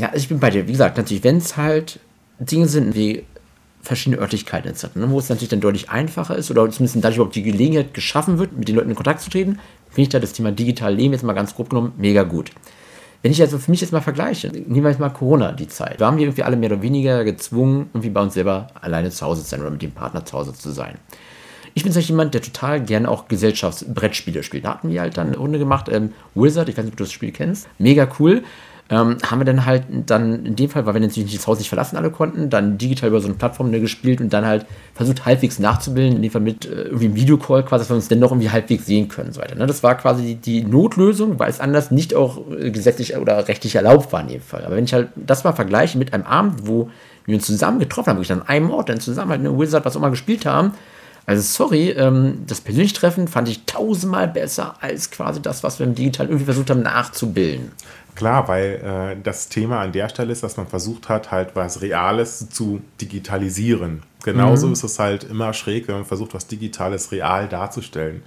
Ja, 0.01 0.09
also 0.09 0.23
ich 0.23 0.29
bin 0.29 0.41
bei 0.41 0.49
dir. 0.49 0.67
Wie 0.67 0.73
gesagt, 0.73 0.97
natürlich, 0.97 1.23
wenn 1.25 1.37
es 1.37 1.59
halt 1.59 2.01
Dinge 2.39 2.67
sind 2.69 2.95
wie 2.95 3.25
verschiedene 3.83 4.19
Örtlichkeiten 4.19 4.71
etc., 4.71 4.95
ne, 4.95 5.11
wo 5.11 5.19
es 5.19 5.29
natürlich 5.29 5.51
dann 5.51 5.61
deutlich 5.61 5.91
einfacher 5.91 6.37
ist 6.37 6.51
oder 6.51 6.69
zumindest 6.71 7.05
dadurch 7.05 7.17
überhaupt 7.17 7.35
die 7.35 7.43
Gelegenheit 7.43 7.93
geschaffen 7.93 8.39
wird, 8.39 8.57
mit 8.57 8.67
den 8.67 8.77
Leuten 8.77 8.89
in 8.89 8.97
Kontakt 8.97 9.21
zu 9.21 9.29
treten, 9.29 9.59
finde 9.89 10.03
ich 10.03 10.09
da 10.09 10.19
das 10.19 10.33
Thema 10.33 10.53
digital 10.53 10.95
Leben 10.95 11.13
jetzt 11.13 11.23
mal 11.23 11.35
ganz 11.35 11.55
grob 11.55 11.69
genommen 11.69 11.93
mega 11.99 12.23
gut. 12.23 12.51
Wenn 13.21 13.33
ich 13.33 13.43
also 13.43 13.59
für 13.59 13.71
mich 13.71 13.83
jetzt 13.83 13.93
mal 13.93 14.01
vergleiche, 14.01 14.49
nehmen 14.49 14.83
wir 14.83 14.89
jetzt 14.89 15.01
mal 15.01 15.11
Corona, 15.11 15.53
die 15.53 15.69
Zeit. 15.69 16.01
Da 16.01 16.07
haben 16.07 16.17
wir 16.17 16.25
irgendwie 16.25 16.45
alle 16.45 16.57
mehr 16.57 16.73
oder 16.73 16.81
weniger 16.81 17.23
gezwungen, 17.23 17.91
irgendwie 17.93 18.09
bei 18.09 18.23
uns 18.23 18.33
selber 18.33 18.69
alleine 18.81 19.11
zu 19.11 19.27
Hause 19.27 19.43
zu 19.43 19.51
sein 19.51 19.61
oder 19.61 19.71
mit 19.71 19.83
dem 19.83 19.93
Partner 19.93 20.25
zu 20.25 20.39
Hause 20.39 20.55
zu 20.55 20.71
sein. 20.71 20.95
Ich 21.75 21.83
bin 21.83 21.91
tatsächlich 21.91 22.09
jemand, 22.09 22.33
der 22.33 22.41
total 22.41 22.81
gerne 22.81 23.11
auch 23.11 23.29
Gesellschaftsbrettspiele 23.29 24.43
spielt. 24.43 24.65
Da 24.65 24.71
hatten 24.71 24.89
wir 24.89 25.03
halt 25.03 25.19
dann 25.19 25.27
eine 25.27 25.37
Runde 25.37 25.59
gemacht, 25.59 25.91
ähm, 25.91 26.15
Wizard, 26.35 26.71
ich 26.71 26.79
weiß 26.79 26.85
nicht, 26.85 26.95
ob 26.95 26.97
du 26.97 27.05
das 27.05 27.13
Spiel 27.13 27.33
kennst. 27.33 27.69
Mega 27.79 28.09
cool 28.19 28.43
ähm, 28.91 29.19
haben 29.25 29.41
wir 29.41 29.45
dann 29.45 29.65
halt 29.67 29.85
dann 30.07 30.45
in 30.45 30.57
dem 30.57 30.69
Fall, 30.69 30.85
weil 30.85 30.95
wir 30.95 31.01
natürlich 31.01 31.35
das 31.35 31.47
Haus 31.47 31.59
nicht 31.59 31.69
verlassen 31.69 31.97
alle 31.97 32.11
konnten, 32.11 32.51
dann 32.51 32.77
digital 32.77 33.11
über 33.11 33.21
so 33.21 33.29
eine 33.29 33.37
Plattform 33.37 33.71
ne, 33.71 33.81
gespielt 33.81 34.21
und 34.21 34.33
dann 34.33 34.45
halt 34.45 34.67
versucht 34.95 35.25
halbwegs 35.25 35.61
nachzubilden, 35.61 36.17
in 36.17 36.23
dem 36.23 36.31
Fall 36.33 36.41
mit 36.41 36.67
äh, 36.67 36.83
irgendwie 36.83 37.07
einem 37.07 37.15
Videocall 37.15 37.65
quasi, 37.65 37.83
dass 37.83 37.91
wir 37.91 37.97
uns 37.97 38.09
dann 38.09 38.19
noch 38.19 38.33
irgendwie 38.33 38.51
halbwegs 38.51 38.87
sehen 38.87 39.07
können 39.07 39.29
und 39.29 39.35
so 39.35 39.41
weiter. 39.41 39.55
Ne? 39.55 39.67
Das 39.67 39.85
war 39.85 39.95
quasi 39.97 40.23
die, 40.23 40.35
die, 40.35 40.65
Notlösung, 40.65 41.39
weil 41.39 41.49
es 41.51 41.61
anders 41.61 41.93
nicht 41.93 42.15
auch 42.15 42.51
äh, 42.51 42.73
gesetzlich 42.73 43.17
oder 43.17 43.47
rechtlich 43.47 43.77
erlaubt 43.77 44.13
war 44.13 44.23
in 44.23 44.29
dem 44.29 44.41
Fall. 44.43 44.65
Aber 44.65 44.75
wenn 44.75 44.85
ich 44.85 44.93
halt 44.93 45.09
das 45.15 45.45
mal 45.45 45.53
vergleiche 45.53 45.97
mit 45.97 46.13
einem 46.13 46.25
Abend, 46.25 46.67
wo 46.67 46.91
wir 47.27 47.37
uns 47.37 47.47
zusammen 47.47 47.79
getroffen 47.79 48.11
haben, 48.11 48.17
wirklich 48.17 48.33
an 48.33 48.43
einem 48.43 48.73
Ort, 48.73 48.89
dann 48.89 48.99
zusammen 48.99 49.31
halt 49.31 49.41
eine 49.41 49.57
Wizard, 49.57 49.85
was 49.85 49.95
auch 49.95 50.01
immer 50.01 50.11
gespielt 50.11 50.47
haben, 50.47 50.73
also 51.27 51.43
sorry, 51.43 51.91
ähm, 51.91 52.43
das 52.49 52.61
persönliche 52.61 52.95
Treffen 52.95 53.29
fand 53.29 53.49
ich 53.49 53.65
tausendmal 53.65 54.27
besser 54.27 54.75
als 54.81 55.13
quasi 55.13 55.41
das, 55.41 55.63
was 55.63 55.79
wir 55.79 55.87
im 55.87 55.95
Digital 55.95 56.27
irgendwie 56.27 56.47
versucht 56.47 56.71
haben 56.71 56.83
nachzubilden. 56.83 57.71
Klar, 58.21 58.49
weil 58.49 59.15
äh, 59.17 59.23
das 59.23 59.49
Thema 59.49 59.81
an 59.81 59.93
der 59.93 60.11
Stelle 60.11 60.31
ist, 60.31 60.43
dass 60.43 60.59
man 60.59 60.67
versucht 60.67 61.09
hat, 61.09 61.31
halt 61.31 61.57
was 61.57 61.81
Reales 61.81 62.51
zu 62.51 62.83
digitalisieren. 63.01 64.03
Genauso 64.23 64.67
mhm. 64.67 64.75
ist 64.75 64.85
es 64.85 64.99
halt 64.99 65.25
immer 65.25 65.55
schräg, 65.55 65.89
wenn 65.89 65.95
man 65.95 66.05
versucht, 66.05 66.35
was 66.35 66.47
Digitales 66.47 67.13
real 67.13 67.49
darzustellen. 67.49 68.23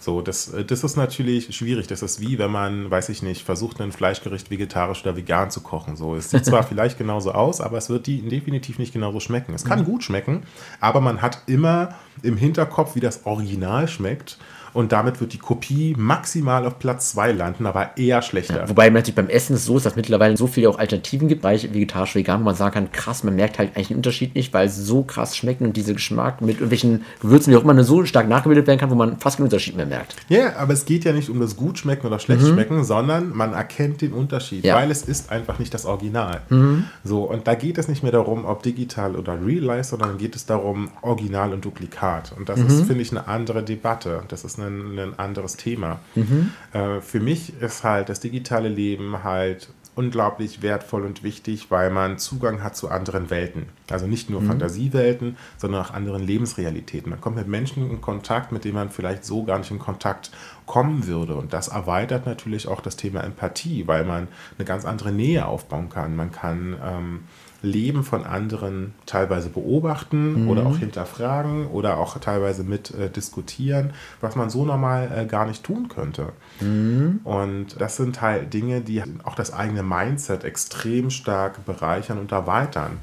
So, 0.00 0.22
das, 0.22 0.54
äh, 0.54 0.64
das 0.64 0.82
ist 0.82 0.96
natürlich 0.96 1.54
schwierig. 1.54 1.86
Das 1.88 2.00
ist 2.00 2.22
wie, 2.22 2.38
wenn 2.38 2.50
man, 2.50 2.90
weiß 2.90 3.10
ich 3.10 3.22
nicht, 3.22 3.44
versucht, 3.44 3.82
ein 3.82 3.92
Fleischgericht 3.92 4.50
vegetarisch 4.50 5.02
oder 5.02 5.14
vegan 5.14 5.50
zu 5.50 5.60
kochen. 5.60 5.96
So, 5.96 6.14
es 6.14 6.30
sieht 6.30 6.46
zwar 6.46 6.62
vielleicht 6.66 6.96
genauso 6.96 7.32
aus, 7.32 7.60
aber 7.60 7.76
es 7.76 7.90
wird 7.90 8.06
die 8.06 8.22
definitiv 8.22 8.78
nicht 8.78 8.94
genauso 8.94 9.20
schmecken. 9.20 9.52
Es 9.52 9.66
kann 9.66 9.80
mhm. 9.80 9.84
gut 9.84 10.04
schmecken, 10.04 10.44
aber 10.80 11.02
man 11.02 11.20
hat 11.20 11.42
immer 11.44 11.96
im 12.22 12.38
Hinterkopf, 12.38 12.94
wie 12.94 13.00
das 13.00 13.26
Original 13.26 13.88
schmeckt 13.88 14.38
und 14.72 14.92
damit 14.92 15.20
wird 15.20 15.32
die 15.32 15.38
Kopie 15.38 15.94
maximal 15.96 16.66
auf 16.66 16.78
Platz 16.78 17.10
2 17.12 17.32
landen, 17.32 17.66
aber 17.66 17.96
eher 17.96 18.22
schlechter. 18.22 18.56
Ja, 18.58 18.68
wobei 18.68 18.90
natürlich 18.90 19.14
beim 19.14 19.28
Essen 19.28 19.54
ist 19.54 19.64
so 19.64 19.76
ist, 19.76 19.86
dass 19.86 19.92
es 19.92 19.96
mittlerweile 19.96 20.36
so 20.36 20.46
viele 20.46 20.68
auch 20.68 20.78
Alternativen 20.78 21.28
gibt, 21.28 21.42
bei 21.42 21.58
vegetarisch, 21.60 22.14
vegan, 22.14 22.40
wo 22.40 22.44
man 22.44 22.54
sagen 22.54 22.74
kann, 22.74 22.92
krass, 22.92 23.24
man 23.24 23.36
merkt 23.36 23.58
halt 23.58 23.74
eigentlich 23.74 23.88
den 23.88 23.96
Unterschied 23.96 24.34
nicht, 24.34 24.52
weil 24.52 24.66
es 24.66 24.76
so 24.76 25.02
krass 25.02 25.36
schmecken 25.36 25.64
und 25.64 25.76
dieser 25.76 25.94
Geschmack 25.94 26.40
mit 26.40 26.56
irgendwelchen 26.56 27.04
Gewürzen, 27.20 27.52
wie 27.52 27.56
auch 27.56 27.64
immer, 27.64 27.82
so 27.82 28.04
stark 28.04 28.28
nachgebildet 28.28 28.66
werden 28.66 28.78
kann, 28.78 28.90
wo 28.90 28.94
man 28.94 29.18
fast 29.18 29.36
keinen 29.36 29.44
Unterschied 29.46 29.76
mehr 29.76 29.86
merkt. 29.86 30.16
Ja, 30.28 30.56
aber 30.56 30.72
es 30.72 30.84
geht 30.84 31.04
ja 31.04 31.12
nicht 31.12 31.30
um 31.30 31.40
das 31.40 31.56
gut 31.56 31.78
schmecken 31.78 32.06
oder 32.06 32.18
schlecht 32.18 32.42
mhm. 32.42 32.52
schmecken, 32.52 32.84
sondern 32.84 33.34
man 33.34 33.52
erkennt 33.52 34.02
den 34.02 34.12
Unterschied, 34.12 34.64
ja. 34.64 34.76
weil 34.76 34.90
es 34.90 35.02
ist 35.02 35.30
einfach 35.30 35.58
nicht 35.58 35.72
das 35.72 35.86
Original. 35.86 36.42
Mhm. 36.48 36.84
So, 37.04 37.22
und 37.24 37.46
da 37.46 37.54
geht 37.54 37.78
es 37.78 37.88
nicht 37.88 38.02
mehr 38.02 38.12
darum, 38.12 38.44
ob 38.44 38.62
digital 38.62 39.16
oder 39.16 39.38
real 39.44 39.64
life, 39.64 39.84
sondern 39.84 40.18
geht 40.18 40.36
es 40.36 40.46
darum, 40.46 40.90
Original 41.02 41.52
und 41.52 41.64
Duplikat. 41.64 42.32
Und 42.36 42.48
das 42.48 42.60
mhm. 42.60 42.66
ist, 42.66 42.86
finde 42.86 43.02
ich, 43.02 43.10
eine 43.10 43.26
andere 43.26 43.62
Debatte. 43.62 44.22
Das 44.28 44.44
ist 44.44 44.57
ein, 44.58 44.98
ein 44.98 45.18
anderes 45.18 45.56
Thema. 45.56 46.00
Mhm. 46.14 46.52
Äh, 46.72 47.00
für 47.00 47.20
mich 47.20 47.60
ist 47.60 47.84
halt 47.84 48.08
das 48.08 48.20
digitale 48.20 48.68
Leben 48.68 49.24
halt 49.24 49.68
unglaublich 49.98 50.62
wertvoll 50.62 51.04
und 51.04 51.24
wichtig, 51.24 51.72
weil 51.72 51.90
man 51.90 52.18
Zugang 52.18 52.62
hat 52.62 52.76
zu 52.76 52.88
anderen 52.88 53.30
Welten. 53.30 53.66
Also 53.90 54.06
nicht 54.06 54.30
nur 54.30 54.40
mhm. 54.40 54.46
Fantasiewelten, 54.46 55.36
sondern 55.56 55.84
auch 55.84 55.90
anderen 55.92 56.22
Lebensrealitäten. 56.22 57.10
Man 57.10 57.20
kommt 57.20 57.34
mit 57.34 57.48
Menschen 57.48 57.90
in 57.90 58.00
Kontakt, 58.00 58.52
mit 58.52 58.64
denen 58.64 58.76
man 58.76 58.90
vielleicht 58.90 59.24
so 59.24 59.42
gar 59.42 59.58
nicht 59.58 59.72
in 59.72 59.80
Kontakt 59.80 60.30
kommen 60.66 61.08
würde. 61.08 61.34
Und 61.34 61.52
das 61.52 61.66
erweitert 61.66 62.26
natürlich 62.26 62.68
auch 62.68 62.80
das 62.80 62.94
Thema 62.94 63.24
Empathie, 63.24 63.88
weil 63.88 64.04
man 64.04 64.28
eine 64.56 64.64
ganz 64.64 64.84
andere 64.84 65.10
Nähe 65.10 65.46
aufbauen 65.46 65.88
kann. 65.88 66.14
Man 66.14 66.30
kann 66.30 66.76
ähm, 66.80 67.20
Leben 67.60 68.04
von 68.04 68.24
anderen 68.24 68.94
teilweise 69.06 69.48
beobachten 69.48 70.44
mhm. 70.44 70.50
oder 70.50 70.66
auch 70.66 70.78
hinterfragen 70.78 71.66
oder 71.66 71.98
auch 71.98 72.18
teilweise 72.18 72.62
mit 72.62 72.94
äh, 72.94 73.10
diskutieren, 73.10 73.90
was 74.20 74.36
man 74.36 74.48
so 74.48 74.64
normal 74.64 75.10
äh, 75.14 75.26
gar 75.26 75.46
nicht 75.46 75.64
tun 75.64 75.88
könnte. 75.88 76.28
Mhm. 76.60 77.20
Und 77.24 77.80
das 77.80 77.96
sind 77.96 78.22
halt 78.22 78.54
Dinge, 78.54 78.80
die 78.80 79.02
auch 79.24 79.34
das 79.34 79.52
eigene 79.52 79.82
Mindset 79.82 80.44
extrem 80.44 81.10
stark 81.10 81.64
bereichern 81.66 82.18
und 82.18 82.30
erweitern. 82.30 82.98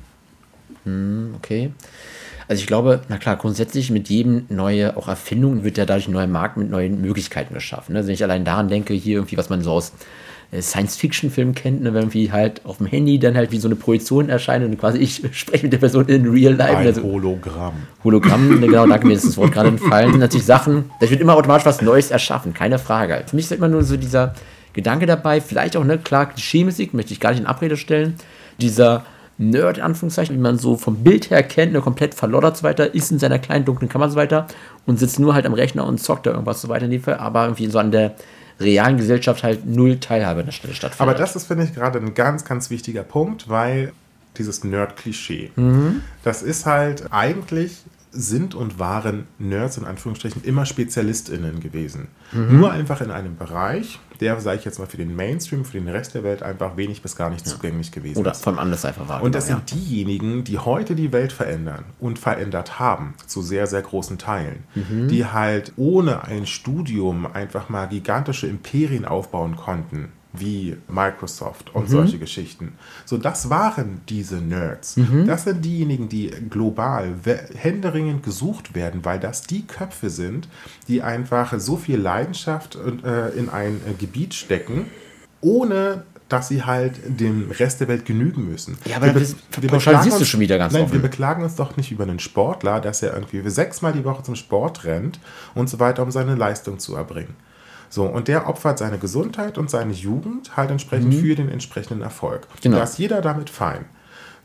Mhm, 0.85 1.35
okay. 1.35 1.71
Also 2.47 2.61
ich 2.61 2.67
glaube, 2.67 3.01
na 3.09 3.17
klar, 3.17 3.35
grundsätzlich 3.37 3.89
mit 3.89 4.07
jedem 4.07 4.45
neue 4.49 4.95
auch 4.97 5.07
Erfindung 5.07 5.63
wird 5.63 5.77
ja 5.77 5.85
dadurch 5.85 6.07
ein 6.07 6.13
neuer 6.13 6.27
Markt 6.27 6.57
mit 6.57 6.69
neuen 6.69 7.01
Möglichkeiten 7.01 7.53
geschaffen. 7.53 7.95
Also 7.95 8.07
wenn 8.07 8.13
ich 8.13 8.23
allein 8.23 8.45
daran 8.45 8.69
denke, 8.69 8.93
hier 8.93 9.15
irgendwie, 9.15 9.37
was 9.37 9.49
man 9.49 9.61
so 9.61 9.71
aus 9.71 9.93
Science-Fiction-Film 10.51 11.55
kennt, 11.55 11.81
ne, 11.81 11.93
wenn 11.93 12.03
irgendwie 12.03 12.31
halt 12.31 12.65
auf 12.65 12.77
dem 12.77 12.87
Handy 12.87 13.19
dann 13.19 13.35
halt 13.35 13.51
wie 13.51 13.57
so 13.57 13.67
eine 13.67 13.75
Projektion 13.75 14.29
erscheint 14.29 14.63
und 14.63 14.77
quasi 14.77 14.99
ich 14.99 15.21
spreche 15.31 15.63
mit 15.63 15.73
der 15.73 15.79
Person 15.79 16.07
in 16.07 16.27
real 16.27 16.53
life. 16.53 16.77
Ein 16.77 16.87
also, 16.87 17.03
Hologramm. 17.03 17.73
Hologramm, 18.03 18.59
ne, 18.59 18.67
genau, 18.67 18.87
danke 18.87 19.07
mir 19.07 19.13
ist 19.13 19.25
das 19.25 19.37
Wort 19.37 19.51
gerade 19.51 19.69
entfallen. 19.69 20.11
sind 20.11 20.19
natürlich 20.21 20.45
Sachen, 20.45 20.91
da 20.99 21.09
wird 21.09 21.21
immer 21.21 21.35
automatisch 21.35 21.65
was 21.65 21.81
Neues 21.81 22.11
erschaffen, 22.11 22.53
keine 22.53 22.79
Frage. 22.79 23.23
Für 23.27 23.35
mich 23.35 23.45
ist 23.45 23.51
immer 23.51 23.67
nur 23.67 23.83
so 23.83 23.97
dieser 23.97 24.33
Gedanke 24.73 25.05
dabei, 25.05 25.41
vielleicht 25.41 25.77
auch, 25.77 25.83
ne, 25.83 25.97
klar, 25.97 26.27
Klischee-Musik, 26.27 26.93
möchte 26.93 27.13
ich 27.13 27.19
gar 27.19 27.31
nicht 27.31 27.39
in 27.39 27.45
Abrede 27.45 27.77
stellen, 27.77 28.15
dieser 28.59 29.05
Nerd, 29.37 29.77
in 29.77 29.83
Anführungszeichen, 29.83 30.35
wie 30.35 30.39
man 30.39 30.57
so 30.57 30.77
vom 30.77 30.97
Bild 30.97 31.29
her 31.29 31.43
kennt, 31.43 31.73
ne, 31.73 31.81
komplett 31.81 32.13
verloddert 32.13 32.57
so 32.57 32.63
weiter, 32.63 32.93
ist 32.93 33.11
in 33.11 33.19
seiner 33.19 33.39
kleinen 33.39 33.65
dunklen 33.65 33.89
Kammer 33.89 34.09
so 34.09 34.15
weiter 34.15 34.47
und 34.85 34.99
sitzt 34.99 35.19
nur 35.19 35.33
halt 35.33 35.45
am 35.45 35.53
Rechner 35.53 35.85
und 35.85 35.99
zockt 35.99 36.25
da 36.25 36.31
irgendwas 36.31 36.61
so 36.61 36.69
weiter 36.69 36.85
in 36.85 36.91
dem 36.91 37.01
Fall, 37.01 37.15
aber 37.15 37.43
irgendwie 37.43 37.67
so 37.67 37.79
an 37.79 37.91
der 37.91 38.15
realen 38.59 38.97
Gesellschaft 38.97 39.43
halt 39.43 39.65
null 39.65 39.99
Teilhabe 39.99 40.41
an 40.41 40.45
der 40.45 40.53
Stelle 40.53 40.73
stattfindet. 40.73 41.01
Aber 41.01 41.19
das 41.19 41.35
ist, 41.35 41.47
finde 41.47 41.65
ich, 41.65 41.73
gerade 41.73 41.99
ein 41.99 42.13
ganz, 42.13 42.45
ganz 42.45 42.69
wichtiger 42.69 43.03
Punkt, 43.03 43.49
weil 43.49 43.91
dieses 44.37 44.63
Nerd-Klischee, 44.63 45.51
mhm. 45.55 46.01
das 46.23 46.41
ist 46.41 46.65
halt 46.65 47.11
eigentlich 47.11 47.83
sind 48.15 48.55
und 48.55 48.79
waren 48.79 49.25
Nerds 49.37 49.77
in 49.77 49.85
Anführungsstrichen 49.85 50.43
immer 50.43 50.65
SpezialistInnen 50.65 51.59
gewesen. 51.59 52.07
Mhm. 52.31 52.59
Nur 52.59 52.71
einfach 52.71 53.01
in 53.01 53.11
einem 53.11 53.35
Bereich, 53.35 53.99
der, 54.21 54.39
sage 54.39 54.59
ich 54.59 54.65
jetzt 54.65 54.79
mal, 54.79 54.87
für 54.87 54.97
den 54.97 55.15
Mainstream, 55.15 55.65
für 55.65 55.77
den 55.77 55.87
Rest 55.87 56.15
der 56.15 56.23
Welt 56.23 56.41
einfach 56.41 56.77
wenig 56.77 57.01
bis 57.01 57.15
gar 57.15 57.29
nicht 57.29 57.45
ja. 57.45 57.51
zugänglich 57.51 57.91
gewesen 57.91 58.17
Oder 58.17 58.31
ist. 58.31 58.37
Oder 58.37 58.53
von 58.55 58.59
anders 58.59 58.85
einfach 58.85 59.07
war. 59.09 59.21
Und 59.21 59.35
das 59.35 59.47
genau, 59.47 59.59
sind 59.59 59.71
ja. 59.71 59.77
diejenigen, 59.77 60.43
die 60.43 60.57
heute 60.57 60.95
die 60.95 61.11
Welt 61.11 61.33
verändern 61.33 61.83
und 61.99 62.17
verändert 62.17 62.79
haben, 62.79 63.13
zu 63.27 63.41
sehr, 63.41 63.67
sehr 63.67 63.81
großen 63.81 64.17
Teilen. 64.17 64.63
Mhm. 64.75 65.09
Die 65.09 65.25
halt 65.25 65.73
ohne 65.75 66.23
ein 66.23 66.47
Studium 66.47 67.25
einfach 67.25 67.69
mal 67.69 67.87
gigantische 67.87 68.47
Imperien 68.47 69.05
aufbauen 69.05 69.55
konnten 69.55 70.09
wie 70.39 70.77
Microsoft 70.87 71.73
und 71.73 71.83
mhm. 71.83 71.91
solche 71.91 72.19
Geschichten. 72.19 72.73
So, 73.05 73.17
das 73.17 73.49
waren 73.49 74.01
diese 74.09 74.37
Nerds. 74.37 74.97
Mhm. 74.97 75.25
Das 75.27 75.43
sind 75.43 75.63
diejenigen, 75.63 76.09
die 76.09 76.31
global 76.49 77.13
händeringend 77.55 78.23
gesucht 78.23 78.75
werden, 78.75 79.03
weil 79.03 79.19
das 79.19 79.43
die 79.43 79.65
Köpfe 79.65 80.09
sind, 80.09 80.47
die 80.87 81.01
einfach 81.01 81.53
so 81.59 81.77
viel 81.77 81.99
Leidenschaft 81.99 82.75
äh, 82.75 83.29
in 83.29 83.49
ein 83.49 83.81
äh, 83.87 83.93
Gebiet 83.97 84.33
stecken, 84.33 84.85
ohne 85.41 86.03
dass 86.29 86.47
sie 86.47 86.63
halt 86.63 86.93
dem 87.05 87.51
Rest 87.51 87.81
der 87.81 87.87
Welt 87.87 88.05
genügen 88.05 88.49
müssen. 88.49 88.77
Ja, 88.85 88.97
aber 88.97 89.13
wir, 89.13 89.27
wir 89.61 89.69
pauschalisierst 89.69 90.19
du 90.19 90.25
schon 90.25 90.39
wieder 90.39 90.57
ganz 90.57 90.73
Nein, 90.73 90.83
offen. 90.83 90.93
wir 90.93 91.01
beklagen 91.01 91.43
uns 91.43 91.55
doch 91.55 91.77
nicht 91.77 91.91
über 91.91 92.03
einen 92.03 92.19
Sportler, 92.19 92.81
dass 92.81 93.03
er 93.03 93.13
irgendwie 93.13 93.47
sechsmal 93.49 93.93
die 93.93 94.03
Woche 94.03 94.23
zum 94.23 94.35
Sport 94.35 94.85
rennt 94.85 95.19
und 95.53 95.69
so 95.69 95.79
weiter, 95.79 96.01
um 96.01 96.09
seine 96.09 96.35
Leistung 96.35 96.79
zu 96.79 96.95
erbringen. 96.95 97.35
So, 97.89 98.05
und 98.05 98.27
der 98.27 98.47
opfert 98.47 98.79
seine 98.79 98.97
Gesundheit 98.97 99.57
und 99.57 99.69
seine 99.69 99.93
Jugend 99.93 100.55
halt 100.57 100.71
entsprechend 100.71 101.13
mhm. 101.13 101.19
für 101.19 101.35
den 101.35 101.49
entsprechenden 101.49 102.01
Erfolg. 102.01 102.47
Genau. 102.61 102.77
Da 102.77 102.83
ist 102.83 102.97
jeder 102.97 103.21
damit 103.21 103.49
fein. 103.49 103.85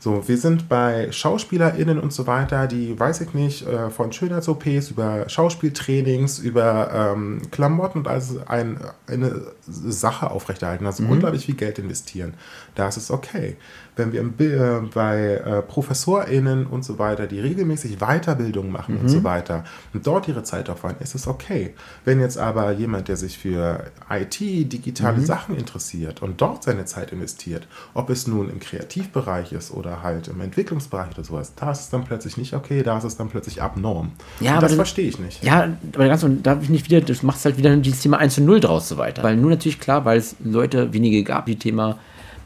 So, 0.03 0.27
wir 0.27 0.39
sind 0.39 0.67
bei 0.67 1.11
SchauspielerInnen 1.11 1.99
und 1.99 2.11
so 2.11 2.25
weiter, 2.25 2.65
die, 2.65 2.99
weiß 2.99 3.21
ich 3.21 3.35
nicht, 3.35 3.67
äh, 3.67 3.91
von 3.91 4.11
Schönheits-OPs 4.11 4.89
über 4.89 5.29
Schauspieltrainings, 5.29 6.39
über 6.39 7.13
ähm, 7.13 7.43
Klamotten 7.51 7.99
und 7.99 8.07
also 8.07 8.41
ein, 8.47 8.79
eine 9.05 9.43
Sache 9.67 10.31
aufrechterhalten, 10.31 10.87
also 10.87 11.03
mhm. 11.03 11.11
unglaublich 11.11 11.45
viel 11.45 11.53
Geld 11.53 11.77
investieren. 11.77 12.33
Da 12.73 12.87
ist 12.87 12.97
es 12.97 13.11
okay 13.11 13.57
wenn 14.01 14.13
wir 14.13 14.21
äh, 14.21 14.81
bei 14.93 15.35
äh, 15.35 15.61
ProfessorInnen 15.61 16.65
und 16.65 16.83
so 16.83 16.99
weiter, 16.99 17.27
die 17.27 17.39
regelmäßig 17.39 17.97
Weiterbildung 17.99 18.71
machen 18.71 18.95
mhm. 18.95 19.01
und 19.01 19.09
so 19.09 19.19
mhm. 19.19 19.23
weiter 19.23 19.63
und 19.93 20.05
dort 20.07 20.27
ihre 20.27 20.43
Zeit 20.43 20.69
aufwenden, 20.69 21.03
ist 21.03 21.15
es 21.15 21.27
okay. 21.27 21.73
Wenn 22.05 22.19
jetzt 22.19 22.37
aber 22.37 22.71
jemand, 22.71 23.07
der 23.07 23.17
sich 23.17 23.37
für 23.37 23.85
IT, 24.09 24.39
digitale 24.39 25.17
mhm. 25.17 25.25
Sachen 25.25 25.55
interessiert 25.55 26.21
und 26.21 26.41
dort 26.41 26.63
seine 26.63 26.85
Zeit 26.85 27.11
investiert, 27.11 27.67
ob 27.93 28.09
es 28.09 28.27
nun 28.27 28.49
im 28.49 28.59
Kreativbereich 28.59 29.53
ist 29.53 29.71
oder 29.71 30.03
halt 30.03 30.27
im 30.27 30.41
Entwicklungsbereich 30.41 31.11
oder 31.13 31.23
sowas, 31.23 31.53
da 31.55 31.71
ist 31.71 31.81
es 31.81 31.89
dann 31.89 32.03
plötzlich 32.03 32.37
nicht 32.37 32.53
okay, 32.53 32.83
da 32.83 32.97
ist 32.97 33.03
es 33.03 33.17
dann 33.17 33.29
plötzlich 33.29 33.61
abnorm. 33.61 34.11
Ja, 34.39 34.53
aber 34.53 34.61
das 34.67 34.75
verstehe 34.75 35.07
ich 35.07 35.19
nicht. 35.19 35.43
Ja, 35.43 35.69
aber 35.93 36.07
ganz 36.07 36.23
und 36.23 36.43
da 36.43 36.59
ich 36.61 36.69
nicht 36.69 36.89
wieder, 36.89 37.01
das 37.01 37.23
macht 37.23 37.43
halt 37.43 37.57
wieder 37.57 37.75
dieses 37.77 38.01
Thema 38.01 38.17
1 38.17 38.35
zu 38.35 38.41
0 38.41 38.59
draus 38.59 38.87
so 38.87 38.97
weiter. 38.97 39.23
Weil 39.23 39.37
nur 39.37 39.49
natürlich 39.49 39.79
klar, 39.79 40.05
weil 40.05 40.17
es 40.17 40.35
Leute 40.43 40.93
wenige 40.93 41.23
gab, 41.23 41.45
die 41.45 41.57
Thema 41.57 41.97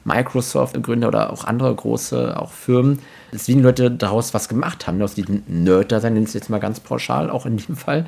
Microsoft 0.06 0.82
Gründer 0.82 1.10
oder 1.10 1.34
auch 1.34 1.44
andere 1.44 1.76
große 1.76 2.40
auch 2.40 2.52
Firmen, 2.52 3.00
deswegen 3.34 3.62
Leute 3.62 3.92
daraus 3.92 4.34
was 4.34 4.48
gemacht 4.48 4.88
haben, 4.88 5.02
aus 5.02 5.16
diesem 5.16 5.44
Nerd-Dasein, 5.48 6.14
nenne 6.14 6.28
ich 6.28 6.34
jetzt 6.34 6.50
mal 6.50 6.60
ganz 6.60 6.80
pauschal, 6.80 7.30
auch 7.30 7.46
in 7.46 7.58
diesem 7.58 7.76
Fall. 7.76 8.06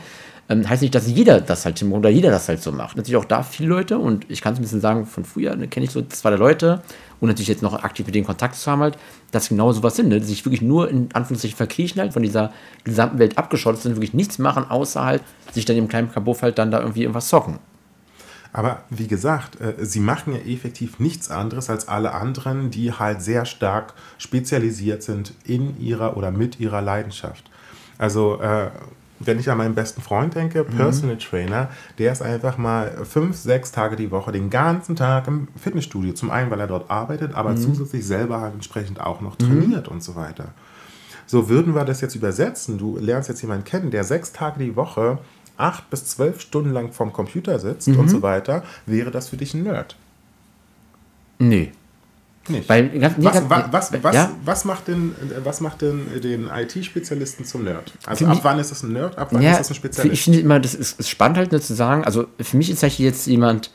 Ähm, 0.50 0.68
heißt 0.70 0.82
nicht, 0.82 0.96
dass 0.96 1.08
jeder 1.08 1.42
das 1.42 1.66
halt 1.66 1.84
oder 1.84 2.10
jeder 2.10 2.30
das 2.32 2.48
halt 2.48 2.62
so 2.62 2.72
macht. 2.72 2.96
Natürlich 2.96 3.18
auch 3.18 3.26
da 3.26 3.44
viele 3.44 3.68
Leute 3.68 3.98
und 3.98 4.26
ich 4.30 4.42
kann 4.42 4.54
es 4.54 4.60
ein 4.60 4.62
bisschen 4.62 4.80
sagen, 4.80 5.06
von 5.06 5.26
früher 5.26 5.56
ne, 5.56 5.68
kenne 5.68 5.86
ich 5.86 5.92
so 5.92 6.02
zwei 6.04 6.30
Leute 6.30 6.82
und 7.20 7.28
natürlich 7.28 7.50
jetzt 7.50 7.62
noch 7.62 7.84
aktiv 7.84 8.06
mit 8.06 8.16
denen 8.16 8.26
Kontakt 8.26 8.56
zu 8.56 8.72
haben, 8.72 8.82
halt, 8.82 8.98
dass 9.32 9.50
genau 9.50 9.74
sowas 9.74 9.98
sind, 9.98 10.08
ne? 10.08 10.20
die 10.20 10.26
sich 10.26 10.46
wirklich 10.46 10.62
nur 10.62 10.90
in 10.90 11.10
Anführungszeichen 11.12 11.58
verkriechen 11.58 12.00
halt, 12.00 12.14
von 12.14 12.24
dieser 12.24 12.54
gesamten 12.86 13.20
Welt 13.20 13.38
abgeschottet 13.38 13.82
sind, 13.82 13.96
wirklich 13.96 14.14
nichts 14.14 14.40
machen, 14.40 14.64
außer 14.70 15.04
halt 15.04 15.24
sich 15.52 15.66
dann 15.66 15.76
im 15.76 15.90
kleinen 15.90 16.12
Kabuff 16.12 16.42
halt 16.44 16.58
dann 16.58 16.72
da 16.72 16.80
irgendwie 16.80 17.02
irgendwas 17.02 17.28
zocken. 17.28 17.60
Aber 18.58 18.82
wie 18.90 19.06
gesagt, 19.06 19.62
äh, 19.62 19.86
sie 19.86 20.00
machen 20.00 20.34
ja 20.34 20.40
effektiv 20.40 20.98
nichts 20.98 21.30
anderes 21.30 21.70
als 21.70 21.88
alle 21.88 22.16
anderen, 22.16 22.72
die 22.72 22.92
halt 22.92 23.22
sehr 23.22 23.46
stark 23.46 23.94
spezialisiert 24.18 25.04
sind 25.04 25.36
in 25.46 25.80
ihrer 25.80 26.18
oder 26.18 26.32
mit 26.32 26.60
ihrer 26.60 26.82
Leidenschaft. 26.82 27.52
Also 28.00 28.42
äh, 28.42 28.72
wenn 29.20 29.40
ich 29.40 29.52
an 29.52 29.60
meinen 29.60 29.76
besten 29.76 30.02
Freund 30.02 30.34
denke, 30.34 30.64
mhm. 30.64 30.76
Personal 30.76 31.18
mhm. 31.18 31.20
Trainer, 31.20 31.70
der 32.00 32.12
ist 32.12 32.24
einfach 32.24 32.58
mal 32.58 33.06
fünf, 33.06 33.36
sechs 33.36 33.72
Tage 33.72 33.96
die 33.96 34.10
Woche 34.10 34.32
den 34.32 34.50
ganzen 34.50 34.96
Tag 34.96 35.28
im 35.28 35.50
Fitnessstudio. 35.56 36.14
Zum 36.14 36.32
einen, 36.32 36.50
weil 36.50 36.60
er 36.60 36.68
dort 36.68 36.90
arbeitet, 36.90 37.36
aber 37.36 37.52
mhm. 37.52 37.58
zusätzlich 37.58 38.08
selber 38.08 38.42
halt 38.42 38.56
entsprechend 38.56 39.00
auch 39.00 39.22
noch 39.22 39.36
trainiert 39.36 39.86
mhm. 39.86 39.98
und 39.98 40.02
so 40.02 40.16
weiter. 40.16 40.46
So 41.28 41.48
würden 41.48 41.76
wir 41.76 41.86
das 41.86 42.02
jetzt 42.02 42.16
übersetzen. 42.16 42.80
Du 42.80 42.98
lernst 42.98 43.30
jetzt 43.30 43.44
jemanden 43.44 43.66
kennen, 43.66 43.92
der 43.92 44.04
sechs 44.04 44.32
Tage 44.32 44.58
die 44.58 44.76
Woche 44.76 45.20
acht 45.58 45.90
bis 45.90 46.06
zwölf 46.06 46.42
Stunden 46.42 46.72
lang 46.72 46.92
vorm 46.92 47.12
Computer 47.12 47.60
sitzt 47.60 47.88
mhm. 47.88 48.00
und 48.00 48.10
so 48.10 48.22
weiter, 48.22 48.64
wäre 48.86 49.12
das 49.12 49.30
für 49.30 49.38
dich 49.38 49.54
ein 49.54 49.64
Nerd? 49.64 49.96
Nee. 51.40 51.72
Nicht. 52.50 52.70
Nee, 52.70 52.90
was, 53.18 53.50
was, 53.50 53.72
was, 53.72 54.04
was, 54.04 54.16
ja? 54.16 54.32
was, 54.46 54.64
macht 54.64 54.88
denn, 54.88 55.14
was 55.44 55.60
macht 55.60 55.82
denn 55.82 56.06
den 56.24 56.48
IT-Spezialisten 56.48 57.44
zum 57.44 57.66
Nerd? 57.66 57.92
Also 58.06 58.24
für 58.24 58.30
ab 58.30 58.36
mich, 58.36 58.44
wann 58.46 58.60
ist 58.60 58.72
das 58.72 58.84
ein 58.84 58.94
Nerd, 58.94 59.18
ab 59.18 59.30
wann 59.32 59.42
ja, 59.42 59.52
ist 59.52 59.60
das 59.60 59.72
ein 59.72 59.76
Spezialist? 59.76 60.14
Ich 60.14 60.24
finde 60.24 60.40
immer, 60.40 60.60
das 60.60 60.74
ist, 60.74 60.98
ist 60.98 61.10
spannend 61.10 61.38
halt 61.38 61.52
nur 61.52 61.60
zu 61.60 61.74
sagen, 61.74 62.06
also 62.06 62.26
für 62.40 62.56
mich 62.56 62.70
ist 62.70 62.84
halt 62.84 62.98
jetzt 63.00 63.28
jemand 63.28 63.72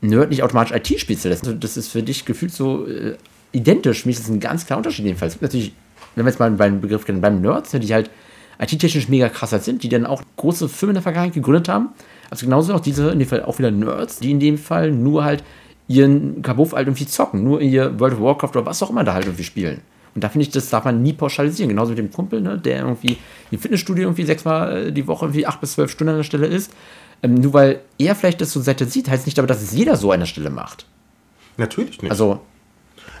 Nerd 0.00 0.30
nicht 0.30 0.42
automatisch 0.42 0.74
IT-Spezialist. 0.74 1.46
Also 1.46 1.56
das 1.58 1.76
ist 1.76 1.88
für 1.88 2.02
dich 2.02 2.24
gefühlt 2.24 2.52
so 2.52 2.86
äh, 2.86 3.16
identisch. 3.52 4.02
Für 4.02 4.08
mich 4.08 4.16
ist 4.16 4.24
das 4.24 4.30
ein 4.30 4.40
ganz 4.40 4.66
klarer 4.66 4.78
Unterschied 4.78 5.04
jedenfalls. 5.04 5.40
Natürlich, 5.40 5.74
wenn 6.14 6.24
wir 6.24 6.30
jetzt 6.30 6.38
mal 6.38 6.50
beim 6.52 6.80
Begriff 6.80 7.04
kennen, 7.04 7.20
beim 7.20 7.42
Nerds, 7.42 7.70
die 7.70 7.94
halt 7.94 8.10
IT-technisch 8.58 9.08
mega 9.08 9.28
krasser 9.28 9.58
sind, 9.58 9.82
die 9.82 9.88
dann 9.88 10.06
auch 10.06 10.22
große 10.36 10.68
Firmen 10.68 10.92
in 10.92 10.96
der 10.96 11.02
Vergangenheit 11.02 11.34
gegründet 11.34 11.68
haben. 11.68 11.90
Also 12.30 12.46
genauso 12.46 12.74
auch 12.74 12.80
diese, 12.80 13.10
in 13.10 13.18
dem 13.18 13.28
Fall 13.28 13.44
auch 13.44 13.58
wieder 13.58 13.70
Nerds, 13.70 14.18
die 14.18 14.30
in 14.30 14.40
dem 14.40 14.58
Fall 14.58 14.90
nur 14.90 15.24
halt 15.24 15.44
ihren 15.88 16.42
Kabuff 16.42 16.72
halt 16.72 16.88
irgendwie 16.88 17.06
zocken, 17.06 17.44
nur 17.44 17.60
ihr 17.60 17.98
World 18.00 18.14
of 18.14 18.20
Warcraft 18.20 18.50
oder 18.50 18.66
was 18.66 18.82
auch 18.82 18.90
immer 18.90 19.04
da 19.04 19.14
halt 19.14 19.26
irgendwie 19.26 19.44
spielen. 19.44 19.80
Und 20.14 20.24
da 20.24 20.30
finde 20.30 20.46
ich, 20.46 20.50
das 20.50 20.70
darf 20.70 20.84
man 20.84 21.02
nie 21.02 21.12
pauschalisieren. 21.12 21.68
Genauso 21.68 21.90
mit 21.90 21.98
dem 21.98 22.10
Kumpel, 22.10 22.40
ne, 22.40 22.58
der 22.58 22.78
irgendwie 22.78 23.18
im 23.50 23.58
Fitnessstudio 23.58 24.04
irgendwie 24.04 24.24
sechsmal 24.24 24.90
die 24.90 25.06
Woche 25.06 25.26
irgendwie 25.26 25.46
acht 25.46 25.60
bis 25.60 25.72
zwölf 25.72 25.90
Stunden 25.90 26.12
an 26.12 26.16
der 26.16 26.24
Stelle 26.24 26.46
ist. 26.46 26.72
Ähm, 27.22 27.34
nur 27.34 27.52
weil 27.52 27.80
er 27.98 28.14
vielleicht 28.14 28.40
das 28.40 28.50
so 28.50 28.60
Seite 28.60 28.86
sieht, 28.86 29.10
heißt 29.10 29.26
nicht 29.26 29.38
aber, 29.38 29.46
dass 29.46 29.62
es 29.62 29.72
jeder 29.72 29.96
so 29.96 30.10
an 30.12 30.20
der 30.20 30.26
Stelle 30.26 30.50
macht. 30.50 30.86
Natürlich 31.58 32.00
nicht. 32.00 32.10
Also 32.10 32.40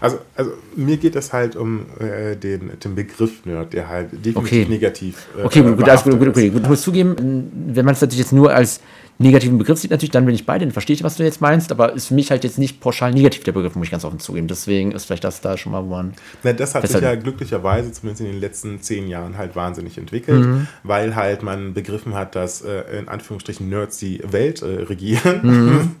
also, 0.00 0.18
also 0.34 0.52
mir 0.74 0.96
geht 0.96 1.16
es 1.16 1.32
halt 1.32 1.56
um 1.56 1.86
äh, 1.98 2.36
den, 2.36 2.72
den 2.82 2.94
Begriff 2.94 3.44
Nerd, 3.44 3.72
der 3.72 3.88
halt 3.88 4.12
definitiv 4.12 4.38
okay. 4.38 4.66
negativ 4.68 5.26
äh, 5.38 5.44
Okay, 5.44 5.62
gut, 5.62 5.88
alles 5.88 6.02
gut, 6.02 6.18
gut, 6.18 6.28
okay, 6.28 6.50
gut. 6.50 6.64
Du 6.64 6.68
musst 6.68 6.82
zugeben, 6.82 7.50
wenn 7.68 7.84
man 7.84 7.94
es 7.94 8.00
natürlich 8.00 8.20
jetzt 8.20 8.32
nur 8.32 8.52
als 8.52 8.80
negativen 9.18 9.56
Begriff 9.56 9.78
sieht, 9.78 9.90
natürlich, 9.90 10.10
dann 10.10 10.26
bin 10.26 10.34
ich 10.34 10.44
bei 10.44 10.58
dir, 10.58 10.70
verstehe 10.70 10.94
ich, 10.94 11.02
was 11.02 11.16
du 11.16 11.24
jetzt 11.24 11.40
meinst, 11.40 11.72
aber 11.72 11.94
ist 11.94 12.08
für 12.08 12.14
mich 12.14 12.30
halt 12.30 12.44
jetzt 12.44 12.58
nicht 12.58 12.80
pauschal 12.80 13.12
negativ 13.12 13.44
der 13.44 13.52
Begriff, 13.52 13.74
muss 13.74 13.86
ich 13.86 13.90
ganz 13.90 14.04
offen 14.04 14.18
zugeben. 14.18 14.46
Deswegen 14.46 14.92
ist 14.92 15.06
vielleicht 15.06 15.24
das 15.24 15.40
da 15.40 15.56
schon 15.56 15.72
mal, 15.72 15.82
wo 15.84 15.90
man. 15.90 16.12
Na, 16.42 16.52
das 16.52 16.74
hat 16.74 16.86
sich 16.86 17.00
ja 17.00 17.14
glücklicherweise 17.14 17.92
zumindest 17.92 18.20
in 18.20 18.32
den 18.32 18.40
letzten 18.40 18.80
zehn 18.82 19.08
Jahren 19.08 19.38
halt 19.38 19.56
wahnsinnig 19.56 19.96
entwickelt, 19.96 20.44
mhm. 20.44 20.66
weil 20.82 21.16
halt 21.16 21.42
man 21.42 21.72
begriffen 21.72 22.14
hat, 22.14 22.34
dass 22.34 22.62
äh, 22.62 22.98
in 22.98 23.08
Anführungsstrichen 23.08 23.68
Nerds 23.68 23.98
die 23.98 24.20
Welt 24.24 24.62
äh, 24.62 24.66
regieren. 24.66 25.40
Mhm. 25.42 25.90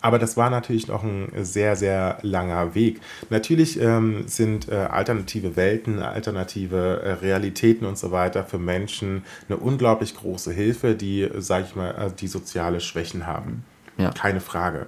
Aber 0.00 0.18
das 0.18 0.36
war 0.36 0.50
natürlich 0.50 0.88
noch 0.88 1.02
ein 1.02 1.30
sehr, 1.42 1.76
sehr 1.76 2.18
langer 2.22 2.74
Weg. 2.74 3.00
Natürlich 3.28 3.80
ähm, 3.80 4.24
sind 4.26 4.68
äh, 4.68 4.74
alternative 4.74 5.56
Welten, 5.56 6.00
alternative 6.00 7.02
äh, 7.02 7.12
Realitäten 7.12 7.86
und 7.86 7.98
so 7.98 8.10
weiter 8.10 8.44
für 8.44 8.58
Menschen 8.58 9.24
eine 9.48 9.58
unglaublich 9.58 10.16
große 10.16 10.52
Hilfe, 10.52 10.94
die, 10.94 11.28
sage 11.38 11.66
ich 11.68 11.76
mal, 11.76 11.90
äh, 11.90 12.10
die 12.18 12.28
soziale 12.28 12.80
Schwächen 12.80 13.26
haben. 13.26 13.64
Ja. 13.98 14.10
Keine 14.10 14.40
Frage. 14.40 14.86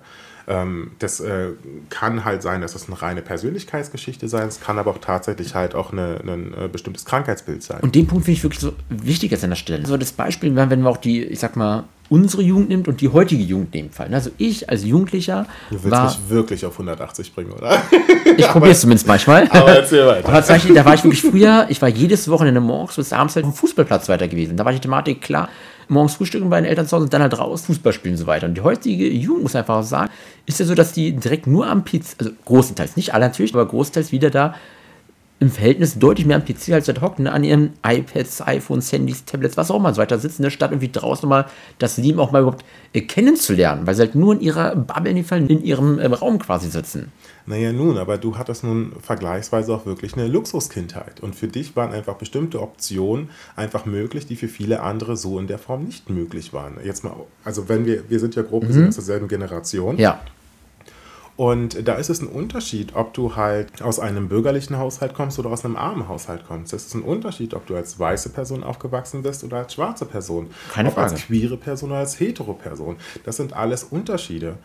Ähm, 0.48 0.92
das 0.98 1.20
äh, 1.20 1.50
kann 1.90 2.24
halt 2.24 2.42
sein, 2.42 2.62
dass 2.62 2.72
das 2.72 2.88
eine 2.88 3.00
reine 3.00 3.22
Persönlichkeitsgeschichte 3.22 4.28
sein. 4.28 4.48
Es 4.48 4.60
kann 4.60 4.78
aber 4.78 4.90
auch 4.90 4.98
tatsächlich 4.98 5.54
halt 5.54 5.74
auch 5.74 5.92
eine, 5.92 6.20
ein 6.26 6.54
äh, 6.54 6.68
bestimmtes 6.68 7.04
Krankheitsbild 7.04 7.62
sein. 7.62 7.80
Und 7.80 7.94
den 7.94 8.06
Punkt 8.06 8.24
finde 8.24 8.38
ich 8.38 8.42
wirklich 8.42 8.60
so 8.60 8.72
wichtig 8.88 9.30
jetzt 9.30 9.44
an 9.44 9.50
der 9.50 9.56
Stelle. 9.56 9.86
So 9.86 9.96
das 9.96 10.12
Beispiel, 10.12 10.56
wenn 10.56 10.82
wir 10.82 10.90
auch 10.90 10.96
die, 10.96 11.22
ich 11.22 11.38
sag 11.38 11.56
mal, 11.56 11.84
unsere 12.12 12.42
Jugend 12.42 12.68
nimmt 12.68 12.88
und 12.88 13.00
die 13.00 13.08
heutige 13.08 13.42
Jugend 13.42 13.74
in 13.74 13.86
dem 13.86 13.90
Fall. 13.90 14.12
Also 14.12 14.30
ich 14.36 14.68
als 14.68 14.84
Jugendlicher. 14.84 15.46
Du 15.70 15.82
willst 15.82 15.90
war, 15.90 16.04
mich 16.04 16.18
wirklich 16.28 16.66
auf 16.66 16.74
180 16.74 17.34
bringen, 17.34 17.52
oder? 17.52 17.82
Ich 18.34 18.46
probiere 18.48 18.72
es 18.72 18.80
zumindest 18.80 19.06
manchmal. 19.06 19.46
Aber 19.50 19.76
erzähl 19.76 20.06
weiter. 20.06 20.26
Aber 20.26 20.42
zum 20.42 20.54
Beispiel, 20.54 20.74
da 20.74 20.86
war 20.86 20.94
ich 20.94 21.04
wirklich 21.04 21.20
früher, 21.20 21.66
ich 21.68 21.82
war 21.82 21.88
jedes 21.90 22.30
Wochenende 22.30 22.60
morgens 22.60 22.96
bis 22.96 23.12
abends 23.12 23.36
halt 23.36 23.44
auf 23.44 23.52
dem 23.52 23.56
Fußballplatz 23.56 24.08
weiter 24.08 24.26
gewesen. 24.26 24.56
Da 24.56 24.64
war 24.64 24.72
die 24.72 24.78
Thematik 24.78 25.20
klar, 25.20 25.50
morgens 25.88 26.14
frühstücken 26.14 26.48
bei 26.48 26.58
den 26.58 26.64
Eltern 26.64 26.86
zu 26.86 26.96
Hause 26.96 27.04
und 27.04 27.12
dann 27.12 27.20
halt 27.20 27.38
raus 27.38 27.66
Fußball 27.66 27.92
spielen 27.92 28.14
und 28.14 28.18
so 28.18 28.26
weiter. 28.26 28.46
Und 28.46 28.54
die 28.54 28.62
heutige 28.62 29.08
Jugend, 29.08 29.42
muss 29.42 29.54
einfach 29.54 29.82
sagen, 29.82 30.10
ist 30.46 30.60
ja 30.60 30.66
so, 30.66 30.74
dass 30.74 30.92
die 30.92 31.12
direkt 31.12 31.46
nur 31.46 31.66
am 31.66 31.84
PC, 31.84 32.16
also 32.18 32.32
großenteils, 32.46 32.96
nicht 32.96 33.12
alle 33.12 33.26
natürlich, 33.26 33.52
aber 33.52 33.66
großenteils 33.66 34.12
wieder 34.12 34.30
da 34.30 34.54
im 35.42 35.50
Verhältnis 35.50 35.98
deutlich 35.98 36.26
mehr 36.26 36.36
am 36.36 36.44
PC 36.44 36.70
als 36.70 36.86
halt 36.86 37.00
hocken, 37.00 37.24
ne, 37.24 37.32
an 37.32 37.42
ihren 37.42 37.72
iPads, 37.84 38.40
iPhones, 38.46 38.92
Handys, 38.92 39.24
Tablets, 39.24 39.56
was 39.56 39.70
auch 39.70 39.76
immer 39.76 39.92
so 39.92 40.00
weiter 40.00 40.18
sitzen, 40.18 40.42
ne, 40.42 40.50
statt 40.50 40.70
irgendwie 40.70 40.90
draußen 40.90 41.28
mal 41.28 41.46
das 41.78 41.96
Leben 41.96 42.20
auch 42.20 42.30
mal 42.30 42.42
überhaupt 42.42 42.64
äh, 42.92 43.00
kennenzulernen, 43.00 43.86
weil 43.86 43.94
sie 43.94 44.02
halt 44.02 44.14
nur 44.14 44.34
in 44.34 44.40
ihrer 44.40 44.76
Bubble, 44.76 45.10
in, 45.10 45.24
Fall, 45.24 45.50
in 45.50 45.64
ihrem 45.64 45.98
äh, 45.98 46.06
Raum 46.06 46.38
quasi 46.38 46.70
sitzen. 46.70 47.10
Naja, 47.44 47.72
nun, 47.72 47.98
aber 47.98 48.18
du 48.18 48.38
hattest 48.38 48.62
nun 48.62 48.92
vergleichsweise 49.00 49.74
auch 49.74 49.84
wirklich 49.84 50.14
eine 50.14 50.28
Luxuskindheit. 50.28 51.20
Und 51.20 51.34
für 51.34 51.48
dich 51.48 51.74
waren 51.74 51.92
einfach 51.92 52.14
bestimmte 52.14 52.62
Optionen 52.62 53.30
einfach 53.56 53.84
möglich, 53.84 54.26
die 54.26 54.36
für 54.36 54.46
viele 54.46 54.82
andere 54.82 55.16
so 55.16 55.40
in 55.40 55.48
der 55.48 55.58
Form 55.58 55.82
nicht 55.84 56.08
möglich 56.08 56.52
waren. 56.52 56.76
Jetzt 56.84 57.02
mal, 57.02 57.14
also 57.44 57.68
wenn 57.68 57.84
wir, 57.84 58.08
wir 58.08 58.20
sind 58.20 58.36
ja 58.36 58.42
grob 58.42 58.68
mhm. 58.68 58.86
aus 58.88 58.94
derselben 58.94 59.26
Generation. 59.26 59.98
Ja. 59.98 60.20
Und 61.36 61.88
da 61.88 61.94
ist 61.94 62.10
es 62.10 62.20
ein 62.20 62.28
Unterschied, 62.28 62.94
ob 62.94 63.14
du 63.14 63.36
halt 63.36 63.80
aus 63.82 63.98
einem 63.98 64.28
bürgerlichen 64.28 64.78
Haushalt 64.78 65.14
kommst 65.14 65.38
oder 65.38 65.50
aus 65.50 65.64
einem 65.64 65.76
armen 65.76 66.06
Haushalt 66.08 66.46
kommst. 66.46 66.72
Es 66.74 66.86
ist 66.86 66.94
ein 66.94 67.02
Unterschied, 67.02 67.54
ob 67.54 67.66
du 67.66 67.74
als 67.74 67.98
weiße 67.98 68.30
Person 68.30 68.62
aufgewachsen 68.62 69.22
bist 69.22 69.42
oder 69.42 69.58
als 69.58 69.74
schwarze 69.74 70.04
Person. 70.04 70.50
Keine 70.72 70.88
ob 70.88 70.94
Frage. 70.94 71.12
als 71.12 71.22
queere 71.22 71.56
Person 71.56 71.90
oder 71.90 72.00
als 72.00 72.20
hetero 72.20 72.52
Person. 72.52 72.96
Das 73.24 73.38
sind 73.38 73.54
alles 73.54 73.84
Unterschiede. 73.84 74.56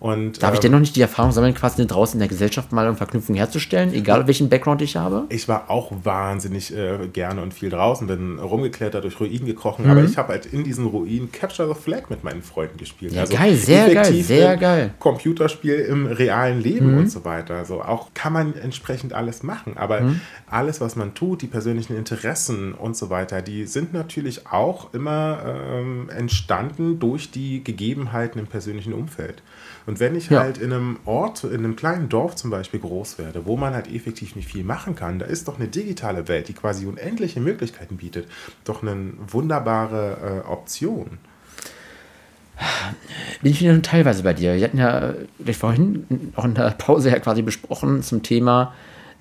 Und, 0.00 0.42
Darf 0.42 0.50
ähm, 0.50 0.54
ich 0.54 0.60
denn 0.60 0.72
noch 0.72 0.80
nicht 0.80 0.96
die 0.96 1.00
Erfahrung 1.00 1.32
sammeln, 1.32 1.54
quasi 1.54 1.86
draußen 1.86 2.14
in 2.14 2.18
der 2.18 2.28
Gesellschaft 2.28 2.72
mal 2.72 2.86
eine 2.86 2.96
Verknüpfung 2.96 3.36
herzustellen, 3.36 3.92
egal 3.94 4.26
welchen 4.26 4.48
Background 4.48 4.82
ich 4.82 4.96
habe? 4.96 5.24
Ich 5.30 5.48
war 5.48 5.70
auch 5.70 5.92
wahnsinnig 6.02 6.76
äh, 6.76 7.08
gerne 7.12 7.40
und 7.40 7.54
viel 7.54 7.70
draußen, 7.70 8.06
bin 8.06 8.38
rumgeklettert, 8.38 9.04
durch 9.04 9.18
Ruinen 9.20 9.46
gekrochen, 9.46 9.84
mhm. 9.84 9.90
aber 9.90 10.04
ich 10.04 10.18
habe 10.18 10.32
halt 10.32 10.46
in 10.46 10.64
diesen 10.64 10.86
Ruinen 10.86 11.32
Capture 11.32 11.68
the 11.68 11.80
Flag 11.80 12.10
mit 12.10 12.24
meinen 12.24 12.42
Freunden 12.42 12.76
gespielt. 12.76 13.12
Ja, 13.12 13.22
also 13.22 13.34
geil, 13.34 13.54
sehr 13.54 13.94
geil, 13.94 14.22
sehr 14.22 14.56
geil. 14.56 14.94
Computerspiel 14.98 15.76
im 15.76 16.06
realen 16.06 16.60
Leben 16.60 16.92
mhm. 16.92 16.98
und 16.98 17.10
so 17.10 17.24
weiter. 17.24 17.54
Also 17.54 17.82
auch 17.82 18.08
kann 18.14 18.32
man 18.32 18.54
entsprechend 18.56 19.12
alles 19.12 19.42
machen, 19.42 19.76
aber 19.76 20.02
mhm. 20.02 20.20
alles, 20.46 20.80
was 20.80 20.96
man 20.96 21.14
tut, 21.14 21.42
die 21.42 21.46
persönlichen 21.46 21.96
Interessen 21.96 22.74
und 22.74 22.96
so 22.96 23.10
weiter, 23.10 23.42
die 23.42 23.66
sind 23.66 23.92
natürlich 23.92 24.46
auch 24.48 24.92
immer 24.92 25.38
ähm, 25.46 26.10
entstanden 26.10 26.98
durch 26.98 27.30
die 27.30 27.64
Gegebenheiten 27.64 28.38
im 28.38 28.46
persönlichen 28.46 28.92
Umfeld. 28.92 29.42
Und 29.86 30.00
wenn 30.00 30.16
ich 30.16 30.30
Ja. 30.30 30.40
halt 30.40 30.58
in 30.58 30.72
einem 30.72 30.98
Ort, 31.04 31.44
in 31.44 31.52
einem 31.58 31.76
kleinen 31.76 32.08
Dorf 32.08 32.36
zum 32.36 32.50
Beispiel 32.50 32.80
groß 32.80 33.18
werde, 33.18 33.44
wo 33.44 33.56
man 33.56 33.74
halt 33.74 33.92
effektiv 33.92 34.34
nicht 34.34 34.48
viel 34.48 34.64
machen 34.64 34.96
kann, 34.96 35.18
da 35.18 35.26
ist 35.26 35.46
doch 35.46 35.58
eine 35.58 35.68
digitale 35.68 36.26
Welt, 36.28 36.48
die 36.48 36.54
quasi 36.54 36.86
unendliche 36.86 37.40
Möglichkeiten 37.40 37.98
bietet, 37.98 38.26
doch 38.64 38.82
eine 38.82 38.96
wunderbare 39.28 40.42
äh, 40.46 40.48
Option. 40.50 41.18
Bin 43.42 43.50
ich 43.50 43.60
wieder 43.60 43.72
nur 43.72 43.82
teilweise 43.82 44.22
bei 44.22 44.32
dir. 44.32 44.54
Wir 44.54 44.64
hatten 44.64 44.78
ja 44.78 45.12
gleich 45.44 45.56
vorhin 45.56 46.32
auch 46.36 46.44
in 46.44 46.54
der 46.54 46.70
Pause 46.70 47.10
ja 47.10 47.18
quasi 47.18 47.42
besprochen 47.42 48.02
zum 48.02 48.22
Thema, 48.22 48.72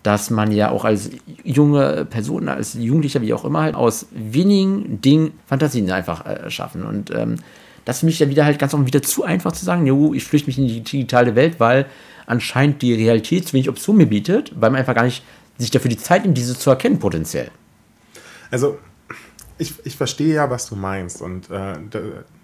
dass 0.04 0.30
man 0.30 0.52
ja 0.52 0.70
auch 0.70 0.86
als 0.86 1.10
junge 1.44 2.06
Person, 2.06 2.48
als 2.48 2.76
Jugendlicher, 2.76 3.22
wie 3.22 3.34
auch 3.34 3.44
immer, 3.46 3.62
halt 3.64 3.76
aus 3.76 4.08
wenigen 4.12 5.02
Dingen 5.02 5.32
Fantasien 5.48 5.90
einfach 5.92 6.26
äh, 6.26 6.50
schaffen. 6.52 6.84
Und 6.86 7.10
ähm, 7.12 7.38
das 7.86 7.98
ist 7.98 8.00
für 8.02 8.06
mich 8.06 8.20
ja 8.20 8.30
wieder 8.30 8.46
halt 8.46 8.60
ganz 8.60 8.74
auch 8.74 8.86
wieder 8.86 9.02
zu 9.02 9.24
einfach 9.24 9.52
zu 9.52 9.66
sagen, 9.66 9.86
jo, 9.86 10.14
ich 10.14 10.24
flüchte 10.24 10.48
mich 10.48 10.58
in 10.58 10.68
die 10.68 10.82
digitale 10.82 11.36
Welt, 11.36 11.60
weil 11.60 11.86
anscheinend 12.26 12.82
die 12.82 12.94
Realität 12.94 13.48
zu 13.48 13.54
wenig 13.54 13.70
Optionen 13.70 13.98
mir 14.00 14.08
bietet, 14.08 14.52
weil 14.56 14.70
man 14.72 14.80
einfach 14.80 14.96
gar 14.96 15.04
nicht 15.04 15.24
sich 15.58 15.72
dafür 15.72 15.90
die 15.90 15.98
Zeit 15.98 16.24
nimmt, 16.24 16.38
diese 16.38 16.58
zu 16.58 16.70
erkennen 16.70 17.00
potenziell. 17.00 17.52
Also, 18.50 18.80
ich, 19.58 19.74
ich 19.84 19.96
verstehe 19.96 20.36
ja, 20.36 20.50
was 20.50 20.68
du 20.68 20.76
meinst. 20.76 21.22
Und 21.22 21.50
äh, 21.50 21.76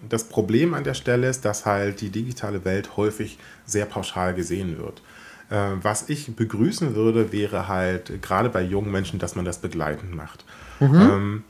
das 0.08 0.26
Problem 0.26 0.74
an 0.74 0.84
der 0.84 0.94
Stelle 0.94 1.28
ist, 1.28 1.44
dass 1.44 1.66
halt 1.66 2.02
die 2.02 2.10
digitale 2.10 2.66
Welt 2.66 2.98
häufig 2.98 3.40
sehr 3.66 3.86
pauschal 3.86 4.34
gesehen 4.34 4.78
wird. 4.78 5.02
Äh, 5.50 5.78
was 5.82 6.10
ich 6.10 6.36
begrüßen 6.36 6.96
würde, 6.96 7.32
wäre 7.32 7.68
halt, 7.68 8.22
gerade 8.22 8.50
bei 8.50 8.62
jungen 8.62 8.92
Menschen, 8.92 9.20
dass 9.20 9.36
man 9.36 9.46
das 9.46 9.58
begleitend 9.58 10.16
macht. 10.16 10.46
Ähm, 10.82 11.44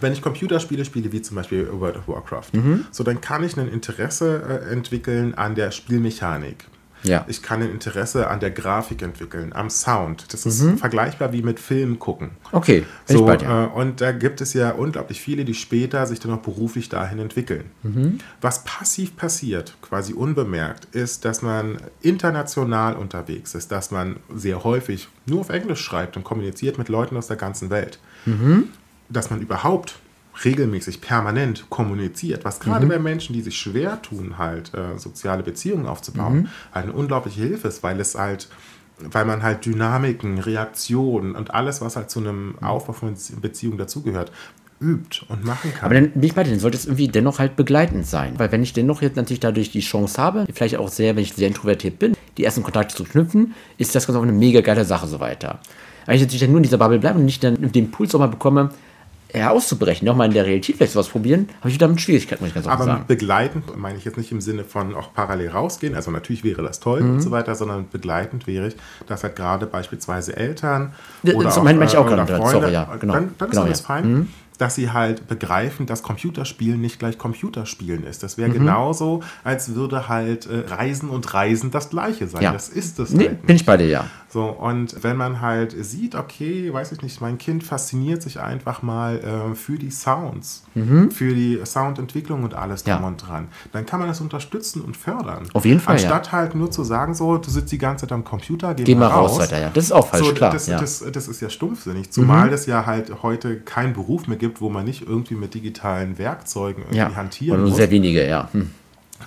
wenn 0.00 0.12
ich 0.12 0.22
Computerspiele 0.22 0.84
spiele, 0.84 1.12
wie 1.12 1.22
zum 1.22 1.36
Beispiel 1.36 1.68
World 1.72 1.96
of 1.96 2.08
Warcraft, 2.08 2.50
so 2.90 3.04
dann 3.04 3.20
kann 3.20 3.44
ich 3.44 3.56
ein 3.56 3.68
Interesse 3.68 4.62
äh, 4.68 4.72
entwickeln 4.72 5.34
an 5.34 5.54
der 5.54 5.70
Spielmechanik. 5.70 6.64
Ja. 7.04 7.24
Ich 7.28 7.42
kann 7.42 7.62
ein 7.62 7.70
Interesse 7.70 8.28
an 8.28 8.40
der 8.40 8.50
Grafik 8.52 9.02
entwickeln, 9.02 9.52
am 9.52 9.70
Sound. 9.70 10.32
Das 10.32 10.46
ist 10.46 10.62
vergleichbar 10.78 11.32
wie 11.32 11.42
mit 11.42 11.58
Film 11.58 11.98
gucken. 11.98 12.30
Okay, 12.52 12.84
So, 13.06 13.20
ich 13.20 13.26
bei 13.26 13.36
dir. 13.38 13.70
äh, 13.74 13.76
und 13.76 14.00
da 14.00 14.12
gibt 14.12 14.40
es 14.40 14.54
ja 14.54 14.70
unglaublich 14.70 15.20
viele, 15.20 15.44
die 15.44 15.54
später 15.54 16.06
sich 16.06 16.20
dann 16.20 16.32
auch 16.32 16.42
beruflich 16.42 16.88
dahin 16.88 17.18
entwickeln. 17.18 17.64
Mhm. 17.82 18.18
Was 18.40 18.62
passiv 18.64 19.16
passiert, 19.16 19.74
quasi 19.82 20.12
unbemerkt, 20.12 20.94
ist, 20.94 21.24
dass 21.24 21.42
man 21.42 21.78
international 22.02 22.94
unterwegs 22.94 23.54
ist, 23.54 23.72
dass 23.72 23.90
man 23.90 24.16
sehr 24.32 24.62
häufig 24.62 25.08
nur 25.26 25.40
auf 25.40 25.48
Englisch 25.48 25.80
schreibt 25.80 26.16
und 26.16 26.22
kommuniziert 26.22 26.78
mit 26.78 26.88
Leuten 26.88 27.16
aus 27.16 27.26
der 27.26 27.36
ganzen 27.36 27.70
Welt. 27.70 27.98
Mhm. 28.26 28.68
Dass 29.12 29.30
man 29.30 29.40
überhaupt 29.40 29.96
regelmäßig, 30.44 31.00
permanent 31.02 31.66
kommuniziert, 31.68 32.44
was 32.44 32.58
Mhm. 32.60 32.64
gerade 32.64 32.86
bei 32.86 32.98
Menschen, 32.98 33.34
die 33.34 33.42
sich 33.42 33.56
schwer 33.58 34.00
tun, 34.00 34.38
halt 34.38 34.72
äh, 34.74 34.98
soziale 34.98 35.42
Beziehungen 35.42 35.86
aufzubauen, 35.86 36.34
Mhm. 36.42 36.48
halt 36.74 36.84
eine 36.86 36.94
unglaubliche 36.94 37.42
Hilfe 37.42 37.68
ist, 37.68 37.82
weil 37.82 38.00
es 38.00 38.14
halt 38.16 38.48
weil 39.10 39.24
man 39.24 39.42
halt 39.42 39.64
Dynamiken, 39.66 40.38
Reaktionen 40.38 41.34
und 41.34 41.52
alles, 41.52 41.80
was 41.80 41.96
halt 41.96 42.08
zu 42.10 42.20
einem 42.20 42.54
Aufbau 42.60 42.92
von 42.92 43.14
Beziehungen 43.40 43.76
dazugehört, 43.78 44.30
übt 44.80 45.22
und 45.28 45.44
machen 45.44 45.72
kann. 45.74 45.86
Aber 45.86 45.94
dann 45.94 46.10
bin 46.12 46.22
ich 46.22 46.34
bei 46.34 46.44
dir, 46.44 46.50
dann 46.50 46.60
sollte 46.60 46.76
es 46.76 46.84
irgendwie 46.86 47.08
dennoch 47.08 47.40
halt 47.40 47.56
begleitend 47.56 48.06
sein. 48.06 48.34
Weil 48.38 48.52
wenn 48.52 48.62
ich 48.62 48.74
dennoch 48.74 49.02
jetzt 49.02 49.16
natürlich 49.16 49.40
dadurch 49.40 49.70
die 49.72 49.80
Chance 49.80 50.20
habe, 50.22 50.46
vielleicht 50.52 50.76
auch 50.76 50.88
sehr, 50.88 51.16
wenn 51.16 51.22
ich 51.22 51.32
sehr 51.32 51.48
introvertiert 51.48 51.98
bin, 51.98 52.14
die 52.36 52.44
ersten 52.44 52.62
Kontakte 52.62 52.94
zu 52.94 53.02
knüpfen, 53.04 53.54
ist 53.76 53.92
das 53.94 54.06
ganz 54.06 54.16
auch 54.16 54.22
eine 54.22 54.32
mega 54.32 54.60
geile 54.60 54.84
Sache 54.84 55.06
so 55.08 55.18
weiter. 55.18 55.58
Wenn 56.06 56.14
ich 56.16 56.20
natürlich 56.22 56.40
dann 56.42 56.50
nur 56.50 56.58
in 56.58 56.64
dieser 56.64 56.78
Bubble 56.78 56.98
bleibe 57.00 57.18
und 57.18 57.24
nicht 57.24 57.42
dann 57.42 57.56
den 57.60 57.86
Impuls 57.86 58.14
auch 58.14 58.20
mal 58.20 58.26
bekomme, 58.28 58.70
ja, 59.34 59.50
auszubrechen, 59.50 60.06
nochmal 60.06 60.26
in 60.28 60.34
der 60.34 60.44
Realität 60.44 60.76
vielleicht 60.76 60.92
sowas 60.92 61.08
probieren, 61.08 61.48
habe 61.60 61.68
ich 61.70 61.74
wieder 61.74 61.88
mit 61.88 62.00
Schwierigkeiten, 62.00 62.42
muss 62.42 62.48
ich 62.48 62.54
ganz 62.54 62.66
offen 62.66 62.74
Aber 62.74 62.84
sagen. 62.84 63.04
begleitend 63.06 63.76
meine 63.78 63.96
ich 63.96 64.04
jetzt 64.04 64.18
nicht 64.18 64.30
im 64.32 64.40
Sinne 64.40 64.64
von 64.64 64.94
auch 64.94 65.14
parallel 65.14 65.48
rausgehen, 65.50 65.94
also 65.94 66.10
natürlich 66.10 66.44
wäre 66.44 66.62
das 66.62 66.80
toll 66.80 67.00
Mhm. 67.02 67.10
und 67.14 67.20
so 67.22 67.30
weiter, 67.30 67.54
sondern 67.54 67.88
begleitend 67.90 68.46
wäre 68.46 68.68
ich, 68.68 68.76
dass 69.06 69.22
halt 69.22 69.36
gerade 69.36 69.66
beispielsweise 69.66 70.36
Eltern 70.36 70.92
Das- 71.22 71.34
oder 71.34 71.48
auch, 71.56 71.62
meine 71.62 71.84
ich 71.84 71.96
auch 71.96 72.08
äh, 72.10 72.12
oder 72.12 72.26
Freunde, 72.26 72.50
sorry, 72.50 72.72
ja, 72.72 72.84
genau. 73.00 73.14
dann, 73.14 73.34
dann 73.38 73.48
ist 73.48 73.52
Genau, 73.52 73.64
alles 73.64 73.80
ja. 73.80 73.86
fein, 73.86 74.28
dass 74.62 74.76
sie 74.76 74.92
halt 74.92 75.26
begreifen, 75.26 75.86
dass 75.86 76.04
Computerspielen 76.04 76.80
nicht 76.80 77.00
gleich 77.00 77.18
Computerspielen 77.18 78.04
ist. 78.04 78.22
Das 78.22 78.38
wäre 78.38 78.48
Mhm. 78.48 78.54
genauso, 78.54 79.20
als 79.42 79.74
würde 79.74 80.08
halt 80.08 80.46
äh, 80.46 80.60
Reisen 80.68 81.10
und 81.10 81.34
Reisen 81.34 81.72
das 81.72 81.90
gleiche 81.90 82.28
sein. 82.28 82.42
Ja. 82.42 82.52
Das 82.52 82.68
ist 82.68 82.98
es 83.00 83.10
Nee, 83.10 83.26
halt 83.28 83.44
bin 83.46 83.56
ich 83.56 83.66
bei 83.66 83.76
dir, 83.76 83.88
ja. 83.88 84.04
so, 84.28 84.44
und 84.44 85.02
wenn 85.02 85.16
man 85.16 85.40
halt 85.40 85.74
sieht, 85.84 86.14
okay, 86.14 86.72
weiß 86.72 86.92
ich 86.92 87.02
nicht, 87.02 87.20
mein 87.20 87.38
Kind 87.38 87.64
fasziniert 87.64 88.22
sich 88.22 88.38
einfach 88.40 88.82
mal 88.82 89.18
äh, 89.18 89.54
für 89.56 89.78
die 89.78 89.90
Sounds, 89.90 90.62
für 91.10 91.34
die 91.34 91.60
Soundentwicklung 91.64 92.44
und 92.44 92.54
alles 92.54 92.84
drum 92.84 92.92
Mhm. 92.94 93.00
Ja. 93.02 93.06
und 93.08 93.16
dran, 93.28 93.48
dann 93.72 93.84
kann 93.86 93.98
man 93.98 94.08
das 94.08 94.20
unterstützen 94.20 94.80
und 94.82 94.96
fördern. 94.96 95.48
Auf 95.54 95.64
jeden 95.64 95.80
Fall, 95.80 95.94
Anstatt 95.96 96.30
halt 96.30 96.54
nur 96.54 96.70
zu 96.70 96.84
sagen, 96.84 97.14
so, 97.14 97.36
du 97.38 97.50
sitzt 97.50 97.72
die 97.72 97.78
ganze 97.78 98.06
Zeit 98.06 98.12
am 98.12 98.22
Computer, 98.22 98.74
geh, 98.74 98.84
Geh 98.84 98.94
mal 98.94 99.06
raus, 99.08 99.38
weiter, 99.38 99.58
ja. 99.60 99.70
Das 99.74 99.84
ist 99.86 99.92
auch 99.92 100.06
falsch, 100.06 100.26
so, 100.28 100.34
klar. 100.34 100.52
Das, 100.52 100.66
ja. 100.68 100.76
Mhm. 100.76 100.80
das, 100.82 101.04
das 101.12 101.26
ist 101.28 101.40
ja 101.40 101.50
stumpfsinnig, 101.50 102.10
zumal 102.12 102.52
es 102.52 102.66
ja 102.66 102.86
halt 102.86 103.22
heute 103.22 103.58
keinen 103.60 103.92
Beruf 103.94 104.26
mehr 104.28 104.36
gibt, 104.38 104.51
wo 104.60 104.68
man 104.68 104.84
nicht 104.84 105.02
irgendwie 105.06 105.34
mit 105.34 105.54
digitalen 105.54 106.18
Werkzeugen 106.18 106.82
irgendwie 106.82 106.98
ja. 106.98 107.14
hantieren 107.14 107.52
Oder 107.54 107.60
nur 107.62 107.68
muss. 107.70 107.76
sehr 107.78 107.90
wenige, 107.90 108.26
ja. 108.28 108.48
Hm. 108.52 108.70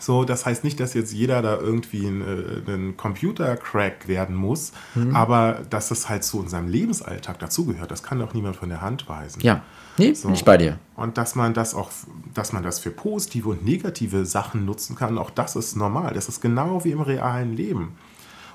So, 0.01 0.25
das 0.25 0.45
heißt 0.45 0.65
nicht, 0.65 0.79
dass 0.81 0.93
jetzt 0.93 1.13
jeder 1.13 1.41
da 1.41 1.57
irgendwie 1.57 2.05
ein, 2.05 2.21
äh, 2.21 2.71
ein 2.71 2.97
Computer-Crack 2.97 4.07
werden 4.09 4.35
muss, 4.35 4.73
Mhm. 4.93 5.15
aber 5.15 5.61
dass 5.69 5.87
das 5.87 6.09
halt 6.09 6.25
zu 6.25 6.39
unserem 6.39 6.67
Lebensalltag 6.67 7.39
dazugehört, 7.39 7.91
das 7.91 8.03
kann 8.03 8.19
doch 8.19 8.33
niemand 8.33 8.57
von 8.57 8.67
der 8.69 8.81
Hand 8.81 9.07
weisen. 9.07 9.41
Ja. 9.41 9.61
Nee, 9.97 10.11
bin 10.11 10.33
ich 10.33 10.43
bei 10.43 10.57
dir. 10.57 10.77
Und 10.97 11.17
dass 11.17 11.35
man 11.35 11.53
das 11.53 11.73
auch, 11.73 11.89
dass 12.33 12.51
man 12.51 12.63
das 12.63 12.79
für 12.79 12.91
positive 12.91 13.47
und 13.47 13.63
negative 13.63 14.25
Sachen 14.25 14.65
nutzen 14.65 14.97
kann, 14.97 15.17
auch 15.17 15.29
das 15.29 15.55
ist 15.55 15.77
normal. 15.77 16.13
Das 16.13 16.27
ist 16.27 16.41
genau 16.41 16.83
wie 16.83 16.91
im 16.91 16.99
realen 16.99 17.53
Leben. 17.55 17.95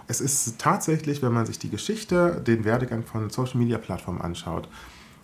Es 0.06 0.20
ist 0.20 0.58
tatsächlich, 0.58 1.22
wenn 1.22 1.32
man 1.32 1.46
sich 1.46 1.58
die 1.58 1.70
Geschichte, 1.70 2.42
den 2.46 2.64
Werdegang 2.66 3.04
von 3.04 3.30
Social-Media-Plattformen 3.30 4.20
anschaut, 4.20 4.68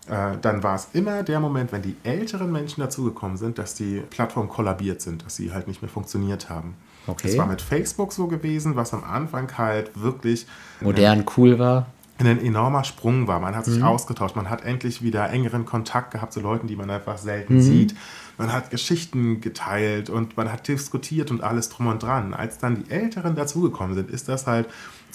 äh, 0.08 0.36
dann 0.40 0.62
war 0.62 0.74
es 0.76 0.88
immer 0.92 1.22
der 1.22 1.40
Moment, 1.40 1.72
wenn 1.72 1.82
die 1.82 1.96
älteren 2.04 2.52
Menschen 2.52 2.80
dazugekommen 2.80 3.36
sind, 3.36 3.58
dass 3.58 3.74
die 3.74 4.02
Plattformen 4.10 4.48
kollabiert 4.48 5.00
sind, 5.00 5.24
dass 5.24 5.36
sie 5.36 5.52
halt 5.52 5.68
nicht 5.68 5.82
mehr 5.82 5.88
funktioniert 5.90 6.48
haben. 6.50 6.74
Okay. 7.06 7.28
Das 7.28 7.38
war 7.38 7.46
mit 7.46 7.62
Facebook 7.62 8.12
so 8.12 8.26
gewesen, 8.26 8.76
was 8.76 8.92
am 8.92 9.04
Anfang 9.04 9.56
halt 9.58 9.90
wirklich 10.00 10.46
Modern, 10.80 11.24
cool 11.36 11.58
war. 11.58 11.86
ein 12.18 12.26
enormer 12.44 12.82
Sprung 12.82 13.28
war. 13.28 13.38
Man 13.40 13.54
hat 13.54 13.66
Mhm. 13.66 13.72
sich 13.72 13.82
ausgetauscht, 13.82 14.34
man 14.36 14.48
hat 14.50 14.64
endlich 14.64 15.02
wieder 15.02 15.28
engeren 15.30 15.66
Kontakt 15.66 16.10
gehabt 16.12 16.32
zu 16.32 16.40
Leuten, 16.40 16.66
die 16.66 16.74
man 16.76 16.90
einfach 16.90 17.14
Mhm. 17.14 17.18
selten 17.24 17.60
sieht. 17.60 17.94
Man 18.38 18.52
hat 18.52 18.70
Geschichten 18.70 19.40
geteilt 19.40 20.10
und 20.10 20.36
man 20.36 20.50
hat 20.52 20.66
diskutiert 20.68 21.30
und 21.30 21.42
alles 21.42 21.68
drum 21.68 21.86
und 21.86 22.02
dran. 22.02 22.34
Als 22.34 22.58
dann 22.58 22.82
die 22.84 22.90
Älteren 22.90 23.34
dazugekommen 23.36 23.94
sind, 23.94 24.10
ist 24.10 24.28
das 24.28 24.46
halt 24.46 24.66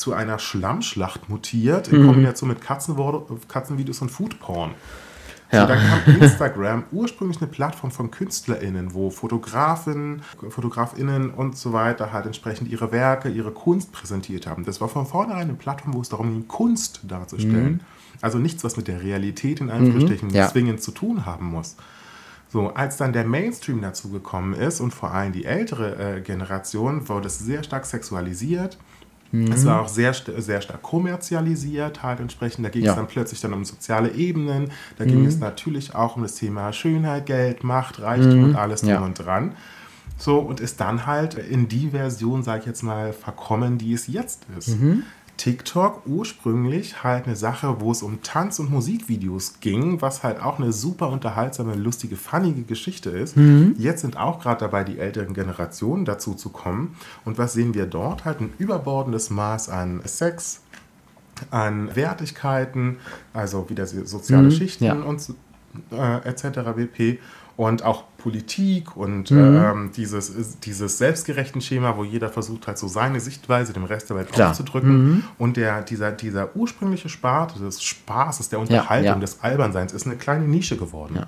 zu 0.01 0.13
einer 0.13 0.39
Schlammschlacht 0.39 1.29
mutiert 1.29 1.91
Mhm. 1.91 1.99
in 1.99 2.05
Kombination 2.07 2.49
mit 2.49 2.59
Katzenvideos 2.61 4.01
und 4.01 4.09
Foodporn. 4.09 4.71
Ja. 5.51 5.61
So, 5.61 5.67
dann 5.67 5.79
kam 5.79 6.15
Instagram, 6.21 6.83
ursprünglich 6.91 7.41
eine 7.41 7.51
Plattform 7.51 7.91
von 7.91 8.09
KünstlerInnen, 8.09 8.93
wo 8.93 9.09
Fotografen, 9.09 10.21
FotografInnen 10.49 11.29
und 11.29 11.57
so 11.57 11.73
weiter 11.73 12.13
halt 12.13 12.25
entsprechend 12.25 12.69
ihre 12.69 12.91
Werke, 12.91 13.29
ihre 13.29 13.51
Kunst 13.51 13.91
präsentiert 13.91 14.47
haben. 14.47 14.63
Das 14.65 14.79
war 14.79 14.87
von 14.87 15.05
vornherein 15.05 15.49
eine 15.49 15.53
Plattform, 15.53 15.93
wo 15.93 16.01
es 16.01 16.09
darum 16.09 16.31
ging, 16.31 16.47
Kunst 16.47 17.01
darzustellen. 17.07 17.81
Also 18.21 18.37
nichts, 18.37 18.63
was 18.63 18.77
mit 18.77 18.87
der 18.87 19.01
Realität 19.03 19.59
in 19.59 19.69
Anführungsstrichen 19.69 20.29
ja. 20.29 20.47
zwingend 20.47 20.81
zu 20.81 20.91
tun 20.91 21.25
haben 21.25 21.47
muss. 21.47 21.75
So, 22.49 22.73
als 22.73 22.97
dann 22.97 23.13
der 23.13 23.25
Mainstream 23.25 23.81
dazu 23.81 24.09
gekommen 24.09 24.53
ist 24.53 24.79
und 24.79 24.93
vor 24.93 25.11
allem 25.11 25.31
die 25.31 25.45
ältere 25.45 26.17
äh, 26.17 26.21
Generation, 26.21 27.07
wurde 27.09 27.27
es 27.27 27.39
sehr 27.39 27.63
stark 27.63 27.85
sexualisiert. 27.85 28.77
Es 29.51 29.65
war 29.65 29.81
auch 29.81 29.87
sehr, 29.87 30.13
sehr 30.13 30.61
stark 30.61 30.81
kommerzialisiert, 30.81 32.03
halt 32.03 32.19
entsprechend. 32.19 32.65
Da 32.65 32.69
ging 32.69 32.83
Ja. 32.83 32.91
es 32.91 32.95
dann 32.97 33.07
plötzlich 33.07 33.39
dann 33.41 33.53
um 33.53 33.63
soziale 33.63 34.11
Ebenen. 34.11 34.71
Da 34.97 35.05
ging 35.05 35.25
es 35.25 35.39
natürlich 35.39 35.95
auch 35.95 36.17
um 36.17 36.23
das 36.23 36.35
Thema 36.35 36.73
Schönheit, 36.73 37.25
Geld, 37.27 37.63
Macht, 37.63 38.01
Reichtum 38.01 38.43
und 38.43 38.55
alles 38.55 38.81
drum 38.81 38.89
Ja. 38.91 38.99
und 38.99 39.13
dran. 39.19 39.53
So, 40.17 40.37
und 40.39 40.59
ist 40.59 40.79
dann 40.81 41.05
halt 41.07 41.33
in 41.35 41.67
die 41.67 41.89
Version, 41.89 42.43
sage 42.43 42.59
ich 42.59 42.65
jetzt 42.67 42.83
mal, 42.83 43.11
verkommen, 43.13 43.77
die 43.77 43.93
es 43.93 44.07
jetzt 44.07 44.45
ist. 44.57 44.77
TikTok 45.41 46.03
ursprünglich 46.05 47.03
halt 47.03 47.25
eine 47.25 47.35
Sache, 47.35 47.77
wo 47.79 47.91
es 47.91 48.03
um 48.03 48.21
Tanz- 48.21 48.59
und 48.59 48.69
Musikvideos 48.69 49.59
ging, 49.59 49.99
was 49.99 50.21
halt 50.21 50.39
auch 50.39 50.59
eine 50.59 50.71
super 50.71 51.09
unterhaltsame, 51.09 51.73
lustige, 51.73 52.15
funnige 52.15 52.61
Geschichte 52.61 53.09
ist. 53.09 53.35
Jetzt 53.75 54.01
sind 54.01 54.17
auch 54.17 54.39
gerade 54.39 54.59
dabei, 54.59 54.83
die 54.83 54.99
älteren 54.99 55.33
Generationen 55.33 56.05
dazu 56.05 56.35
zu 56.35 56.49
kommen. 56.49 56.95
Und 57.25 57.39
was 57.39 57.53
sehen 57.53 57.73
wir 57.73 57.87
dort? 57.87 58.23
Halt 58.23 58.39
ein 58.39 58.53
überbordendes 58.59 59.31
Maß 59.31 59.69
an 59.69 60.01
Sex, 60.05 60.61
an 61.49 61.95
Wertigkeiten, 61.95 62.97
also 63.33 63.67
wieder 63.67 63.87
so- 63.87 64.05
soziale 64.05 64.51
Schichten 64.51 64.83
ja. 64.83 64.93
und 64.93 65.27
äh, 65.91 66.17
etc. 66.29 66.59
pp. 66.75 67.17
Und 67.57 67.81
auch 67.83 68.03
Politik 68.21 68.95
und 68.95 69.31
Mhm. 69.31 69.37
ähm, 69.55 69.91
dieses, 69.95 70.59
dieses 70.59 70.97
selbstgerechten 70.97 71.61
Schema, 71.61 71.97
wo 71.97 72.03
jeder 72.03 72.29
versucht 72.29 72.67
halt 72.67 72.77
so 72.77 72.87
seine 72.87 73.19
Sichtweise 73.19 73.73
dem 73.73 73.83
Rest 73.85 74.09
der 74.09 74.17
Welt 74.17 74.31
Klar. 74.31 74.47
Mhm. 74.47 74.51
aufzudrücken. 74.51 75.23
Und 75.37 75.57
der, 75.57 75.81
dieser, 75.81 76.11
dieser 76.11 76.55
ursprüngliche 76.55 77.09
Sparte 77.09 77.59
des 77.59 77.81
Spaßes, 77.83 78.49
der 78.49 78.59
Unterhaltung, 78.59 79.05
ja. 79.13 79.19
des 79.19 79.41
Albernseins 79.41 79.93
ist 79.93 80.05
eine 80.05 80.15
kleine 80.17 80.47
Nische 80.47 80.77
geworden. 80.77 81.15
Ja. 81.17 81.27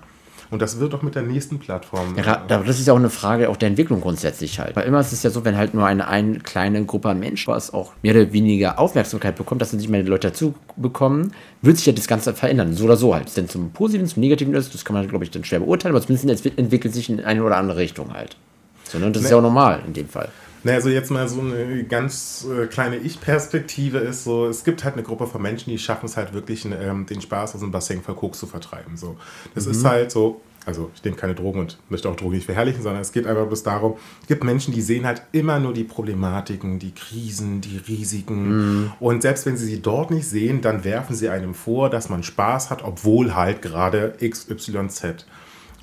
Und 0.54 0.62
das 0.62 0.80
wird 0.80 0.94
auch 0.94 1.02
mit 1.02 1.16
der 1.16 1.24
nächsten 1.24 1.58
Plattform. 1.58 2.16
Ja, 2.16 2.44
das 2.48 2.80
ist 2.80 2.86
ja 2.86 2.94
auch 2.94 2.98
eine 2.98 3.10
Frage 3.10 3.50
auch 3.50 3.58
der 3.58 3.70
Entwicklung 3.70 4.02
grundsätzlich 4.02 4.60
halt. 4.60 4.76
Weil 4.76 4.86
immer 4.86 5.00
ist 5.00 5.12
es 5.12 5.24
ja 5.24 5.32
so, 5.32 5.44
wenn 5.46 5.58
halt 5.58 5.74
nur 5.74 5.84
eine, 5.84 6.08
eine 6.08 6.38
kleine 6.42 6.86
Gruppe 6.86 7.10
an 7.10 7.20
Menschen 7.20 7.52
was 7.52 7.74
auch 7.74 7.94
mehr 8.04 8.13
oder 8.13 8.32
weniger 8.32 8.78
Aufmerksamkeit 8.78 9.36
bekommt, 9.36 9.63
dass 9.63 9.72
dann 9.72 9.80
nicht 9.80 9.89
mehr 9.89 10.04
die 10.04 10.10
Leute 10.10 10.28
dazu 10.28 10.54
bekommen, 10.78 11.34
wird 11.63 11.78
sich 11.78 11.88
ja 11.88 11.94
das 11.94 12.06
Ganze 12.06 12.36
verändern. 12.36 12.76
So 12.76 12.86
oder 12.86 12.98
so 12.98 13.16
halt. 13.16 13.36
Denn 13.36 13.50
zum 13.50 13.72
Positiven, 13.72 14.08
zum 14.08 14.22
Negativen 14.22 14.54
ist, 14.54 14.76
das 14.76 14.86
kann 14.86 14.94
man, 14.94 15.08
glaube 15.08 15.24
ich, 15.24 15.32
dann 15.32 15.44
schwer 15.44 15.60
beurteilen, 15.60 15.96
aber 15.96 16.06
zumindest 16.06 16.46
entwickelt 16.46 16.94
sich 16.94 17.10
in 17.10 17.20
eine 17.20 17.44
oder 17.44 17.58
andere 17.58 17.80
Richtung 17.80 18.13
halt. 18.13 18.38
So, 18.84 19.00
ne? 19.00 19.10
Das 19.10 19.24
nee. 19.24 19.26
ist 19.26 19.32
ja 19.32 19.38
auch 19.38 19.42
normal 19.42 19.82
in 19.88 19.94
dem 19.94 20.08
Fall. 20.08 20.30
Naja, 20.63 20.78
also 20.78 20.89
jetzt 20.89 21.12
mal 21.12 21.28
so 21.28 21.41
eine 21.41 21.84
ganz 21.84 22.47
äh, 22.49 22.67
kleine 22.67 22.97
Ich-Perspektive 22.97 23.97
ist 23.97 24.23
so, 24.23 24.47
es 24.47 24.63
gibt 24.63 24.84
halt 24.84 24.93
eine 24.93 25.04
Gruppe 25.04 25.28
von 25.28 25.41
Menschen, 25.41 25.69
die 25.69 25.78
schaffen 25.78 26.06
es 26.06 26.15
halt 26.15 26.34
wirklich, 26.34 26.65
ähm, 26.65 27.06
den 27.06 27.21
Spaß 27.21 27.56
aus 27.56 27.62
dem 27.62 27.71
Bassin 27.71 28.02
voll 28.02 28.15
Koks 28.15 28.39
zu 28.39 28.47
vertreiben. 28.47 28.95
So. 28.95 29.17
Das 29.56 29.65
mhm. 29.65 29.71
ist 29.71 29.86
halt 29.86 30.12
so, 30.12 30.41
also 30.65 30.89
ich 30.95 31.04
nehme 31.04 31.17
keine 31.17 31.36
Drogen 31.36 31.60
und 31.60 31.78
möchte 31.89 32.08
auch 32.08 32.15
Drogen 32.15 32.36
nicht 32.36 32.45
verherrlichen, 32.45 32.82
sondern 32.82 33.02
es 33.02 33.12
geht 33.12 33.28
einfach 33.28 33.45
bloß 33.45 33.63
darum, 33.63 33.95
es 34.21 34.28
gibt 34.28 34.43
Menschen, 34.43 34.73
die 34.73 34.82
sehen 34.82 35.06
halt 35.06 35.23
immer 35.34 35.60
nur 35.60 35.73
die 35.73 35.84
Problematiken, 35.84 36.80
die 36.80 36.93
Krisen, 36.93 37.60
die 37.60 37.78
Risiken. 37.78 38.47
Mhm. 38.47 38.91
Und 38.99 39.21
selbst 39.21 39.45
wenn 39.45 39.58
sie 39.58 39.65
sie 39.65 39.82
dort 39.82 40.12
nicht 40.12 40.28
sehen, 40.28 40.62
dann 40.62 40.84
werfen 40.86 41.15
sie 41.15 41.30
einem 41.30 41.54
vor, 41.54 41.89
dass 41.89 42.10
man 42.10 42.23
Spaß 42.23 42.69
hat, 42.69 42.84
obwohl 42.84 43.36
halt 43.36 43.62
gerade 43.62 44.13
XYZ. 44.21 45.26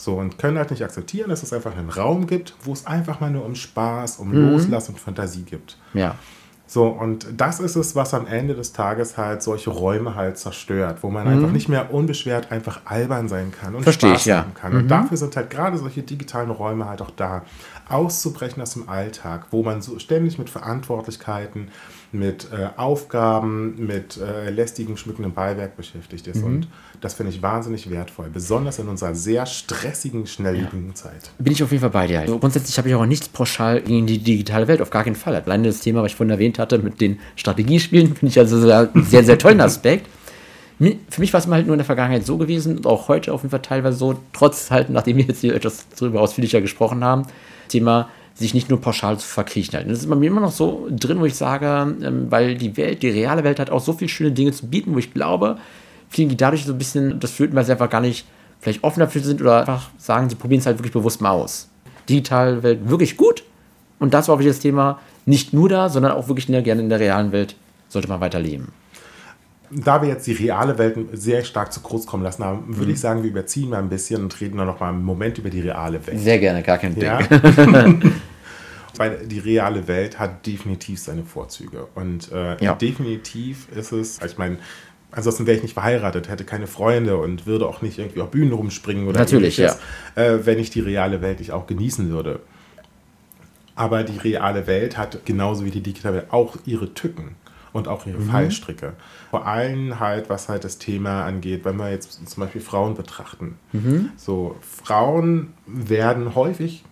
So, 0.01 0.15
und 0.15 0.39
können 0.39 0.57
halt 0.57 0.71
nicht 0.71 0.83
akzeptieren, 0.83 1.29
dass 1.29 1.43
es 1.43 1.53
einfach 1.53 1.77
einen 1.77 1.91
Raum 1.91 2.27
gibt, 2.27 2.55
wo 2.63 2.73
es 2.73 2.87
einfach 2.87 3.21
mal 3.21 3.31
nur 3.31 3.45
um 3.45 3.55
Spaß, 3.55 4.17
um 4.19 4.31
mhm. 4.31 4.53
Loslass 4.53 4.89
und 4.89 4.99
Fantasie 4.99 5.43
gibt. 5.43 5.77
Ja. 5.93 6.15
So, 6.67 6.87
und 6.87 7.27
das 7.37 7.61
ist 7.61 7.77
es, 7.77 7.97
was 7.97 8.15
am 8.15 8.27
Ende 8.27 8.55
des 8.55 8.73
Tages 8.73 9.19
halt 9.19 9.43
solche 9.43 9.71
Räume 9.71 10.15
halt 10.15 10.39
zerstört, 10.39 11.03
wo 11.03 11.11
man 11.11 11.27
mhm. 11.27 11.33
einfach 11.33 11.53
nicht 11.53 11.69
mehr 11.69 11.93
unbeschwert 11.93 12.51
einfach 12.51 12.83
albern 12.87 13.29
sein 13.29 13.53
kann 13.53 13.75
und 13.75 13.83
Versteh 13.83 14.07
Spaß 14.11 14.27
ich, 14.27 14.33
haben 14.33 14.55
kann. 14.55 14.73
Mhm. 14.73 14.79
Und 14.79 14.89
dafür 14.89 15.17
sind 15.17 15.37
halt 15.37 15.51
gerade 15.51 15.77
solche 15.77 16.03
digitalen 16.03 16.51
Räume 16.51 16.89
halt 16.89 17.03
auch 17.03 17.11
da, 17.11 17.43
auszubrechen 17.89 18.63
aus 18.63 18.75
dem 18.75 18.89
Alltag, 18.89 19.49
wo 19.51 19.63
man 19.63 19.83
so 19.83 19.99
ständig 19.99 20.39
mit 20.39 20.49
Verantwortlichkeiten, 20.49 21.69
mit 22.13 22.49
äh, 22.53 22.69
Aufgaben, 22.77 23.87
mit 23.87 24.17
äh, 24.17 24.51
lästigem, 24.51 24.97
schmückendem 24.97 25.33
Beiwerk 25.33 25.77
beschäftigt 25.77 26.27
ist. 26.27 26.39
Mhm. 26.39 26.45
Und 26.45 26.69
das 27.01 27.15
finde 27.15 27.33
ich 27.33 27.41
wahnsinnig 27.41 27.89
wertvoll, 27.91 28.29
besonders 28.33 28.79
in 28.79 28.89
unserer 28.89 29.15
sehr 29.15 29.47
stressigen, 29.47 30.27
schnelllebigen 30.27 30.89
ja. 30.89 30.95
Zeit. 30.95 31.31
Bin 31.39 31.53
ich 31.53 31.63
auf 31.63 31.71
jeden 31.71 31.81
Fall 31.81 31.91
bei 31.91 32.07
dir. 32.07 32.21
Also 32.21 32.39
grundsätzlich 32.39 32.77
habe 32.79 32.89
ich 32.89 32.95
auch 32.95 33.07
nichts 33.07 33.29
pauschal 33.29 33.81
gegen 33.81 34.07
die 34.07 34.19
digitale 34.19 34.67
Welt, 34.69 34.83
auf 34.83 34.91
gar 34.91 35.05
keinen 35.05 35.17
Fall. 35.17 35.37
Alleine 35.37 35.69
das 35.69 35.81
Thema, 35.81 36.03
was 36.03 36.13
ich 36.13 36.17
vorhin 36.17 36.33
erwähnt 36.33 36.59
hatte, 36.59 36.79
mit 36.79 37.01
den 37.01 37.21
Strategiespielen, 37.37 38.09
finde 38.17 38.31
ich 38.31 38.39
also 38.39 38.61
sehr, 38.61 38.91
sehr, 38.95 39.25
sehr 39.25 39.39
tollen 39.39 39.61
Aspekt. 39.61 40.07
Für 41.11 41.21
mich 41.21 41.33
war 41.35 41.41
es 41.41 41.47
mal 41.47 41.57
halt 41.57 41.67
nur 41.67 41.75
in 41.75 41.79
der 41.79 41.85
Vergangenheit 41.85 42.25
so 42.25 42.39
gewesen 42.39 42.79
und 42.79 42.87
auch 42.87 43.09
heute 43.09 43.35
auf 43.35 43.43
jeden 43.43 43.51
Fall 43.51 43.61
teilweise 43.61 43.99
so, 43.99 44.19
trotz 44.33 44.71
halt, 44.71 44.89
nachdem 44.89 45.19
wir 45.19 45.25
jetzt 45.25 45.43
hier 45.43 45.55
etwas 45.55 45.87
darüber 45.99 46.23
ausführlicher 46.23 46.63
gesprochen 46.63 47.05
haben, 47.05 47.27
Thema 47.69 48.09
sich 48.41 48.55
nicht 48.55 48.71
nur 48.71 48.81
pauschal 48.81 49.19
zu 49.19 49.27
verkriechen 49.27 49.75
halten. 49.75 49.91
Das 49.91 49.99
ist 49.99 50.09
bei 50.09 50.17
mir 50.17 50.29
immer 50.29 50.41
noch 50.41 50.51
so 50.51 50.89
drin, 50.91 51.21
wo 51.21 51.27
ich 51.27 51.35
sage, 51.35 51.95
ähm, 52.03 52.31
weil 52.31 52.57
die 52.57 52.75
Welt, 52.79 53.03
die 53.03 53.11
reale 53.11 53.45
Welt 53.45 53.61
hat 53.61 53.69
auch 53.71 53.83
so 53.83 53.93
viele 53.93 54.09
schöne 54.09 54.33
Dinge 54.33 54.53
zu 54.53 54.67
bieten, 54.67 54.95
wo 54.95 54.99
ich 54.99 55.13
glaube, 55.13 55.59
vielen, 56.09 56.31
die 56.31 56.39
dadurch 56.39 56.65
so 56.65 56.73
ein 56.73 56.79
bisschen 56.79 57.21
das 57.21 57.33
fühlten, 57.33 57.55
weil 57.55 57.65
sie 57.65 57.73
einfach 57.73 57.91
gar 57.91 58.01
nicht 58.01 58.27
vielleicht 58.59 58.83
offen 58.83 59.01
dafür 59.01 59.23
sind 59.23 59.43
oder 59.43 59.61
einfach 59.61 59.91
sagen, 59.99 60.31
sie 60.31 60.37
probieren 60.37 60.61
es 60.61 60.67
halt 60.67 60.79
wirklich 60.79 60.93
bewusst 60.93 61.21
mal 61.21 61.31
aus. 61.31 61.69
Digitale 62.09 62.63
Welt 62.63 62.89
wirklich 62.89 63.19
gut 63.19 63.45
und 63.99 64.15
das 64.15 64.29
war 64.29 64.39
wirklich 64.39 64.55
das 64.55 64.63
Thema, 64.63 64.99
nicht 65.27 65.53
nur 65.53 65.69
da, 65.69 65.91
sondern 65.91 66.13
auch 66.13 66.29
wirklich 66.29 66.49
in 66.49 66.53
der, 66.53 66.63
gerne 66.63 66.81
in 66.81 66.89
der 66.89 66.99
realen 66.99 67.33
Welt 67.33 67.57
sollte 67.89 68.09
man 68.09 68.21
weiterleben. 68.21 68.69
Da 69.71 70.01
wir 70.03 70.09
jetzt 70.09 70.27
die 70.27 70.33
reale 70.33 70.79
Welt 70.79 70.97
sehr 71.13 71.45
stark 71.45 71.73
zu 71.73 71.81
kurz 71.81 72.07
kommen 72.07 72.25
lassen 72.25 72.43
haben, 72.43 72.67
würde 72.69 72.87
mhm. 72.87 72.95
ich 72.95 73.01
sagen, 73.01 73.23
wir 73.23 73.31
überziehen 73.31 73.69
mal 73.69 73.79
ein 73.79 73.91
bisschen 73.91 74.23
und 74.23 74.41
reden 74.41 74.57
noch 74.57 74.81
mal 74.81 74.89
einen 74.89 75.05
Moment 75.05 75.39
über 75.39 75.51
die 75.51 75.61
reale 75.61 76.05
Welt. 76.07 76.19
Sehr 76.19 76.39
gerne, 76.39 76.63
gar 76.63 76.79
kein 76.79 76.95
Ding. 76.95 77.11
Weil 79.01 79.27
die 79.27 79.39
reale 79.39 79.89
Welt 79.89 80.19
hat 80.19 80.47
definitiv 80.47 81.01
seine 81.01 81.25
Vorzüge. 81.25 81.89
Und 81.95 82.31
äh, 82.33 82.63
ja. 82.63 82.75
definitiv 82.75 83.67
ist 83.75 83.93
es, 83.93 84.21
ich 84.23 84.37
meine, 84.37 84.59
Ansonsten 85.13 85.47
wäre 85.47 85.57
ich 85.57 85.65
nicht 85.65 85.73
verheiratet, 85.75 86.29
hätte 86.29 86.45
keine 86.45 86.69
Freunde 86.69 87.17
und 87.17 87.45
würde 87.45 87.67
auch 87.67 87.83
nicht 87.83 87.99
irgendwie 87.99 88.21
auf 88.21 88.31
Bühnen 88.31 88.53
rumspringen 88.53 89.09
oder 89.09 89.19
Natürlich, 89.19 89.57
ja. 89.57 89.75
Äh, 90.15 90.47
wenn 90.47 90.61
ich 90.61 90.71
die 90.71 90.79
reale 90.79 91.21
Welt 91.21 91.41
nicht 91.41 91.51
auch 91.51 91.67
genießen 91.67 92.11
würde. 92.11 92.39
Aber 93.75 94.05
die 94.05 94.19
reale 94.19 94.69
Welt 94.69 94.97
hat 94.97 95.27
genauso 95.27 95.65
wie 95.65 95.73
die 95.73 95.81
digitale 95.81 96.15
Welt 96.15 96.27
auch 96.31 96.59
ihre 96.65 96.95
Tücken 96.95 97.35
und 97.73 97.89
auch 97.89 98.07
ihre 98.07 98.19
mhm. 98.19 98.31
Fallstricke. 98.31 98.93
Vor 99.31 99.47
allem 99.47 99.99
halt, 99.99 100.31
was 100.31 100.49
halt 100.49 100.63
das 100.63 100.79
Thema 100.79 101.25
angeht, 101.25 101.65
wenn 101.65 101.77
wir 101.77 101.91
jetzt 101.91 102.29
zum 102.29 102.43
Beispiel 102.43 102.61
Frauen 102.61 102.95
betrachten. 102.95 103.57
Mhm. 103.73 104.11
So, 104.17 104.57
Frauen 104.61 105.55
werden 105.67 106.37
häufig 106.37 106.85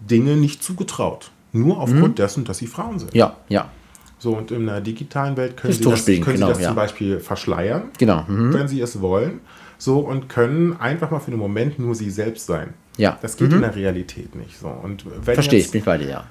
Dinge 0.00 0.36
nicht 0.36 0.62
zugetraut. 0.62 1.30
Nur 1.54 1.80
aufgrund 1.80 2.08
mhm. 2.08 2.14
dessen, 2.16 2.44
dass 2.44 2.58
sie 2.58 2.66
Frauen 2.66 2.98
sind. 2.98 3.14
Ja, 3.14 3.36
ja. 3.48 3.70
So, 4.18 4.36
und 4.36 4.50
in 4.50 4.66
der 4.66 4.80
digitalen 4.80 5.36
Welt 5.36 5.56
können, 5.56 5.72
sie 5.72 5.84
das, 5.84 6.04
können 6.04 6.22
genau, 6.24 6.46
sie 6.46 6.52
das 6.52 6.60
ja. 6.60 6.68
zum 6.68 6.76
Beispiel 6.76 7.20
verschleiern, 7.20 7.84
genau. 7.96 8.24
Mhm. 8.26 8.52
wenn 8.52 8.68
sie 8.68 8.80
es 8.80 9.00
wollen. 9.00 9.40
So, 9.78 9.98
und 10.00 10.28
können 10.28 10.76
einfach 10.80 11.10
mal 11.10 11.20
für 11.20 11.28
einen 11.28 11.38
Moment 11.38 11.78
nur 11.78 11.94
sie 11.94 12.10
selbst 12.10 12.46
sein. 12.46 12.74
Ja. 12.96 13.18
Das 13.22 13.36
geht 13.36 13.50
mhm. 13.50 13.56
in 13.56 13.60
der 13.62 13.76
Realität 13.76 14.34
nicht. 14.34 14.58
So. 14.58 14.68
Und 14.68 15.04
Verstehe 15.22 15.60
ich, 15.60 15.70
bin 15.70 15.84
bei 15.84 15.98
dir, 15.98 16.08
ja. 16.08 16.24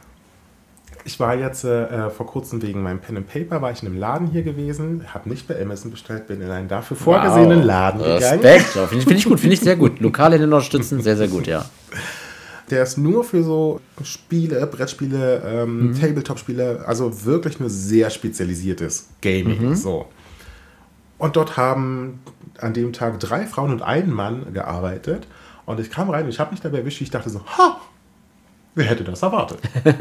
Ich 1.05 1.19
war 1.19 1.35
jetzt 1.35 1.65
äh, 1.65 2.09
vor 2.09 2.25
kurzem 2.25 2.61
wegen 2.61 2.81
meinem 2.81 2.99
Pen 2.99 3.17
and 3.17 3.27
Paper, 3.27 3.61
war 3.61 3.71
ich 3.71 3.81
in 3.81 3.89
einem 3.89 3.97
Laden 3.97 4.27
hier 4.27 4.43
gewesen, 4.43 5.05
habe 5.13 5.29
nicht 5.29 5.47
bei 5.47 5.61
Amazon 5.61 5.91
bestellt, 5.91 6.27
bin 6.27 6.41
in 6.41 6.49
einen 6.49 6.67
dafür 6.67 6.95
vorgesehenen 6.97 7.59
wow. 7.59 7.65
Laden 7.65 7.99
gegangen. 7.99 8.41
Respekt, 8.41 8.65
finde 8.69 8.95
ich, 8.97 9.03
find 9.03 9.19
ich 9.19 9.25
gut, 9.25 9.39
finde 9.39 9.53
ich 9.53 9.59
sehr 9.59 9.75
gut. 9.75 9.99
Lokale 9.99 10.41
unterstützen, 10.43 11.01
sehr, 11.01 11.15
sehr 11.15 11.27
gut, 11.27 11.47
ja. 11.47 11.65
Der 12.73 12.81
ist 12.81 12.97
nur 12.97 13.23
für 13.23 13.43
so 13.43 13.81
Spiele, 14.01 14.65
Brettspiele, 14.65 15.43
ähm, 15.45 15.89
mhm. 15.89 16.01
Tabletop-Spiele, 16.01 16.83
also 16.87 17.23
wirklich 17.23 17.59
nur 17.59 17.69
sehr 17.69 18.09
spezialisiertes 18.09 19.09
Gaming. 19.21 19.69
Mhm. 19.69 19.75
So. 19.75 20.07
Und 21.19 21.35
dort 21.35 21.55
haben 21.55 22.19
an 22.57 22.73
dem 22.73 22.91
Tag 22.91 23.19
drei 23.19 23.45
Frauen 23.45 23.69
und 23.69 23.83
ein 23.83 24.09
Mann 24.09 24.53
gearbeitet. 24.53 25.27
Und 25.67 25.79
ich 25.79 25.91
kam 25.91 26.09
rein 26.09 26.23
und 26.23 26.29
ich 26.29 26.39
habe 26.39 26.49
mich 26.49 26.61
dabei 26.61 26.79
erwischt, 26.79 26.99
ich 27.01 27.11
dachte 27.11 27.29
so, 27.29 27.45
ha, 27.45 27.79
wer 28.73 28.85
hätte 28.85 29.03
das 29.03 29.21
erwartet? 29.21 29.59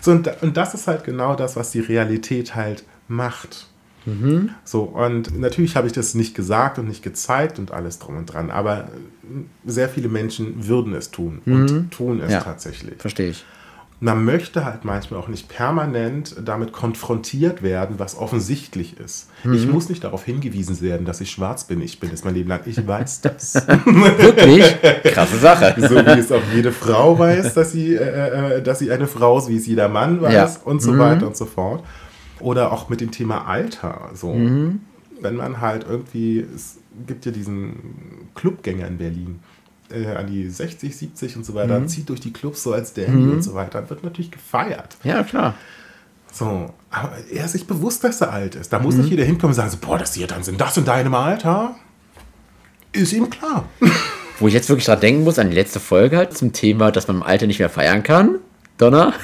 so, 0.00 0.12
und, 0.12 0.42
und 0.42 0.56
das 0.56 0.72
ist 0.72 0.86
halt 0.86 1.04
genau 1.04 1.34
das, 1.34 1.56
was 1.56 1.72
die 1.72 1.80
Realität 1.80 2.54
halt 2.54 2.84
macht. 3.06 3.66
Mhm. 4.06 4.50
So, 4.64 4.82
und 4.82 5.38
natürlich 5.38 5.76
habe 5.76 5.86
ich 5.86 5.92
das 5.92 6.14
nicht 6.14 6.34
gesagt 6.34 6.78
und 6.78 6.88
nicht 6.88 7.02
gezeigt 7.02 7.58
und 7.58 7.72
alles 7.72 7.98
drum 7.98 8.16
und 8.16 8.26
dran, 8.26 8.50
aber 8.50 8.88
sehr 9.64 9.88
viele 9.88 10.08
Menschen 10.08 10.66
würden 10.66 10.94
es 10.94 11.10
tun 11.10 11.40
und 11.46 11.72
mhm. 11.72 11.90
tun 11.90 12.20
es 12.20 12.32
ja, 12.32 12.40
tatsächlich. 12.40 13.00
Verstehe 13.00 13.30
ich. 13.30 13.44
Man 14.00 14.24
möchte 14.24 14.66
halt 14.66 14.84
manchmal 14.84 15.18
auch 15.18 15.28
nicht 15.28 15.48
permanent 15.48 16.36
damit 16.44 16.72
konfrontiert 16.72 17.62
werden, 17.62 17.98
was 17.98 18.18
offensichtlich 18.18 18.98
ist. 18.98 19.30
Mhm. 19.44 19.54
Ich 19.54 19.66
muss 19.66 19.88
nicht 19.88 20.04
darauf 20.04 20.24
hingewiesen 20.24 20.80
werden, 20.82 21.06
dass 21.06 21.22
ich 21.22 21.30
schwarz 21.30 21.64
bin. 21.64 21.80
Ich 21.80 22.00
bin 22.00 22.10
es 22.10 22.22
mein 22.24 22.34
Leben 22.34 22.50
lang. 22.50 22.60
Ich 22.66 22.86
weiß 22.86 23.20
das. 23.22 23.54
Wirklich? 23.54 24.76
Krasse 25.04 25.38
Sache. 25.38 25.74
So 25.88 25.94
wie 25.94 26.18
es 26.18 26.30
auch 26.32 26.42
jede 26.54 26.72
Frau 26.72 27.18
weiß, 27.18 27.54
dass 27.54 27.72
sie, 27.72 27.94
äh, 27.94 28.56
äh 28.58 28.62
dass 28.62 28.80
sie 28.80 28.90
eine 28.90 29.06
Frau 29.06 29.38
ist, 29.38 29.48
wie 29.48 29.56
es 29.56 29.66
jeder 29.66 29.88
Mann 29.88 30.20
weiß 30.20 30.32
ja. 30.34 30.60
und 30.64 30.82
so 30.82 30.92
mhm. 30.92 30.98
weiter 30.98 31.26
und 31.26 31.36
so 31.36 31.46
fort. 31.46 31.82
Oder 32.44 32.72
auch 32.72 32.90
mit 32.90 33.00
dem 33.00 33.10
Thema 33.10 33.46
Alter. 33.46 34.10
So. 34.12 34.34
Mhm. 34.34 34.80
Wenn 35.18 35.36
man 35.36 35.62
halt 35.62 35.86
irgendwie, 35.88 36.40
es 36.54 36.76
gibt 37.06 37.24
ja 37.24 37.32
diesen 37.32 38.28
Clubgänger 38.34 38.86
in 38.86 38.98
Berlin, 38.98 39.40
äh, 39.90 40.08
an 40.08 40.26
die 40.26 40.50
60, 40.50 40.94
70 40.94 41.36
und 41.38 41.46
so 41.46 41.54
weiter, 41.54 41.80
mhm. 41.80 41.88
zieht 41.88 42.10
durch 42.10 42.20
die 42.20 42.34
Clubs 42.34 42.62
so 42.62 42.74
als 42.74 42.92
Dandy 42.92 43.12
mhm. 43.12 43.32
und 43.32 43.42
so 43.42 43.54
weiter, 43.54 43.88
wird 43.88 44.04
natürlich 44.04 44.30
gefeiert. 44.30 44.98
Ja, 45.04 45.22
klar. 45.22 45.54
So, 46.30 46.74
aber 46.90 47.12
er 47.32 47.46
ist 47.46 47.52
sich 47.52 47.66
bewusst, 47.66 48.04
dass 48.04 48.20
er 48.20 48.30
alt 48.30 48.56
ist. 48.56 48.70
Da 48.74 48.78
muss 48.78 48.94
mhm. 48.94 49.00
nicht 49.02 49.10
jeder 49.10 49.24
hinkommen 49.24 49.52
und 49.52 49.56
sagen, 49.56 49.70
so, 49.70 49.78
boah, 49.78 49.96
das 49.96 50.12
hier 50.12 50.26
dann 50.26 50.42
sind 50.42 50.60
das 50.60 50.76
in 50.76 50.84
deinem 50.84 51.14
Alter. 51.14 51.76
Ist 52.92 53.14
ihm 53.14 53.30
klar. 53.30 53.66
Wo 54.38 54.48
ich 54.48 54.54
jetzt 54.54 54.68
wirklich 54.68 54.84
dran 54.84 55.00
denken 55.00 55.24
muss, 55.24 55.38
an 55.38 55.48
die 55.48 55.56
letzte 55.56 55.80
Folge 55.80 56.18
halt 56.18 56.36
zum 56.36 56.52
Thema, 56.52 56.90
dass 56.90 57.08
man 57.08 57.16
im 57.18 57.22
Alter 57.22 57.46
nicht 57.46 57.60
mehr 57.60 57.70
feiern 57.70 58.02
kann. 58.02 58.40
Donner. 58.76 59.14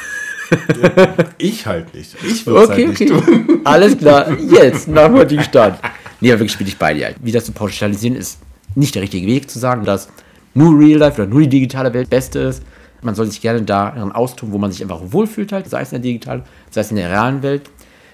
Ich 1.38 1.66
halt 1.66 1.94
nicht. 1.94 2.14
Ich 2.24 2.46
würde 2.46 2.64
okay, 2.64 2.86
halt 2.86 3.00
nicht 3.00 3.12
okay. 3.12 3.44
tun. 3.46 3.60
Alles 3.64 3.96
klar, 3.96 4.36
jetzt, 4.38 4.88
nach 4.88 5.10
heutigen 5.10 5.42
Stand. 5.42 5.78
Nee, 6.22 6.32
aber 6.32 6.40
wirklich 6.40 6.58
bin 6.58 6.66
ich 6.66 6.76
bei 6.76 6.92
dir. 6.92 7.14
Wie 7.22 7.32
das 7.32 7.46
zu 7.46 7.52
pauschalisieren, 7.52 8.14
ist 8.14 8.40
nicht 8.74 8.94
der 8.94 9.00
richtige 9.00 9.26
Weg 9.26 9.50
zu 9.50 9.58
sagen, 9.58 9.86
dass 9.86 10.10
nur 10.52 10.78
Real 10.78 10.98
Life 10.98 11.20
oder 11.20 11.30
nur 11.30 11.40
die 11.40 11.48
digitale 11.48 11.94
Welt 11.94 12.10
Beste 12.10 12.40
ist. 12.40 12.62
Man 13.00 13.14
soll 13.14 13.26
sich 13.26 13.40
gerne 13.40 13.62
daran 13.62 14.12
austun, 14.12 14.52
wo 14.52 14.58
man 14.58 14.70
sich 14.70 14.82
einfach 14.82 15.00
wohlfühlt, 15.02 15.52
halt, 15.52 15.70
sei 15.70 15.80
es 15.80 15.92
in 15.92 16.02
der 16.02 16.10
digitalen, 16.10 16.42
sei 16.68 16.82
es 16.82 16.90
in 16.90 16.98
der 16.98 17.08
realen 17.08 17.42
Welt. 17.42 17.62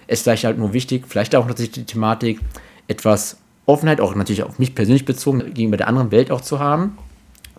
Es 0.07 0.21
ist 0.21 0.23
vielleicht 0.23 0.45
halt 0.45 0.59
nur 0.59 0.73
wichtig, 0.73 1.07
vielleicht 1.09 1.35
auch 1.35 1.49
natürlich 1.49 1.73
die 1.73 1.85
Thematik, 1.85 2.39
etwas 2.87 3.39
Offenheit, 3.65 4.01
auch 4.01 4.15
natürlich 4.15 4.45
auf 4.45 4.61
mich 4.61 4.77
persönlich 4.77 5.05
bezogen, 5.05 5.41
gegenüber 5.53 5.77
der 5.77 5.89
anderen 5.89 6.13
Welt 6.13 6.31
auch 6.31 6.41
zu 6.41 6.61
haben. 6.61 6.97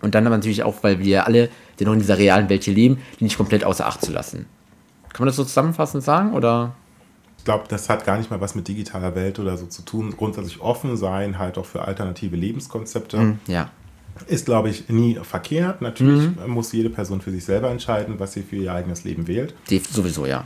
Und 0.00 0.14
dann 0.14 0.26
aber 0.26 0.36
natürlich 0.36 0.62
auch, 0.62 0.76
weil 0.82 1.00
wir 1.00 1.26
alle 1.26 1.50
dennoch 1.78 1.92
in 1.92 1.98
dieser 1.98 2.16
realen 2.16 2.48
Welt 2.48 2.64
hier 2.64 2.74
leben, 2.74 2.98
die 3.20 3.24
nicht 3.24 3.36
komplett 3.36 3.64
außer 3.64 3.86
Acht 3.86 4.02
zu 4.02 4.12
lassen. 4.12 4.46
Kann 5.18 5.24
man 5.24 5.30
das 5.30 5.36
so 5.36 5.42
zusammenfassend 5.42 6.04
sagen 6.04 6.32
oder? 6.32 6.76
Ich 7.38 7.44
glaube, 7.44 7.64
das 7.66 7.88
hat 7.88 8.06
gar 8.06 8.18
nicht 8.18 8.30
mal 8.30 8.40
was 8.40 8.54
mit 8.54 8.68
digitaler 8.68 9.16
Welt 9.16 9.40
oder 9.40 9.56
so 9.56 9.66
zu 9.66 9.82
tun. 9.82 10.14
Grundsätzlich 10.16 10.60
offen 10.60 10.96
sein, 10.96 11.40
halt 11.40 11.58
auch 11.58 11.66
für 11.66 11.82
alternative 11.82 12.36
Lebenskonzepte. 12.36 13.16
Mm, 13.16 13.38
ja. 13.48 13.68
Ist, 14.28 14.46
glaube 14.46 14.68
ich, 14.70 14.88
nie 14.88 15.18
verkehrt. 15.20 15.82
Natürlich 15.82 16.36
mhm. 16.36 16.52
muss 16.52 16.70
jede 16.70 16.88
Person 16.88 17.20
für 17.20 17.32
sich 17.32 17.44
selber 17.44 17.68
entscheiden, 17.68 18.20
was 18.20 18.34
sie 18.34 18.42
für 18.42 18.54
ihr 18.54 18.72
eigenes 18.72 19.02
Leben 19.02 19.26
wählt. 19.26 19.56
Die, 19.68 19.80
sowieso, 19.80 20.24
ja. 20.24 20.44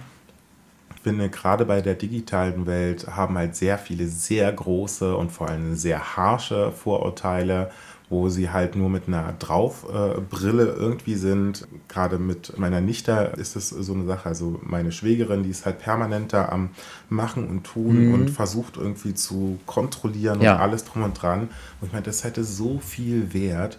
Ich 0.96 1.02
finde, 1.02 1.28
gerade 1.28 1.66
bei 1.66 1.82
der 1.82 1.94
digitalen 1.94 2.64
Welt 2.64 3.06
haben 3.08 3.36
halt 3.36 3.54
sehr 3.56 3.76
viele 3.76 4.06
sehr 4.06 4.50
große 4.50 5.14
und 5.14 5.32
vor 5.32 5.50
allem 5.50 5.74
sehr 5.74 6.16
harsche 6.16 6.72
Vorurteile 6.72 7.70
wo 8.12 8.28
sie 8.28 8.50
halt 8.50 8.76
nur 8.76 8.90
mit 8.90 9.08
einer 9.08 9.32
Draufbrille 9.38 10.64
äh, 10.64 10.76
irgendwie 10.76 11.14
sind. 11.14 11.66
Gerade 11.88 12.18
mit 12.18 12.58
meiner 12.58 12.82
Nichte 12.82 13.32
ist 13.38 13.56
es 13.56 13.70
so 13.70 13.94
eine 13.94 14.04
Sache. 14.04 14.28
Also 14.28 14.60
meine 14.62 14.92
Schwägerin, 14.92 15.42
die 15.42 15.48
ist 15.48 15.64
halt 15.64 15.78
permanent 15.78 16.34
da 16.34 16.50
am 16.50 16.68
Machen 17.08 17.48
und 17.48 17.64
Tun 17.64 18.08
mhm. 18.08 18.14
und 18.14 18.30
versucht 18.30 18.76
irgendwie 18.76 19.14
zu 19.14 19.58
kontrollieren 19.64 20.42
ja. 20.42 20.54
und 20.54 20.60
alles 20.60 20.84
drum 20.84 21.04
und 21.04 21.20
dran. 21.20 21.48
Und 21.80 21.86
ich 21.86 21.92
meine, 21.92 22.04
das 22.04 22.22
hätte 22.22 22.44
so 22.44 22.78
viel 22.78 23.32
Wert 23.32 23.78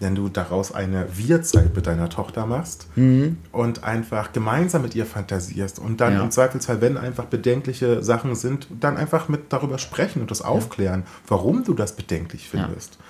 wenn 0.00 0.16
du 0.16 0.28
daraus 0.28 0.72
eine 0.72 1.06
Wir-Zeit 1.16 1.76
mit 1.76 1.86
deiner 1.86 2.08
Tochter 2.08 2.46
machst 2.46 2.88
mhm. 2.96 3.38
und 3.52 3.84
einfach 3.84 4.32
gemeinsam 4.32 4.82
mit 4.82 4.96
ihr 4.96 5.06
fantasierst 5.06 5.78
und 5.78 6.00
dann 6.00 6.14
ja. 6.14 6.22
im 6.22 6.32
Zweifelsfall, 6.32 6.80
wenn 6.80 6.98
einfach 6.98 7.26
bedenkliche 7.26 8.02
Sachen 8.02 8.34
sind, 8.34 8.66
dann 8.80 8.96
einfach 8.96 9.28
mit 9.28 9.52
darüber 9.52 9.78
sprechen 9.78 10.20
und 10.20 10.32
das 10.32 10.42
aufklären, 10.42 11.04
warum 11.28 11.62
du 11.62 11.74
das 11.74 11.94
bedenklich 11.94 12.48
findest. 12.48 12.96
Ja 12.96 13.04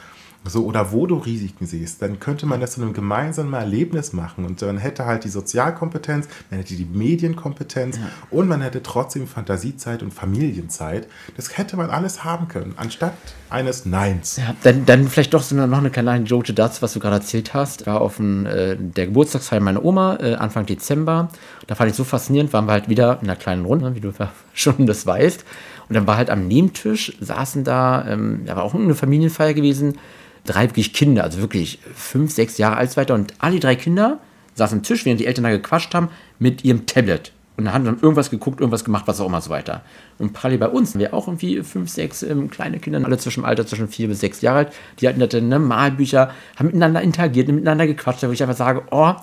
so 0.45 0.64
oder 0.64 0.92
wo 0.92 1.07
du 1.07 1.16
Risiken 1.16 1.66
siehst, 1.66 2.03
dann 2.03 2.20
könnte 2.20 2.47
man 2.47 2.61
das 2.61 2.72
zu 2.72 2.82
einem 2.82 2.92
gemeinsamen 2.92 3.55
Erlebnis 3.55 4.12
machen 4.12 4.45
und 4.45 4.61
man 4.61 4.78
hätte 4.78 5.07
halt 5.07 5.24
die 5.24 5.28
Sozialkompetenz, 5.28 6.28
man 6.51 6.61
hätte 6.61 6.74
die 6.74 6.84
Medienkompetenz 6.84 7.97
ja. 7.97 8.03
und 8.30 8.49
man 8.49 8.61
hätte 8.61 8.82
trotzdem 8.82 9.26
Fantasiezeit 9.26 10.03
und 10.03 10.12
Familienzeit. 10.12 11.09
Das 11.36 11.57
hätte 11.57 11.76
man 11.76 11.90
alles 11.90 12.24
haben 12.24 12.49
können, 12.49 12.74
anstatt 12.76 13.14
eines 13.49 13.86
Neins. 13.86 14.36
Ja, 14.36 14.55
dann, 14.62 14.84
dann 14.84 15.09
vielleicht 15.09 15.32
doch 15.32 15.42
so 15.42 15.55
noch 15.55 15.78
eine 15.78 15.90
kleine 15.90 16.24
Joke 16.24 16.53
dazu, 16.53 16.82
was 16.82 16.92
du 16.92 17.01
gerade 17.01 17.16
erzählt 17.16 17.55
hast. 17.55 17.82
Ich 17.82 17.86
war 17.86 18.01
auf 18.01 18.18
ein, 18.18 18.47
äh, 18.47 18.76
der 18.78 19.07
Geburtstagsfeier 19.07 19.61
meiner 19.61 19.84
Oma 19.84 20.18
äh, 20.20 20.34
Anfang 20.34 20.66
Dezember. 20.66 21.28
Da 21.66 21.74
fand 21.74 21.90
ich 21.90 21.97
so 21.97 22.05
faszinierend, 22.05 22.53
waren 22.53 22.66
wir 22.66 22.72
halt 22.72 22.88
wieder 22.88 23.18
in 23.22 23.28
einer 23.28 23.36
kleinen 23.36 23.64
Runde, 23.64 23.95
wie 23.95 24.01
du 24.01 24.12
schon 24.53 24.86
das 24.86 25.07
weißt. 25.07 25.45
Und 25.88 25.95
dann 25.95 26.07
war 26.07 26.16
halt 26.16 26.30
am 26.30 26.47
Nebentisch, 26.49 27.16
saßen 27.20 27.64
da, 27.64 28.07
ähm, 28.09 28.42
da 28.47 28.57
war 28.57 28.62
auch 28.62 28.74
eine 28.74 28.95
Familienfeier 28.95 29.55
gewesen, 29.55 29.99
drei 30.45 30.64
wirklich 30.64 30.92
Kinder, 30.92 31.24
also 31.24 31.40
wirklich 31.40 31.78
fünf, 31.95 32.32
sechs 32.32 32.59
Jahre 32.59 32.76
alt 32.76 32.97
weiter. 32.97 33.14
Und 33.14 33.34
alle 33.38 33.61
drei 33.61 33.76
Kinder 33.76 34.18
saßen 34.55 34.78
am 34.78 34.82
Tisch, 34.82 35.05
während 35.05 35.20
die 35.20 35.26
Eltern 35.26 35.45
da 35.45 35.51
gequatscht 35.51 35.95
haben, 35.95 36.09
mit 36.38 36.64
ihrem 36.64 36.86
Tablet. 36.86 37.32
Und 37.57 37.72
haben 37.72 37.84
dann 37.84 38.01
irgendwas 38.01 38.30
geguckt, 38.30 38.61
irgendwas 38.61 38.84
gemacht, 38.84 39.05
was 39.07 39.20
auch 39.20 39.28
immer 39.28 39.40
so 39.40 39.49
weiter. 39.49 39.82
Und 40.18 40.32
parallel 40.32 40.59
bei 40.59 40.68
uns, 40.68 40.99
wir 40.99 41.14
auch 41.14 41.28
irgendwie 41.28 41.62
fünf, 41.62 41.88
sechs 41.88 42.24
ähm, 42.24 42.51
kleine 42.51 42.80
Kinder, 42.80 43.01
alle 43.05 43.16
zwischen 43.16 43.42
dem 43.42 43.45
Alter 43.45 43.64
zwischen 43.64 43.86
vier 43.86 44.09
bis 44.09 44.20
sechs 44.20 44.40
Jahre 44.40 44.59
alt, 44.59 44.72
die 45.01 45.09
hatten 45.09 45.20
dann 45.20 45.49
ne, 45.49 45.61
Malbücher, 45.61 46.32
haben 46.57 46.66
miteinander 46.66 47.01
interagiert, 47.01 47.47
miteinander 47.47 47.86
gequatscht, 47.86 48.24
wo 48.24 48.32
ich 48.32 48.42
einfach 48.42 48.57
sage, 48.57 48.82
oh, 48.90 49.14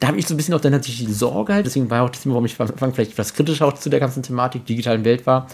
da 0.00 0.08
habe 0.08 0.18
ich 0.18 0.26
so 0.26 0.32
ein 0.32 0.38
bisschen 0.38 0.54
auch 0.54 0.60
dann 0.60 0.72
natürlich 0.72 1.04
die 1.04 1.12
Sorge 1.12 1.52
halt, 1.52 1.66
deswegen 1.66 1.90
war 1.90 2.02
auch 2.02 2.10
das 2.10 2.22
Thema, 2.22 2.34
warum 2.34 2.46
ich 2.46 2.54
vielleicht 2.54 3.12
etwas 3.12 3.34
kritisch 3.34 3.60
auch 3.60 3.74
zu 3.74 3.90
der 3.90 4.00
ganzen 4.00 4.22
Thematik 4.22 4.64
digitalen 4.64 5.04
Welt 5.04 5.26
war, 5.26 5.46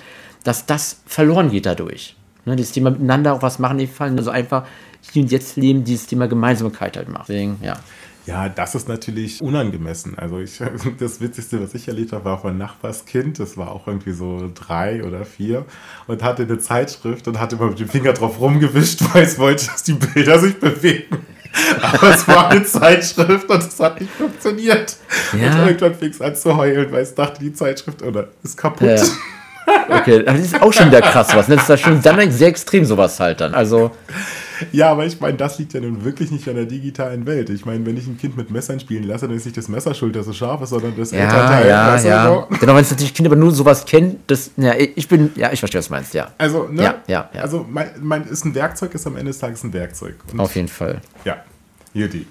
dass 0.45 0.67
das 0.67 1.03
verloren 1.07 1.51
geht 1.51 1.67
dadurch. 1.67 2.17
Ne, 2.47 2.57
das 2.57 2.73
Thema 2.73 2.91
miteinander 2.91 3.35
auch 3.35 3.43
was 3.43 3.59
machen, 3.59 3.79
die 3.79 3.87
fallen 3.87 4.17
also 4.17 4.31
einfach 4.31 4.67
hier 5.13 5.23
und 5.23 5.31
jetzt 5.31 5.57
leben, 5.57 5.85
dieses 5.85 6.07
Thema 6.07 6.29
Gemeinsamkeit 6.29 6.97
halt 6.97 7.09
macht. 7.09 7.29
Deswegen, 7.29 7.59
ja. 7.63 7.79
Ja, 8.27 8.49
das 8.49 8.75
ist 8.75 8.89
natürlich 8.89 9.41
unangemessen. 9.41 10.19
Also 10.19 10.39
ich, 10.39 10.61
das 10.99 11.21
Witzigste, 11.21 11.61
was 11.63 11.75
ich 11.75 11.89
erlebt 11.89 12.13
habe, 12.13 12.27
war 12.27 12.39
auch 12.39 12.45
ein 12.45 12.59
Nachbarskind. 12.59 13.39
Das 13.39 13.57
war 13.57 13.71
auch 13.73 13.87
irgendwie 13.87 14.13
so 14.13 14.51
drei 14.55 15.03
oder 15.05 15.25
vier 15.25 15.65
und 16.07 16.23
hatte 16.23 16.43
eine 16.43 16.59
Zeitschrift 16.59 17.27
und 17.29 17.41
hatte 17.41 17.57
immer 17.57 17.69
mit 17.69 17.81
dem 17.81 17.89
Finger 17.89 18.13
drauf 18.13 18.41
rumgewischt, 18.41 19.01
weil 19.15 19.25
es 19.25 19.39
wollte, 19.39 19.67
dass 19.67 19.83
die 19.83 19.95
Bilder 19.95 20.39
sich 20.39 20.59
bewegen. 20.59 21.19
Aber 21.83 22.15
es 22.15 22.29
war 22.29 22.51
eine 22.51 22.63
Zeitschrift 22.63 23.51
und 23.51 23.63
es 23.65 23.81
hat 23.81 24.01
nicht 24.01 24.13
funktioniert. 24.13 24.97
Ja. 25.33 25.63
Und 25.63 25.67
irgendwann 25.67 25.95
fing 25.97 26.11
es 26.11 26.21
an 26.21 26.37
zu 26.37 26.57
heulen, 26.57 26.93
weil 26.93 27.03
es 27.03 27.15
dachte, 27.15 27.41
die 27.41 27.53
Zeitschrift 27.53 28.03
oder 28.03 28.29
ist 28.45 28.57
kaputt. 28.57 28.89
Ja. 28.89 29.03
Okay, 29.89 30.23
das 30.23 30.39
ist 30.39 30.63
auch 30.63 30.73
schon 30.73 30.87
wieder 30.87 31.01
krass 31.01 31.35
was. 31.35 31.49
Ne? 31.49 31.57
Das 31.57 31.65
ist 31.65 31.71
ja 31.71 31.77
schon 31.77 32.01
sehr 32.03 32.49
extrem 32.49 32.85
sowas 32.85 33.19
halt 33.19 33.41
dann. 33.41 33.55
Also 33.55 33.91
ja, 34.73 34.91
aber 34.91 35.07
ich 35.07 35.21
meine, 35.21 35.37
das 35.37 35.59
liegt 35.59 35.73
ja 35.73 35.81
nun 35.81 36.05
wirklich 36.05 36.31
nicht 36.31 36.49
an 36.49 36.57
der 36.57 36.67
digitalen 36.67 37.27
Welt. 37.27 37.51
Ich 37.51 37.65
meine, 37.65 37.85
wenn 37.87 37.97
ich 37.97 38.07
ein 38.07 38.19
Kind 38.19 38.37
mit 38.37 38.51
Messern 38.51 38.81
spielen 38.81 39.05
lasse, 39.05 39.27
dann 39.27 39.37
ist 39.37 39.45
nicht 39.45 39.57
das 39.57 39.69
Messer 39.69 39.95
schuld, 39.95 40.17
das 40.17 40.27
so 40.27 40.33
scharf 40.33 40.63
ist, 40.63 40.71
sondern 40.71 40.95
das 40.97 41.11
ja, 41.11 41.19
Elternteil. 41.19 41.69
Ja, 41.69 42.01
ja. 42.01 42.27
So. 42.27 42.57
Genau, 42.59 42.75
wenn 42.75 42.83
es 42.83 42.91
natürlich 42.91 43.15
Kinder 43.15 43.31
aber 43.31 43.41
nur 43.41 43.53
sowas 43.53 43.85
kennen, 43.85 44.21
das, 44.27 44.51
ja, 44.57 44.75
ich 44.77 45.09
bin, 45.09 45.33
ja, 45.37 45.53
ich 45.53 45.61
verstehe, 45.61 45.79
was 45.79 45.89
du 45.89 45.95
meinst, 45.95 46.15
ja. 46.15 46.29
Also, 46.39 46.69
ne? 46.69 46.83
Ja, 46.83 46.95
ja, 47.07 47.31
ja. 47.33 47.41
Also, 47.43 47.67
mein, 47.69 47.89
mein, 48.01 48.25
ist 48.25 48.45
ein 48.45 48.55
Werkzeug, 48.55 48.95
ist 48.95 49.07
am 49.07 49.17
Ende 49.17 49.31
des 49.31 49.39
Tages 49.39 49.63
ein 49.65 49.73
Werkzeug. 49.73 50.17
Und 50.33 50.41
Auf 50.41 50.55
jeden 50.57 50.69
Fall. 50.69 51.01
Ja, 51.25 51.45
Juti. 51.95 52.27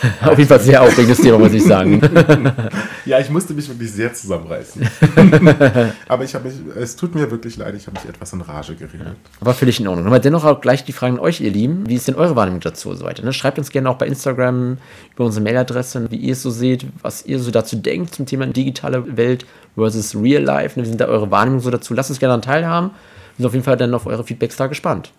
Auf 0.22 0.38
jeden 0.38 0.48
Fall 0.48 0.60
sehr 0.60 0.82
aufregendes 0.82 1.18
Thema, 1.18 1.38
muss 1.38 1.52
ich 1.52 1.64
sagen. 1.64 2.00
ja, 3.04 3.18
ich 3.18 3.30
musste 3.30 3.54
mich 3.54 3.68
wirklich 3.68 3.92
sehr 3.92 4.12
zusammenreißen. 4.12 4.88
Aber 6.08 6.24
ich 6.24 6.34
mich, 6.34 6.54
es 6.76 6.96
tut 6.96 7.14
mir 7.14 7.30
wirklich 7.30 7.56
leid, 7.56 7.74
ich 7.74 7.86
habe 7.86 7.98
mich 7.98 8.08
etwas 8.08 8.32
in 8.32 8.40
Rage 8.40 8.74
geredet. 8.74 9.16
Aber 9.40 9.54
völlig 9.54 9.80
in 9.80 9.88
Ordnung. 9.88 10.06
Aber 10.06 10.18
dennoch 10.18 10.44
auch 10.44 10.60
gleich 10.60 10.84
die 10.84 10.92
Frage 10.92 11.14
an 11.14 11.20
euch, 11.20 11.40
ihr 11.40 11.50
Lieben. 11.50 11.88
Wie 11.88 11.94
ist 11.94 12.08
denn 12.08 12.14
eure 12.14 12.36
Wahrnehmung 12.36 12.60
dazu 12.60 12.90
und 12.90 12.96
so 12.96 13.04
weiter? 13.04 13.24
Ne? 13.24 13.32
Schreibt 13.32 13.58
uns 13.58 13.70
gerne 13.70 13.90
auch 13.90 13.96
bei 13.96 14.06
Instagram 14.06 14.78
über 15.14 15.24
unsere 15.24 15.44
Mailadresse, 15.44 16.10
wie 16.10 16.16
ihr 16.16 16.32
es 16.32 16.42
so 16.42 16.50
seht, 16.50 16.86
was 17.02 17.24
ihr 17.24 17.38
so 17.38 17.50
dazu 17.50 17.76
denkt 17.76 18.14
zum 18.14 18.26
Thema 18.26 18.46
digitale 18.46 19.16
Welt 19.16 19.46
versus 19.74 20.14
Real 20.14 20.42
Life. 20.42 20.78
Ne? 20.78 20.84
Wie 20.84 20.88
sind 20.88 21.00
da 21.00 21.06
eure 21.06 21.30
Wahrnehmungen 21.30 21.62
so 21.62 21.70
dazu? 21.70 21.94
Lasst 21.94 22.10
uns 22.10 22.18
gerne 22.18 22.32
daran 22.32 22.42
teilhaben. 22.42 22.90
Wir 23.36 23.42
sind 23.42 23.46
auf 23.46 23.52
jeden 23.52 23.64
Fall 23.64 23.76
dann 23.76 23.94
auf 23.94 24.06
eure 24.06 24.24
Feedbacks 24.24 24.56
da 24.56 24.66
gespannt. 24.66 25.12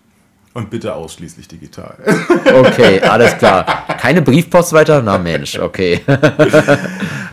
Und 0.54 0.70
bitte 0.70 0.94
ausschließlich 0.94 1.46
digital. 1.46 1.94
Okay, 2.52 3.00
alles 3.00 3.36
klar. 3.38 3.64
Keine 4.00 4.22
Briefpost 4.22 4.72
weiter? 4.72 5.02
Na 5.02 5.18
Mensch, 5.18 5.58
okay. 5.58 6.00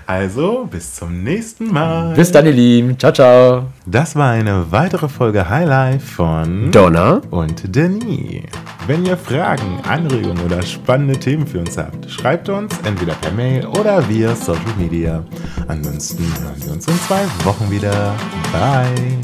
Also, 0.07 0.67
bis 0.69 0.93
zum 0.95 1.23
nächsten 1.23 1.73
Mal. 1.73 2.13
Bis 2.13 2.31
dann, 2.31 2.45
ihr 2.45 2.51
Lieben. 2.51 2.99
Ciao, 2.99 3.11
ciao. 3.11 3.63
Das 3.87 4.15
war 4.15 4.31
eine 4.31 4.71
weitere 4.71 5.09
Folge 5.09 5.49
Highlife 5.49 6.05
von 6.05 6.71
Donna 6.71 7.21
und 7.31 7.75
Denis. 7.75 8.43
Wenn 8.85 9.03
ihr 9.03 9.17
Fragen, 9.17 9.79
Anregungen 9.89 10.39
oder 10.45 10.61
spannende 10.61 11.17
Themen 11.19 11.47
für 11.47 11.57
uns 11.59 11.75
habt, 11.75 12.07
schreibt 12.11 12.49
uns 12.49 12.77
entweder 12.83 13.13
per 13.15 13.31
Mail 13.31 13.65
oder 13.65 14.07
via 14.07 14.35
Social 14.35 14.61
Media. 14.77 15.25
Ansonsten 15.67 16.23
hören 16.23 16.63
wir 16.63 16.73
uns 16.73 16.87
in 16.87 16.99
zwei 16.99 17.23
Wochen 17.43 17.71
wieder. 17.71 18.13
Bye. 18.51 19.17